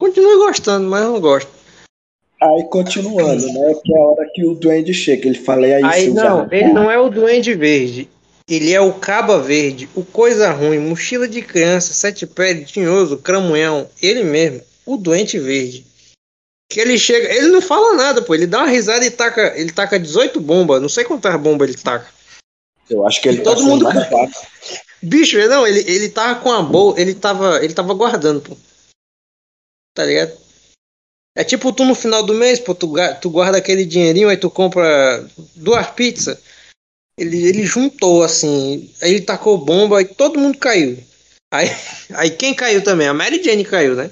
[0.00, 1.50] continue gostando, mas eu não gosto.
[2.42, 3.74] Aí continuando, né?
[3.82, 6.72] Que é a hora que o duende chega, ele fala, e aí, Aí não, ele
[6.72, 8.08] não é o Duende Verde.
[8.48, 13.88] Ele é o Caba Verde, o Coisa Ruim, Mochila de Criança, Sete Pés, Tinhoso, Cramunhão,
[14.02, 15.86] ele mesmo, o Doente Verde.
[16.70, 19.72] Que ele chega, ele não fala nada, pô, ele dá uma risada e taca, ele
[19.72, 22.06] taca 18 bombas, não sei quantas bombas ele taca.
[22.88, 23.90] Eu acho que ele tá todo sendo mundo-.
[25.02, 28.56] Bicho, não, ele, ele tava com a bolsa, ele tava, ele tava guardando, pô.
[29.94, 30.36] Tá ligado?
[31.36, 34.48] É tipo tu no final do mês, pô, tu, tu guarda aquele dinheirinho, aí tu
[34.48, 36.38] compra duas pizzas.
[37.18, 40.98] Ele, ele juntou assim, aí ele tacou bomba e todo mundo caiu.
[41.52, 41.68] Aí,
[42.14, 43.06] aí quem caiu também?
[43.06, 44.10] A Mary Jane caiu, né?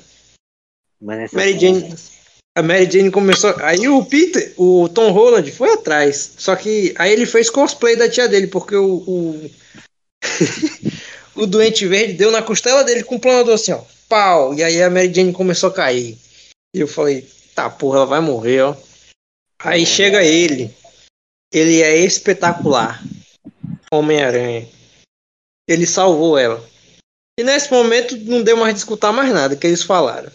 [1.00, 1.94] Mary Jane,
[2.54, 3.54] a Mary Jane começou.
[3.62, 6.34] Aí o Peter, o Tom Holland foi atrás.
[6.36, 8.96] Só que aí ele fez cosplay da tia dele, porque o.
[8.96, 9.50] O,
[11.42, 13.82] o doente verde deu na costela dele com um planador assim, ó.
[14.08, 14.54] Pau!
[14.54, 16.18] E aí a Mary Jane começou a cair.
[16.74, 18.76] E eu falei, tá, porra, ela vai morrer, ó.
[19.58, 20.74] Aí chega ele.
[21.52, 23.02] Ele é espetacular.
[23.90, 24.68] Homem-Aranha.
[25.68, 26.62] Ele salvou ela.
[27.38, 30.30] E nesse momento não deu mais de escutar mais nada que eles falaram.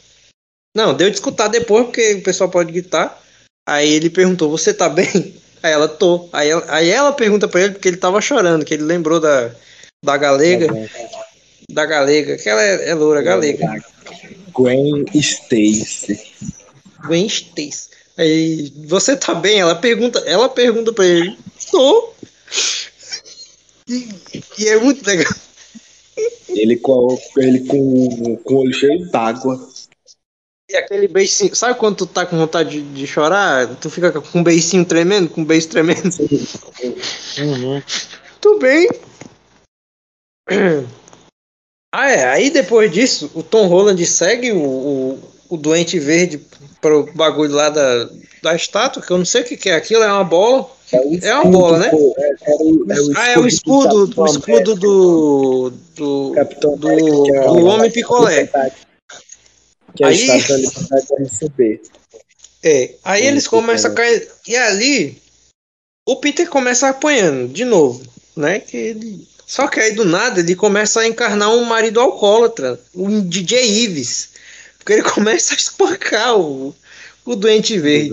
[0.78, 3.20] Não, deu de escutar depois, porque o pessoal pode gritar.
[3.68, 5.08] Aí ele perguntou, você tá bem?
[5.64, 6.30] Aí ela, tô.
[6.32, 9.50] Aí ela, aí ela pergunta pra ele, porque ele tava chorando, que ele lembrou da,
[10.06, 10.68] da galega,
[11.72, 13.84] da galega, que ela é, é loura, galega.
[14.54, 16.22] Gwen Stacy.
[17.08, 17.90] Gwen Stacy.
[18.16, 19.60] Aí, você tá bem?
[19.60, 21.36] Ela pergunta, ela pergunta pra ele,
[21.72, 22.14] tô.
[23.90, 24.10] E,
[24.60, 25.34] e é muito legal.
[26.50, 29.60] Ele com, ele com, com o olho cheio d'água.
[30.76, 33.68] Aquele beicinho, sabe quando tu tá com vontade de, de chorar?
[33.76, 36.10] Tu fica com um beicinho tremendo, com um beijo tremendo.
[37.40, 37.82] Uhum.
[38.42, 38.90] Tudo bem.
[41.94, 42.26] Ah, é.
[42.26, 45.20] Aí depois disso, o Tom Holland segue o, o,
[45.50, 46.42] o Doente Verde
[46.82, 48.10] pro bagulho lá da,
[48.44, 50.70] da estátua, que eu não sei o que, que é aquilo, é uma bola.
[51.00, 51.88] o É uma bola, né?
[51.88, 55.70] É, é o, é o ah, é o escudo, do o escudo do.
[55.96, 56.34] do.
[56.36, 58.50] Do, que é do Homem Picolé.
[59.98, 61.82] Que a Aí- estátua ali vai receber.
[62.64, 62.94] É.
[63.04, 64.30] Aí eles começam a cair.
[64.48, 65.22] E ali,
[66.08, 68.04] o Peter começa apanhando de novo,
[68.36, 68.60] né?
[68.60, 69.28] Que ele...
[69.46, 74.30] Só que aí do nada ele começa a encarnar um marido alcoólatra, um DJ Ives.
[74.78, 76.76] Porque ele começa a espancar o,
[77.26, 78.12] o doente verde.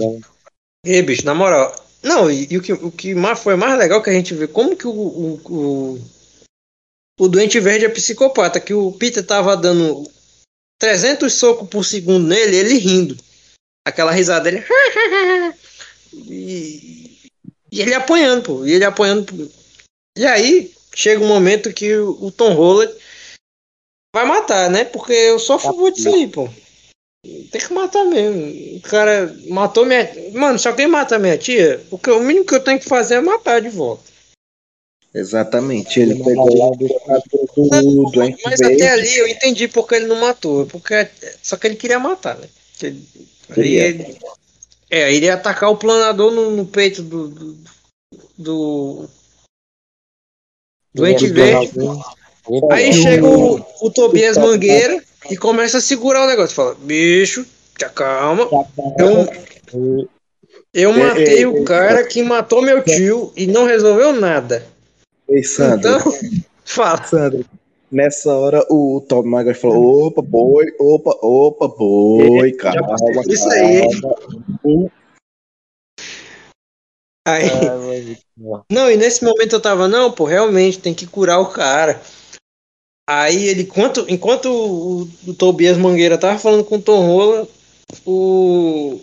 [0.87, 1.75] E, bicho, na moral.
[2.03, 4.77] Não, e, e o que, o que foi mais legal que a gente vê como
[4.77, 6.01] que o, o, o,
[7.19, 8.61] o doente verde é psicopata.
[8.61, 10.09] Que o Peter tava dando
[10.85, 13.17] 300 socos por segundo nele, ele rindo.
[13.87, 14.63] Aquela risada dele.
[16.13, 17.19] E,
[17.73, 18.67] e ele apanhando, pô.
[18.67, 19.25] E ele apanhando.
[19.25, 19.49] Pô.
[20.17, 22.95] E aí, chega um momento que o, o Tom Holland
[24.15, 24.85] vai matar, né?
[24.85, 26.49] Porque eu sou a favor disso aí, pô.
[27.51, 28.77] Tem que matar mesmo.
[28.77, 30.07] O cara matou minha.
[30.35, 33.15] Mano, se alguém matar minha tia, o, que, o mínimo que eu tenho que fazer
[33.15, 34.05] é matar de volta.
[35.15, 36.01] Exatamente.
[36.01, 40.67] Ele pegou lá do doente Mas até ali eu entendi porque ele não matou.
[40.67, 41.09] Porque,
[41.41, 42.49] só que ele queria matar, né?
[42.83, 43.07] Ele-
[43.51, 44.19] aí ele,
[44.91, 47.29] é, ele ia atacar o planador no, no peito do.
[47.29, 47.59] do,
[48.37, 49.09] do
[50.93, 51.79] doente verde.
[52.71, 56.55] Aí chega o, o Tobias Mangueira e começa a segurar o negócio.
[56.57, 57.47] Fala, bicho,
[57.79, 58.49] te acalma.
[58.99, 59.29] Eu,
[60.75, 64.74] eu É, matei é, o é, cara que matou meu tio e não resolveu nada.
[65.29, 66.13] Ei, Sandro, Então,
[66.65, 67.05] fala.
[67.05, 67.45] Sandro,
[67.91, 72.97] nessa hora o Tom Maguire falou: opa, boi, opa, opa, boi, calma,
[73.29, 74.01] isso aí, hein?
[74.01, 74.91] calma.
[77.27, 77.49] Aí,
[78.71, 82.03] Não, e nesse momento eu tava, não, pô, realmente tem que curar o cara.
[83.09, 87.49] Aí ele, enquanto, enquanto o, o Tobias Mangueira tava falando com o Tom Rola,
[88.05, 89.01] o,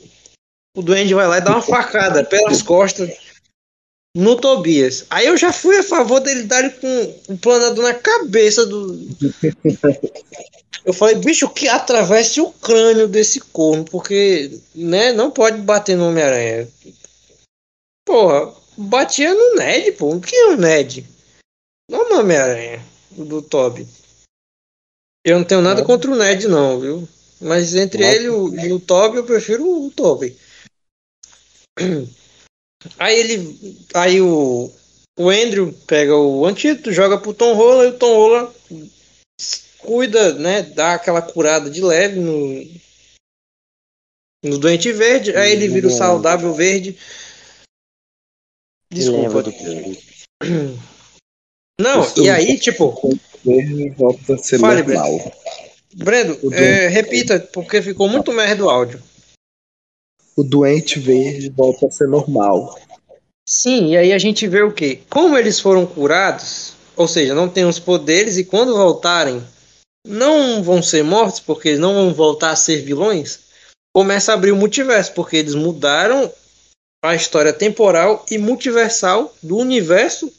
[0.77, 3.30] o Duende vai lá e dá uma facada pelas costas
[4.15, 5.05] no Tobias.
[5.09, 9.07] Aí eu já fui a favor dele dar com o planador na cabeça do.
[10.83, 16.07] Eu falei, bicho, que atravesse o crânio desse corno, porque, né, não pode bater no
[16.09, 16.67] Homem-Aranha.
[18.05, 20.15] Porra, batia no Ned, pô.
[20.15, 21.05] O que é o Ned?
[21.89, 23.88] Não no Homem-Aranha, do Toby.
[25.23, 25.85] Eu não tenho nada É.
[25.85, 27.07] contra o Ned, não, viu?
[27.39, 30.35] Mas entre ele e o, e o Toby, eu prefiro o Toby.
[32.97, 33.85] Aí ele.
[33.93, 34.71] Aí o.
[35.19, 38.55] O Andrew pega o antídoto, joga pro Tom Rola e o Tom Rola
[39.77, 40.61] cuida, né?
[40.61, 42.81] Dá aquela curada de leve no.
[44.43, 46.97] No doente verde, aí ele vira o saudável verde.
[48.91, 49.43] Desculpa.
[51.79, 53.19] Não, e aí, tipo.
[53.45, 54.83] Verde volta a ser Fale.
[55.93, 59.01] Brendo, é, repita, porque ficou muito merda o áudio.
[60.41, 62.76] O doente verde volta a ser normal.
[63.47, 64.99] Sim, e aí a gente vê o quê?
[65.07, 69.39] Como eles foram curados, ou seja, não têm os poderes e quando voltarem
[70.03, 73.41] não vão ser mortos porque eles não vão voltar a ser vilões,
[73.95, 76.34] começa a abrir o multiverso, porque eles mudaram
[77.05, 80.34] a história temporal e multiversal do universo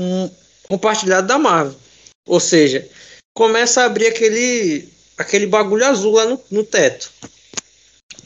[0.00, 0.28] hum,
[0.68, 1.78] compartilhado da Marvel.
[2.26, 2.84] Ou seja,
[3.32, 7.12] começa a abrir aquele aquele bagulho azul lá no, no teto.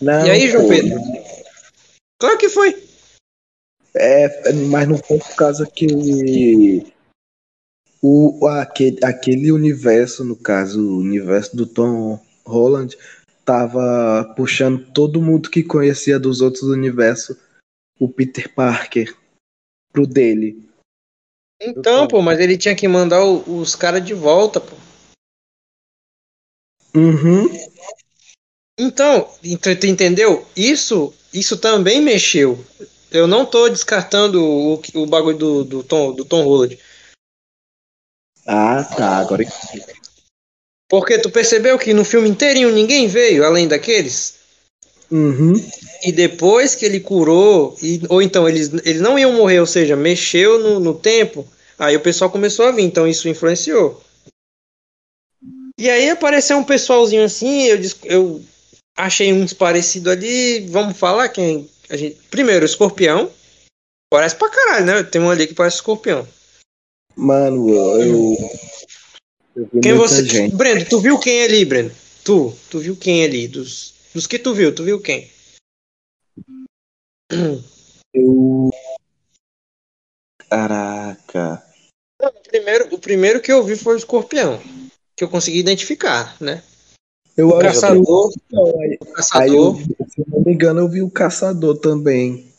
[0.00, 1.00] Não, e aí, João pô, Pedro?
[2.18, 2.88] Claro que foi.
[3.94, 6.84] É, mas não foi por causa que
[8.02, 12.96] o, aquele, aquele universo, no caso, o universo do Tom Holland,
[13.44, 17.36] tava puxando todo mundo que conhecia dos outros universos,
[17.98, 19.16] o Peter Parker,
[19.92, 20.68] pro dele.
[21.60, 24.76] Então, pô, mas ele tinha que mandar o- os caras de volta, pô.
[26.94, 27.48] Uhum.
[28.78, 30.46] Então, ent- tu entendeu?
[30.56, 32.64] Isso, isso também mexeu.
[33.10, 36.78] Eu não tô descartando o, o bagulho do, do Tom, do Tom Holland.
[38.46, 39.18] Ah, tá.
[39.18, 39.44] Agora
[40.88, 44.36] Porque tu percebeu que no filme inteirinho ninguém veio, além daqueles?
[45.10, 45.54] Uhum.
[46.04, 49.96] E depois que ele curou, e, ou então eles, eles não iam morrer, ou seja,
[49.96, 51.46] mexeu no, no tempo,
[51.78, 54.02] aí o pessoal começou a vir, então isso influenciou.
[55.78, 58.42] E aí apareceu um pessoalzinho assim, eu, eu
[58.98, 62.16] achei uns parecidos ali, vamos falar quem a gente...
[62.28, 63.32] Primeiro, o escorpião,
[64.12, 65.02] parece pra caralho, né?
[65.04, 66.26] Tem um ali que parece escorpião.
[67.16, 68.36] Mano, eu.
[69.56, 70.24] Eu Quem você...
[70.24, 70.54] gente.
[70.54, 71.94] Brendo, tu viu quem ali, Brendo?
[72.24, 73.48] Tu, tu viu quem ali?
[73.48, 75.30] Dos, dos que tu viu, tu viu quem?
[78.14, 78.70] Eu.
[80.48, 81.64] Caraca.
[82.20, 84.60] Não, o primeiro, o primeiro que eu vi foi o escorpião.
[85.16, 86.62] Que eu consegui identificar, né?
[87.38, 90.52] Eu O acho que caçador, Não, aí, o aí eu, caçador, se eu não me
[90.52, 92.52] engano, eu vi o caçador também.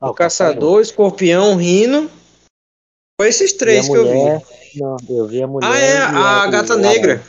[0.00, 2.08] Ah, o caçador, o escorpião, o rino.
[3.20, 4.40] Foi esses a três que eu mulher.
[4.40, 4.80] vi.
[4.80, 5.68] Não, eu vi a mulher.
[5.68, 7.22] Ah, é, a o- gata o negra.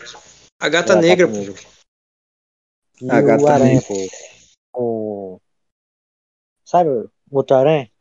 [0.62, 1.28] A gata É, negra.
[1.28, 1.62] negra.
[3.02, 3.88] E A o gata aranha, negra.
[3.88, 4.08] pô.
[4.72, 5.42] Com...
[6.64, 7.92] Sabe o outro aranha?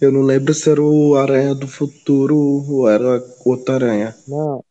[0.00, 4.16] Eu não lembro se era o Aranha do Futuro ou era outra aranha.
[4.26, 4.63] Não,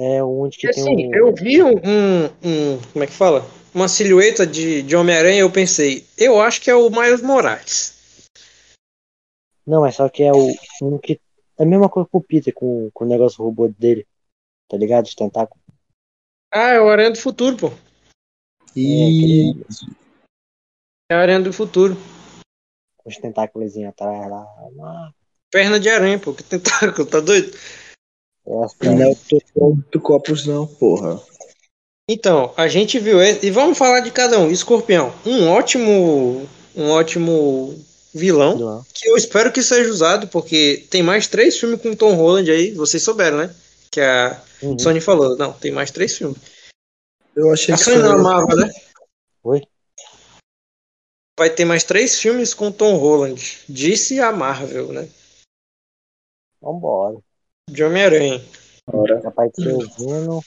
[0.00, 1.14] é onde que E tem assim, um.
[1.14, 3.44] eu vi um, um, um- Como é que fala?
[3.74, 8.24] Uma silhueta de, de Homem-Aranha e eu pensei, eu acho que é o Miles Morales.
[9.66, 11.20] Não, mas só que é o um que.
[11.58, 14.06] É a mesma coisa com o Peter, com, com o negócio robô dele.
[14.68, 15.04] Tá ligado?
[15.04, 15.60] De tentáculo.
[16.50, 17.72] Ah, é o Aranha do Futuro, pô.
[18.74, 19.54] E
[21.10, 21.96] É o Aranha do Futuro.
[22.96, 25.12] Com os tentáculos atrás lá.
[25.50, 26.32] Perna de aranha, pô.
[26.32, 27.56] Que tentáculo, tá doido?
[28.46, 29.40] É as não tô
[29.74, 31.20] muito copos não, porra.
[32.08, 34.50] Então, a gente viu esse, e vamos falar de cada um.
[34.50, 37.78] Escorpião, um ótimo, um ótimo
[38.12, 38.84] vilão, Não.
[38.92, 42.72] que eu espero que seja usado, porque tem mais três filmes com Tom Holland aí,
[42.72, 43.54] vocês souberam, né?
[43.92, 44.78] Que a Uhum.
[44.78, 46.36] Sony falou, não, tem mais três filmes.
[47.36, 48.72] Eu achei A que Sony não, a ia- Marvel, né?
[49.44, 49.62] Oi?
[51.38, 55.08] Vai ter mais três filmes com Tom Holland, disse a Marvel, né?
[56.60, 57.18] Vambora.
[57.70, 58.42] De Homem-Aranha.
[58.86, 60.40] Ora, Capaz de ser o Venom,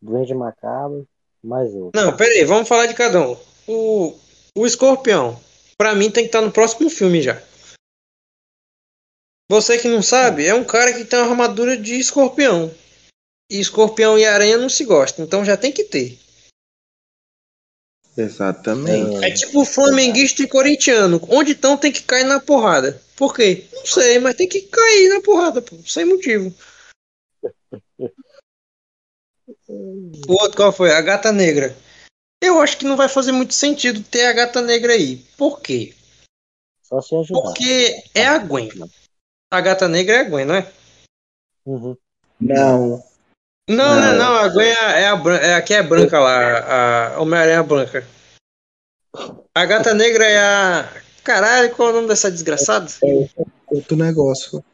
[0.00, 1.06] Duende Macabro,
[1.42, 2.00] mais outro.
[2.00, 3.36] Não, pera aí, vamos falar de cada um.
[3.66, 4.18] O,
[4.56, 5.38] o Escorpião,
[5.76, 7.40] pra mim tem que estar no próximo filme já.
[9.50, 12.72] Você que não sabe, é um cara que tem uma armadura de escorpião.
[13.50, 16.16] E escorpião e aranha não se gostam, então já tem que ter.
[18.16, 19.24] Exatamente.
[19.24, 21.20] É tipo flamenguista e corintiano.
[21.28, 23.02] Onde estão tem que cair na porrada.
[23.16, 23.64] Por quê?
[23.72, 26.54] Não sei, mas tem que cair na porrada, pô, sem motivo.
[30.28, 30.92] O outro qual foi?
[30.92, 31.76] A gata negra.
[32.42, 35.16] Eu acho que não vai fazer muito sentido ter a gata negra aí.
[35.36, 35.94] Por quê?
[36.82, 37.42] Só se ajudar.
[37.42, 38.70] Porque é a Gwen.
[39.52, 40.72] A gata negra é a Gwen, não é?
[41.66, 41.96] Uhum.
[42.40, 43.04] Não.
[43.68, 44.18] Não, não, Não.
[44.18, 44.34] não.
[44.36, 47.14] A Gwen é a, bran- é a que é branca lá.
[47.14, 48.06] A Homem-Aranha branca.
[49.54, 51.02] A gata negra é a.
[51.22, 52.90] Caralho, qual é o nome dessa desgraçada?
[53.66, 54.64] Outro negócio.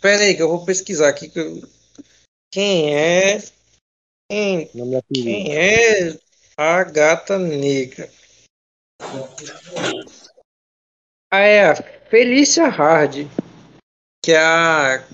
[0.00, 1.28] Pera aí, que eu vou pesquisar aqui.
[1.28, 1.62] que eu-
[2.50, 3.38] Quem é.
[4.30, 4.70] Quem,
[5.12, 6.18] quem é
[6.56, 8.10] a gata negra?
[11.32, 11.76] Ah, é a
[12.08, 13.28] Felícia Hard,
[14.24, 15.06] que é a.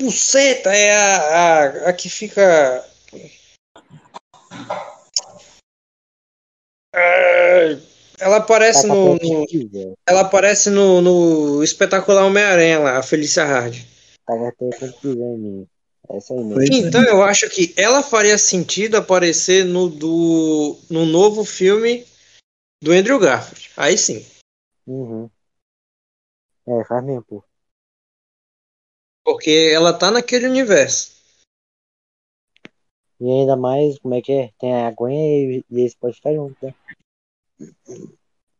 [0.00, 2.84] Puceta, é a, a, a que fica.
[6.94, 13.02] Ah, ela aparece Tá no, no- competitivo, Ela aparece no, no espetacular Homem-Aranha lá, a
[13.02, 13.76] Felícia Hard.
[14.26, 14.34] Tá
[15.04, 15.68] em mim.
[16.08, 16.62] Essa aí mesmo.
[16.62, 16.66] É.
[16.78, 22.06] Então eu acho que ela faria sentido aparecer no, do, no novo filme
[22.82, 23.70] do Andrew Garfield.
[23.76, 24.24] Aí sim.
[24.86, 25.28] Uhum.
[26.68, 27.44] É, faz mesmo, pô.
[29.24, 31.16] Porque ela tá naquele universo.
[33.18, 34.50] E ainda mais, como é que é?
[34.58, 36.74] Tem a Gwen e, e eles podem ficar juntos, né?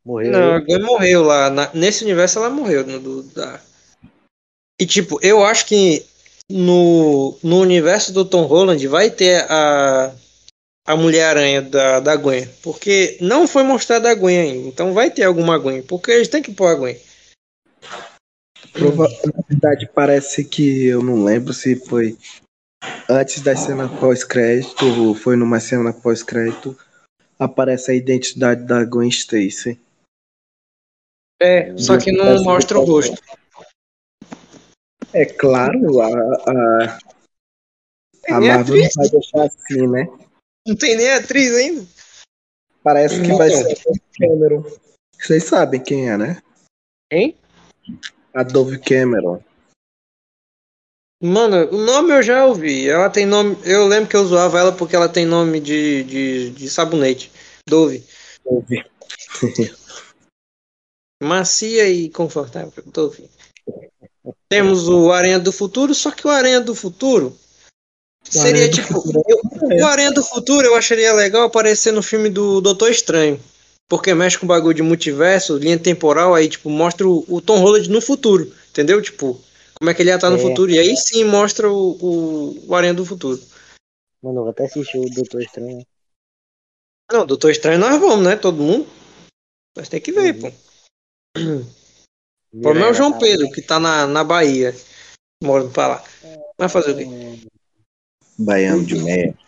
[0.04, 0.30] Morreu.
[0.30, 1.50] Não, a Gwen morreu lá.
[1.50, 2.86] na- nesse universo ela morreu.
[2.86, 3.60] No, do, da...
[4.80, 6.06] E tipo, eu acho que
[6.50, 10.14] no, no universo do Tom Holland vai ter a,
[10.86, 12.46] a Mulher-Aranha da, da Gwen.
[12.62, 14.68] Porque não foi mostrada a Gwen ainda.
[14.68, 15.82] Então vai ter alguma Gwen.
[15.82, 16.96] Porque eles têm que pôr a Gwen.
[18.78, 22.16] Na verdade, parece que eu não lembro se foi
[23.08, 26.78] antes da cena pós-crédito ou foi numa cena pós-crédito.
[27.38, 29.78] Aparece a identidade da Gwen Stacy.
[31.40, 33.20] É, só que não mostra o rosto.
[35.12, 36.98] É claro, a, a,
[38.36, 40.06] a Marvel não vai deixar assim, né?
[40.66, 41.86] Não tem nem atriz ainda.
[42.82, 44.64] Parece que vai ser a Cameron.
[45.18, 46.42] Vocês sabem quem é, né?
[47.10, 47.36] Hein?
[48.34, 49.42] A Dove Cameron.
[51.22, 52.88] Mano, o nome eu já ouvi.
[52.88, 53.56] Ela tem nome.
[53.64, 57.32] Eu lembro que eu zoava ela porque ela tem nome de, de, de sabonete.
[57.66, 58.04] Dove.
[58.44, 58.84] Dove.
[61.22, 62.72] Macia e confortável.
[62.86, 63.28] Dove.
[64.48, 67.36] Temos o Aranha do Futuro, só que o Aranha do Futuro
[68.28, 69.02] seria tipo.
[69.26, 73.40] Eu- o Aranha do Futuro eu acharia legal aparecer no filme do Doutor Estranho.
[73.88, 77.88] Porque mexe com bagulho de multiverso, linha temporal, aí tipo, mostra o, o Tom Holland
[77.88, 78.52] no futuro.
[78.70, 79.00] Entendeu?
[79.00, 79.40] Tipo,
[79.78, 80.40] como é que ele ia estar no É.
[80.42, 80.70] futuro.
[80.70, 83.40] E aí sim mostra o, o, o Aranha do Futuro.
[84.22, 85.86] Mano, eu vou até assistir o Doutor Estranho.
[87.12, 88.36] Não, Doutor Estranho nós vamos, né?
[88.36, 88.88] Todo mundo.
[89.76, 90.40] Nós tem que ver, Uhum.
[90.40, 90.56] pô.
[92.52, 94.74] O problema é o João Pedro, que tá na, na Bahia.
[95.42, 96.04] Morando pra lá.
[96.58, 97.06] Vai fazer o quê?
[98.38, 99.38] Baiano de merda.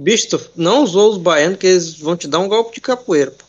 [0.00, 3.44] Bicho, não usou os baianos que eles vão te dar um golpe de capoeira, pô.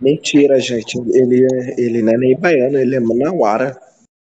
[0.00, 0.98] Mentira, gente.
[0.98, 3.80] Ele, é, ele não é nem baiano, ele é manauara.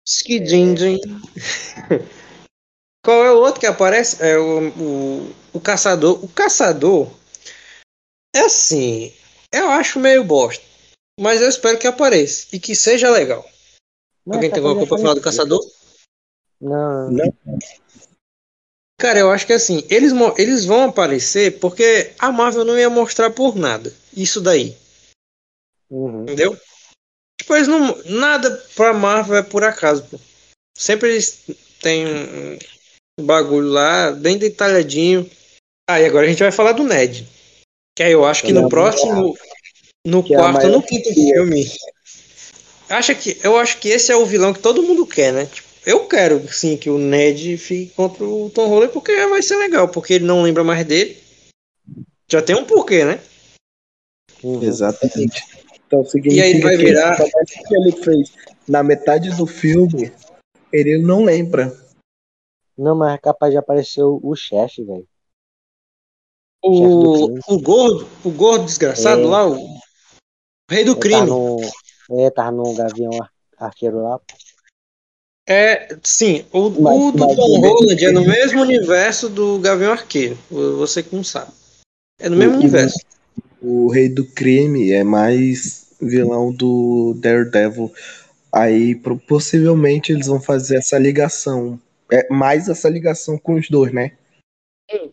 [0.05, 0.99] Skidindim.
[3.03, 4.23] Qual é o outro que aparece?
[4.23, 6.23] É o, o, o caçador.
[6.23, 7.11] O caçador
[8.35, 9.13] é assim.
[9.51, 10.63] Eu acho meio bosta.
[11.19, 12.47] Mas eu espero que apareça.
[12.53, 13.45] E que seja legal.
[14.25, 15.59] Mas Alguém tá tem alguma coisa pra falar do caçador?
[16.59, 17.35] Não, Não.
[19.03, 23.31] Cara, eu acho que assim, eles, eles vão aparecer porque a Marvel não ia mostrar
[23.31, 23.93] por nada.
[24.15, 24.77] Isso daí,
[25.89, 26.23] uhum.
[26.23, 26.57] entendeu?
[27.39, 28.01] Tipo, eles não.
[28.05, 30.19] Nada pra Marvel é por acaso, pô.
[30.77, 31.43] Sempre eles
[31.81, 35.29] têm um, bagulho lá, bem detalhadinho.
[35.89, 37.27] Ah, e agora a gente vai falar do Ned.
[37.95, 39.35] Que aí eu acho que no próximo.
[40.05, 41.71] No é quarto, no quinto filme.
[42.89, 45.45] Acha que, eu acho que esse é o vilão que todo mundo quer, né?
[45.45, 49.57] Tipo, eu quero, sim, que o Ned fique contra o Tom Holland, porque vai ser
[49.57, 51.17] legal, porque ele não lembra mais dele.
[52.29, 53.19] Já tem um porquê, né?
[54.61, 55.43] Exatamente.
[55.93, 58.33] Então significa E aí vai que virar- parece que ele fez
[58.67, 60.11] na metade do filme,
[60.71, 61.71] ele não lembra.
[62.75, 65.07] Não, mas é capaz de aparecer o, o chefe, velho.
[66.63, 69.25] O, o gordo, o gordo desgraçado É.
[69.25, 69.57] lá, o
[70.71, 71.19] rei do Ele crime.
[71.19, 71.59] Tá no,
[72.21, 74.19] é, tava no Gavião Ar- Arqueiro lá.
[75.47, 79.59] É, sim, o, Mas- o do mas Tom o Holland é no mesmo universo do
[79.59, 80.37] Gavião Arqueiro.
[80.49, 81.51] Você que não sabe.
[82.19, 82.97] É no mesmo O- universo.
[83.61, 87.91] O rei do crime é mais vilão do Daredevil.
[88.51, 88.95] Aí
[89.27, 91.79] possivelmente eles vão fazer essa ligação.
[92.11, 94.11] É mais essa ligação com os dois, né?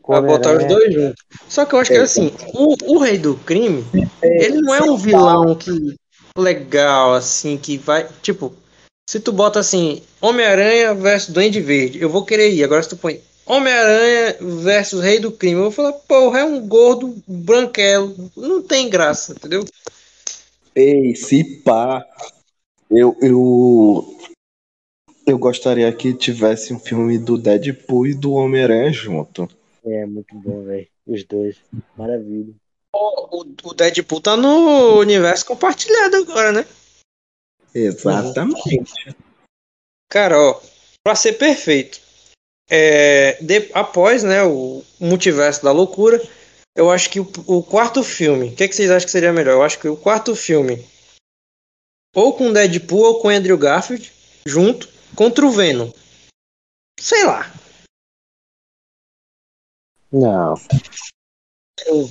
[0.07, 0.69] Pra botar os Homem-Aranha.
[0.69, 1.25] dois juntos.
[1.49, 3.85] Só que eu acho que assim, o, o rei do crime,
[4.23, 5.97] ele não é um vilão que
[6.37, 8.07] legal, assim, que vai.
[8.21, 8.53] Tipo,
[9.09, 12.63] se tu bota assim, Homem-Aranha versus Duende Verde, eu vou querer ir.
[12.63, 16.67] Agora se tu põe Homem-Aranha versus Rei do Crime, eu vou falar, porra, é um
[16.67, 18.31] gordo branquelo.
[18.37, 19.65] Não tem graça, entendeu?
[20.81, 22.07] Ei, se pá.
[22.91, 24.17] Eu, eu,
[25.27, 29.47] eu gostaria que tivesse um filme do Deadpool e do Homem-Aranha junto.
[29.85, 30.89] É, muito bom, velho.
[31.07, 31.57] Os dois.
[31.97, 32.55] Maravilha.
[32.95, 36.67] O, o Deadpool tá no universo compartilhado agora, né?
[37.75, 39.15] Exatamente.
[40.09, 40.61] Cara, ó,
[41.05, 42.01] pra ser perfeito,
[42.69, 46.21] é, de- após né, o multiverso da loucura,
[46.77, 49.53] Eu acho que o, o quarto filme, o que, que vocês acham que seria melhor?
[49.53, 50.87] Eu acho que o quarto filme,
[52.15, 54.13] ou com Deadpool ou com Andrew Garfield,
[54.47, 55.91] junto, contra o Venom.
[56.99, 57.53] Sei lá.
[60.13, 60.55] Não.
[61.87, 62.09] Eu-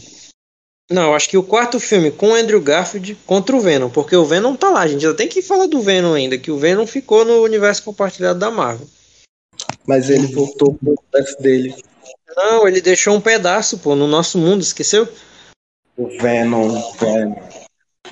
[0.91, 4.25] Não, eu acho que o quarto filme com Andrew Garfield contra o Venom, porque o
[4.25, 6.87] Venom tá lá, a gente ainda tem que falar do Venom ainda, que o Venom
[6.87, 8.87] ficou no universo compartilhado da Marvel.
[9.85, 11.75] Mas ele voltou pro universo dele.
[12.39, 15.05] Não, ele deixou um pedaço, pô, no nosso mundo, esqueceu?
[15.97, 16.69] O Venom.
[16.93, 17.35] Venom.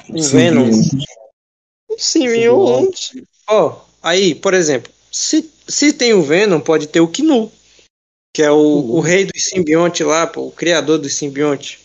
[0.10, 0.74] O Venom.
[0.74, 1.08] Simbionte.
[1.98, 3.24] Simbionte.
[3.48, 7.50] Ó, aí, por exemplo, se, se tem o Venom, pode ter o Knu,
[8.36, 11.80] que é o, o rei dos simbionte lá, pô, o criador dos simbionte.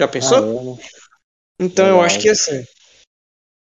[0.00, 0.38] Já pensou?
[0.38, 1.64] Ah, é?
[1.64, 2.64] Então eu acho que assim.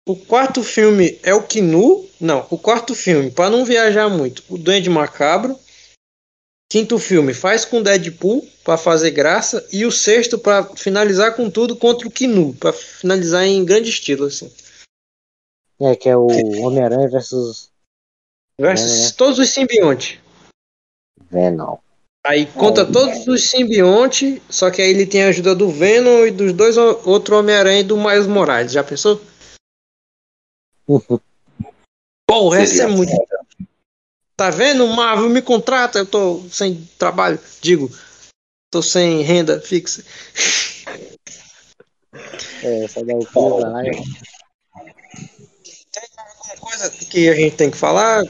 [0.07, 2.09] O quarto filme é o Knu.
[2.21, 5.59] Não, o quarto filme, para não viajar muito, o Duende Macabro.
[6.71, 9.67] Quinto filme, faz com Deadpool para fazer graça.
[9.73, 12.53] E o sexto, para finalizar com tudo, contra o Knu.
[12.53, 14.53] para finalizar em grande estilo, assim.
[15.81, 17.69] É, que é o Homem-Aranha versus
[18.59, 19.13] Versus É.
[19.13, 20.19] todos os simbiontes.
[21.31, 21.77] Venom.
[22.25, 26.31] Aí conta todos os simbiontes, só que aí ele tem a ajuda do Venom e
[26.31, 28.73] dos dois outro Homem-Aranha e do Miles Morales.
[28.73, 29.21] Já pensou?
[32.27, 33.11] Porra, essa é muito.
[34.39, 34.87] Tá vendo?
[34.87, 37.37] Marvel me contrata, eu tô sem trabalho.
[37.59, 37.91] Digo,
[38.71, 40.01] tô sem renda fixa.
[42.63, 43.85] É, essa daí o lá.
[43.85, 43.89] é-
[46.51, 48.23] Alguma coisa que a gente tem que falar?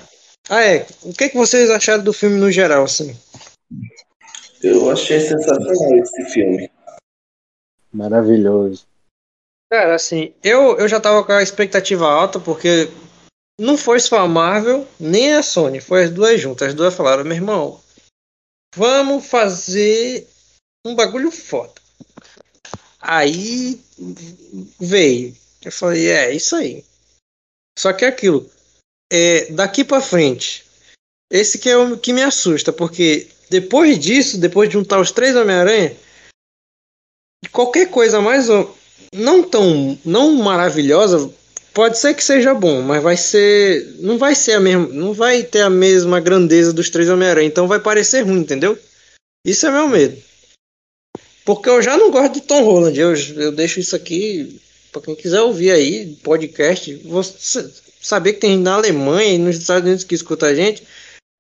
[0.50, 0.88] Ah, é.
[1.04, 3.16] O que, que vocês acharam do filme no geral, assim?
[4.64, 6.72] Eu achei sensacional esse filme.
[7.94, 8.88] Maravilhoso.
[9.72, 12.90] Cara, assim, eu, eu já tava com a expectativa alta, porque
[13.60, 16.70] não foi só a Marvel, nem a Sony, foi as duas juntas.
[16.70, 17.80] As duas falaram, meu irmão,
[18.74, 20.28] vamos fazer
[20.86, 21.74] um bagulho foda.
[23.02, 23.80] Aí
[24.80, 25.36] veio.
[25.62, 26.86] Eu falei, é, isso aí.
[27.78, 28.50] Só que é aquilo,
[29.12, 30.66] é, daqui pra frente,
[31.32, 35.36] esse que é o que me assusta, porque depois disso, depois de juntar os três
[35.36, 35.96] Homem-Aranha,
[37.52, 38.48] qualquer coisa mais
[39.14, 41.34] não tão não maravilhosa
[41.80, 45.44] pode ser que seja bom mas vai ser não vai ser a mesma não vai
[45.44, 48.78] ter a mesma grandeza dos três Homem-Aranha então vai parecer ruim entendeu?
[49.46, 50.22] Isso é meu medo.
[51.46, 54.60] Porque eu já não gosto de Tom Holland eu, eu deixo isso aqui
[54.92, 59.56] para quem quiser ouvir aí podcast você saber que tem gente na Alemanha e nos
[59.56, 60.84] Estados Unidos que escuta a gente.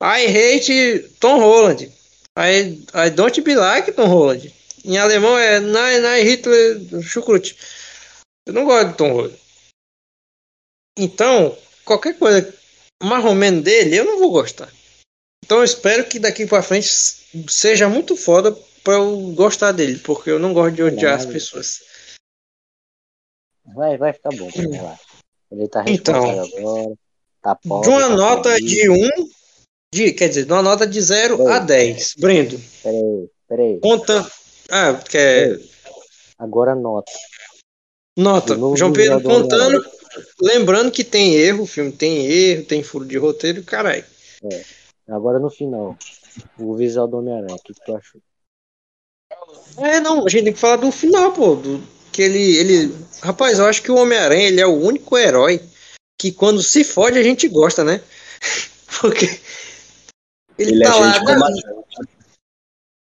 [0.01, 1.91] I hate Tom Holland.
[2.37, 4.53] I, I don't be like Tom Holland.
[4.85, 7.57] Em alemão é Nein, nein, Hitler, chucrute.
[8.47, 9.48] Eu não gosto de Tom Holland.
[10.99, 12.53] Então, qualquer coisa
[13.01, 14.69] mais ou menos dele, eu não vou gostar.
[15.45, 16.87] Então eu espero que daqui pra frente
[17.47, 18.51] seja muito foda
[18.83, 21.79] pra eu gostar dele, porque eu não gosto de odiar as pessoas.
[23.73, 24.99] Vai, vai ficar bom, vamos lá.
[25.51, 26.29] Ele tá Então.
[26.41, 26.93] agora.
[27.41, 28.69] Tá pobre, De uma tá nota feliz.
[28.69, 29.09] de 1,
[29.95, 32.15] de, quer dizer, de uma nota de 0 a 10.
[32.17, 33.79] Brendo, Peraí, peraí.
[33.79, 34.29] conta.
[34.69, 35.57] Ah, quer.
[36.37, 37.11] Agora nota.
[38.17, 38.55] Nota.
[38.75, 39.81] João Pedro contando.
[40.41, 44.03] Lembrando que tem erro, o filme tem erro, tem furo de roteiro, caralho.
[45.07, 45.97] Agora no final.
[46.57, 47.55] O visual do Homem-Aranha.
[47.55, 48.21] O que, que tu achou?
[49.77, 51.55] É, não, a gente tem que falar do final, pô.
[51.55, 51.81] Do,
[52.11, 52.95] que ele, ele.
[53.21, 55.61] Rapaz, eu acho que o Homem-Aranha ele é o único herói
[56.19, 58.01] que quando se fode a gente gosta, né?
[58.99, 59.25] Porque.
[60.57, 61.11] Ele, Ele tá é lá.
[61.13, 62.09] gente como a gente.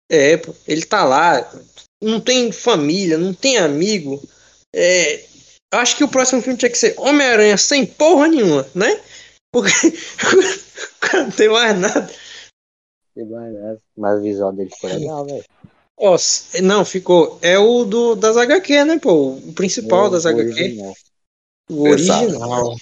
[0.08, 1.50] É, pô, ele tá lá.
[2.00, 4.22] Não tem família, não tem amigo.
[4.74, 5.24] É,
[5.72, 9.00] acho que o próximo filme tinha que ser Homem-Aranha sem porra nenhuma, né?
[9.52, 9.70] Porque
[11.14, 12.10] não tem mais nada.
[13.14, 13.80] Que barato.
[13.96, 15.44] Mas o visual dele ficou legal, velho.
[15.98, 16.16] Ó,
[16.62, 17.38] não, ficou.
[17.40, 19.30] É o do, das HQ, né, pô?
[19.30, 20.50] O principal O- das o HQ.
[20.50, 20.94] Original.
[21.70, 22.76] O original.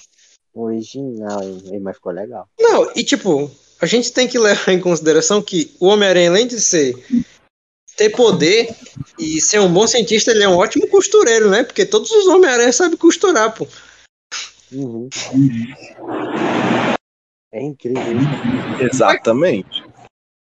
[0.52, 1.80] O original, hein?
[1.80, 2.48] mas ficou legal.
[2.58, 3.50] Não, e tipo,
[3.80, 6.94] a gente tem que levar em consideração que o Homem-Aranha, além de ser
[7.96, 8.74] ter poder
[9.18, 11.62] e ser um bom cientista, ele é um ótimo costureiro, né?
[11.62, 13.66] Porque todos os Homem-Aranha sabem costurar, pô.
[14.72, 15.08] Uhum.
[17.52, 18.02] É incrível.
[18.80, 19.84] Exatamente.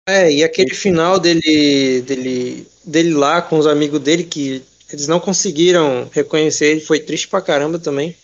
[0.08, 5.20] É, e aquele final dele, dele, dele lá com os amigos dele que eles não
[5.20, 8.16] conseguiram reconhecer ele, foi triste pra caramba também.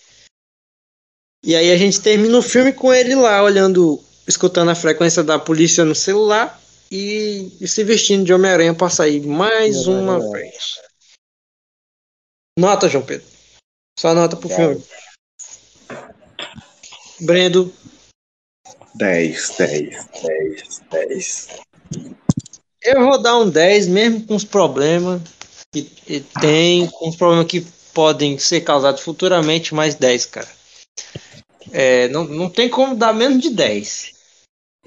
[1.45, 5.39] E aí a gente termina o filme com ele lá olhando, escutando a frequência da
[5.39, 6.59] polícia no celular
[6.91, 10.51] e, e se vestindo de Homem-Aranha pra sair mais uma Homem-Aranha.
[10.51, 10.81] vez.
[12.59, 13.27] Nota, João Pedro.
[13.99, 14.61] Só nota pro Dez.
[14.61, 14.85] filme.
[17.21, 17.73] Brendo,
[18.95, 21.49] 10, 10, 10, 10.
[22.83, 25.21] eu vou dar um 10 mesmo com os problemas.
[25.75, 27.61] E, e tem uns problemas que
[27.93, 30.49] podem ser causados futuramente, mais 10, cara.
[31.73, 34.13] É, não, não tem como dar menos de 10.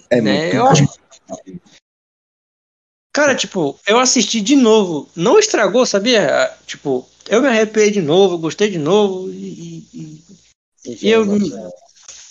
[0.10, 0.44] É né?
[0.44, 0.84] muito Eu acho.
[3.18, 5.10] Cara, tipo, eu assisti de novo.
[5.16, 6.54] Não estragou, sabia?
[6.68, 11.26] Tipo, eu me arrepiei de novo, gostei de novo e, e- e eu.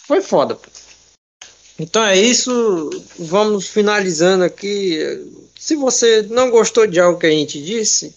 [0.06, 0.54] Foi foda.
[0.54, 0.68] pô.
[1.76, 2.88] Então é isso.
[3.18, 4.96] Vamos finalizando aqui.
[5.58, 8.14] Se você não gostou de algo que a gente disse,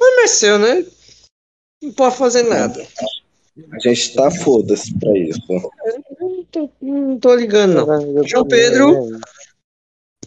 [0.00, 0.86] não é seu, né?
[1.82, 2.86] Não pode fazer nada.
[3.70, 5.42] A gente tá foda-se pra isso.
[6.18, 8.26] Não tô, não tô ligando, não.
[8.26, 9.20] João Pedro?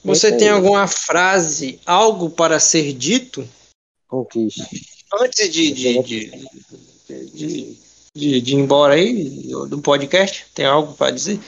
[0.03, 3.47] Você tem alguma frase, algo para ser dito
[4.07, 4.61] Conquiste.
[5.13, 6.31] antes de, de, de,
[7.07, 7.77] de,
[8.13, 10.45] de- de ir embora aí do podcast?
[10.53, 11.39] Tem algo para dizer?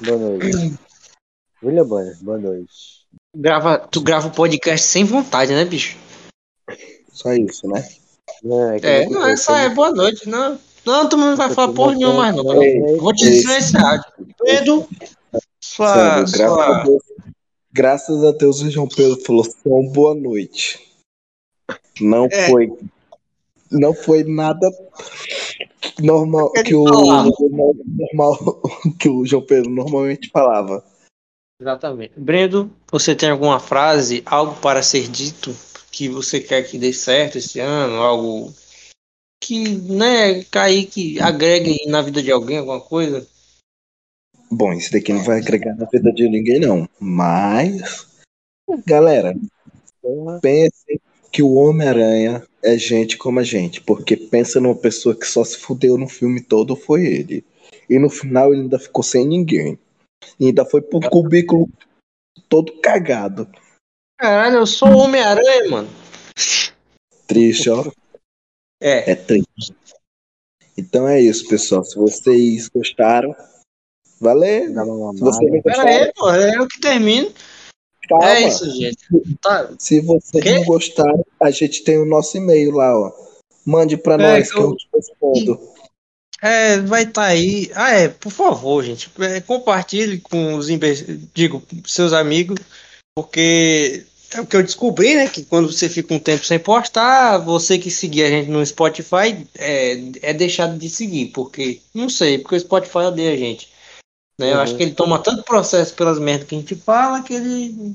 [0.00, 0.74] Boa noite.
[1.62, 2.72] William Banner, boa noite.
[3.36, 5.96] Grava, tu grava o podcast sem vontade, né, bicho?
[7.12, 7.86] Só isso, né?
[8.42, 10.58] Não, que É, eu não, tô- essa é boa noite, não.
[10.86, 12.44] Não, tu não vai falar porra nenhuma mais, não.
[12.96, 14.00] vou te silenciar.
[14.42, 14.88] Pedro,
[15.62, 16.84] sua, sua,
[17.72, 20.78] graças a Deus o João Pedro falou só boa noite.
[22.00, 22.48] Não É.
[22.48, 22.72] foi.
[23.70, 24.68] Não foi nada
[26.00, 28.62] normal que o normal
[28.98, 30.84] que o João Pedro normalmente falava.
[31.60, 32.14] Exatamente.
[32.16, 35.54] Brendo, você tem alguma frase, algo para ser dito
[35.92, 37.96] que você quer que dê certo esse ano?
[37.96, 38.52] Algo
[39.42, 43.26] que, né, cair, que agregue na vida de alguém, alguma coisa?
[44.50, 46.88] Bom, isso daqui não vai agregar na vida de ninguém, não.
[46.98, 48.08] Mas,
[48.84, 49.34] galera,
[50.42, 51.00] pensem
[51.30, 53.80] que o Homem-Aranha é gente como a gente.
[53.80, 57.44] Porque pensa numa pessoa que só se fudeu no filme todo, foi ele.
[57.88, 59.78] E no final ele ainda ficou sem ninguém.
[60.38, 61.68] E ainda foi pro cubículo
[62.48, 63.48] todo cagado.
[64.18, 65.88] Caralho, eu sou o Homem-Aranha, mano.
[67.26, 67.90] Triste, ó.
[68.82, 69.74] É, É triste.
[70.76, 71.84] Então é isso, pessoal.
[71.84, 73.34] Se vocês gostaram,
[74.20, 74.66] valeu.
[75.14, 77.32] Se você pera aí, pô, é eu que termino.
[78.08, 78.28] calma.
[78.30, 78.98] É isso, gente.
[79.40, 83.12] Tá, Se vocês não gostaram, a gente tem o nosso e-mail lá, ó.
[83.64, 85.60] Mande pra É, nós que que eu- eu te respondo.
[86.42, 87.70] É, vai estar aí.
[87.74, 92.58] Ah, é, por favor, gente, é, compartilhe com os imbe- digo, seus amigos,
[93.14, 95.28] porque é o que eu descobri, né?
[95.28, 99.46] Que quando você fica um tempo sem postar, você que seguir a gente no Spotify
[99.58, 103.68] é, é deixado de seguir, porque não sei, porque o Spotify odeia a gente.
[104.40, 104.52] Né?
[104.52, 104.60] Eu Uhum.
[104.62, 107.94] acho que ele toma tanto processo pelas merdas que a gente fala que ele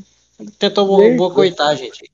[0.60, 1.18] tentou bo- Sim.
[1.18, 2.12] boicotar a gente.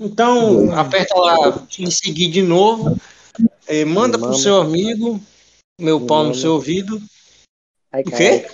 [0.00, 1.36] Então, aperta lá
[1.78, 3.00] em seguir de novo.
[3.68, 5.20] eh, manda pro seu amigo,
[5.80, 7.00] meu Me pau no seu ouvido.
[7.92, 8.48] Ai, O quê?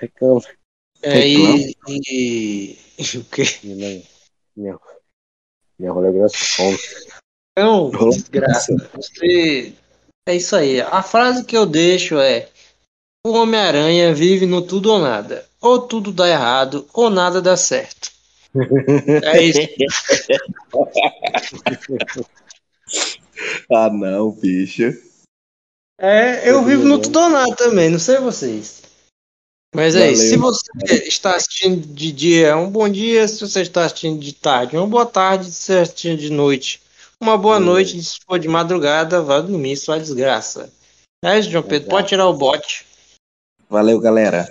[0.00, 0.40] Reclama.
[1.02, 2.78] É, e, e-
[3.18, 3.42] O quê?
[3.64, 4.02] Minha,
[4.56, 4.78] minha,
[5.78, 6.36] minha rola é grossa.
[6.56, 6.78] Como?
[7.88, 8.76] Então, desgraça.
[8.94, 9.74] Você.
[10.28, 10.80] É isso aí.
[10.80, 12.50] A frase que eu deixo é:
[13.26, 15.48] O Homem-Aranha vive no tudo ou nada.
[15.58, 18.12] Ou tudo dá errado, ou nada dá certo.
[19.24, 19.60] É isso.
[23.72, 24.82] Ah, não, bicho.
[25.98, 28.82] É, eu vivo no tudo ou nada também, não sei vocês.
[29.74, 30.28] Mas é isso.
[30.28, 33.26] Se você está assistindo de dia, é um bom dia.
[33.26, 35.46] Se você está assistindo de tarde, uma boa tarde.
[35.46, 36.80] Se você está assistindo de noite,
[37.20, 38.00] uma boa noite.
[38.02, 40.70] Se for de madrugada, vá dormir, sua desgraça.
[41.24, 41.88] É isso, João Pedro.
[41.88, 42.86] Pode tirar o bote.
[43.74, 44.42] Valeu, galera.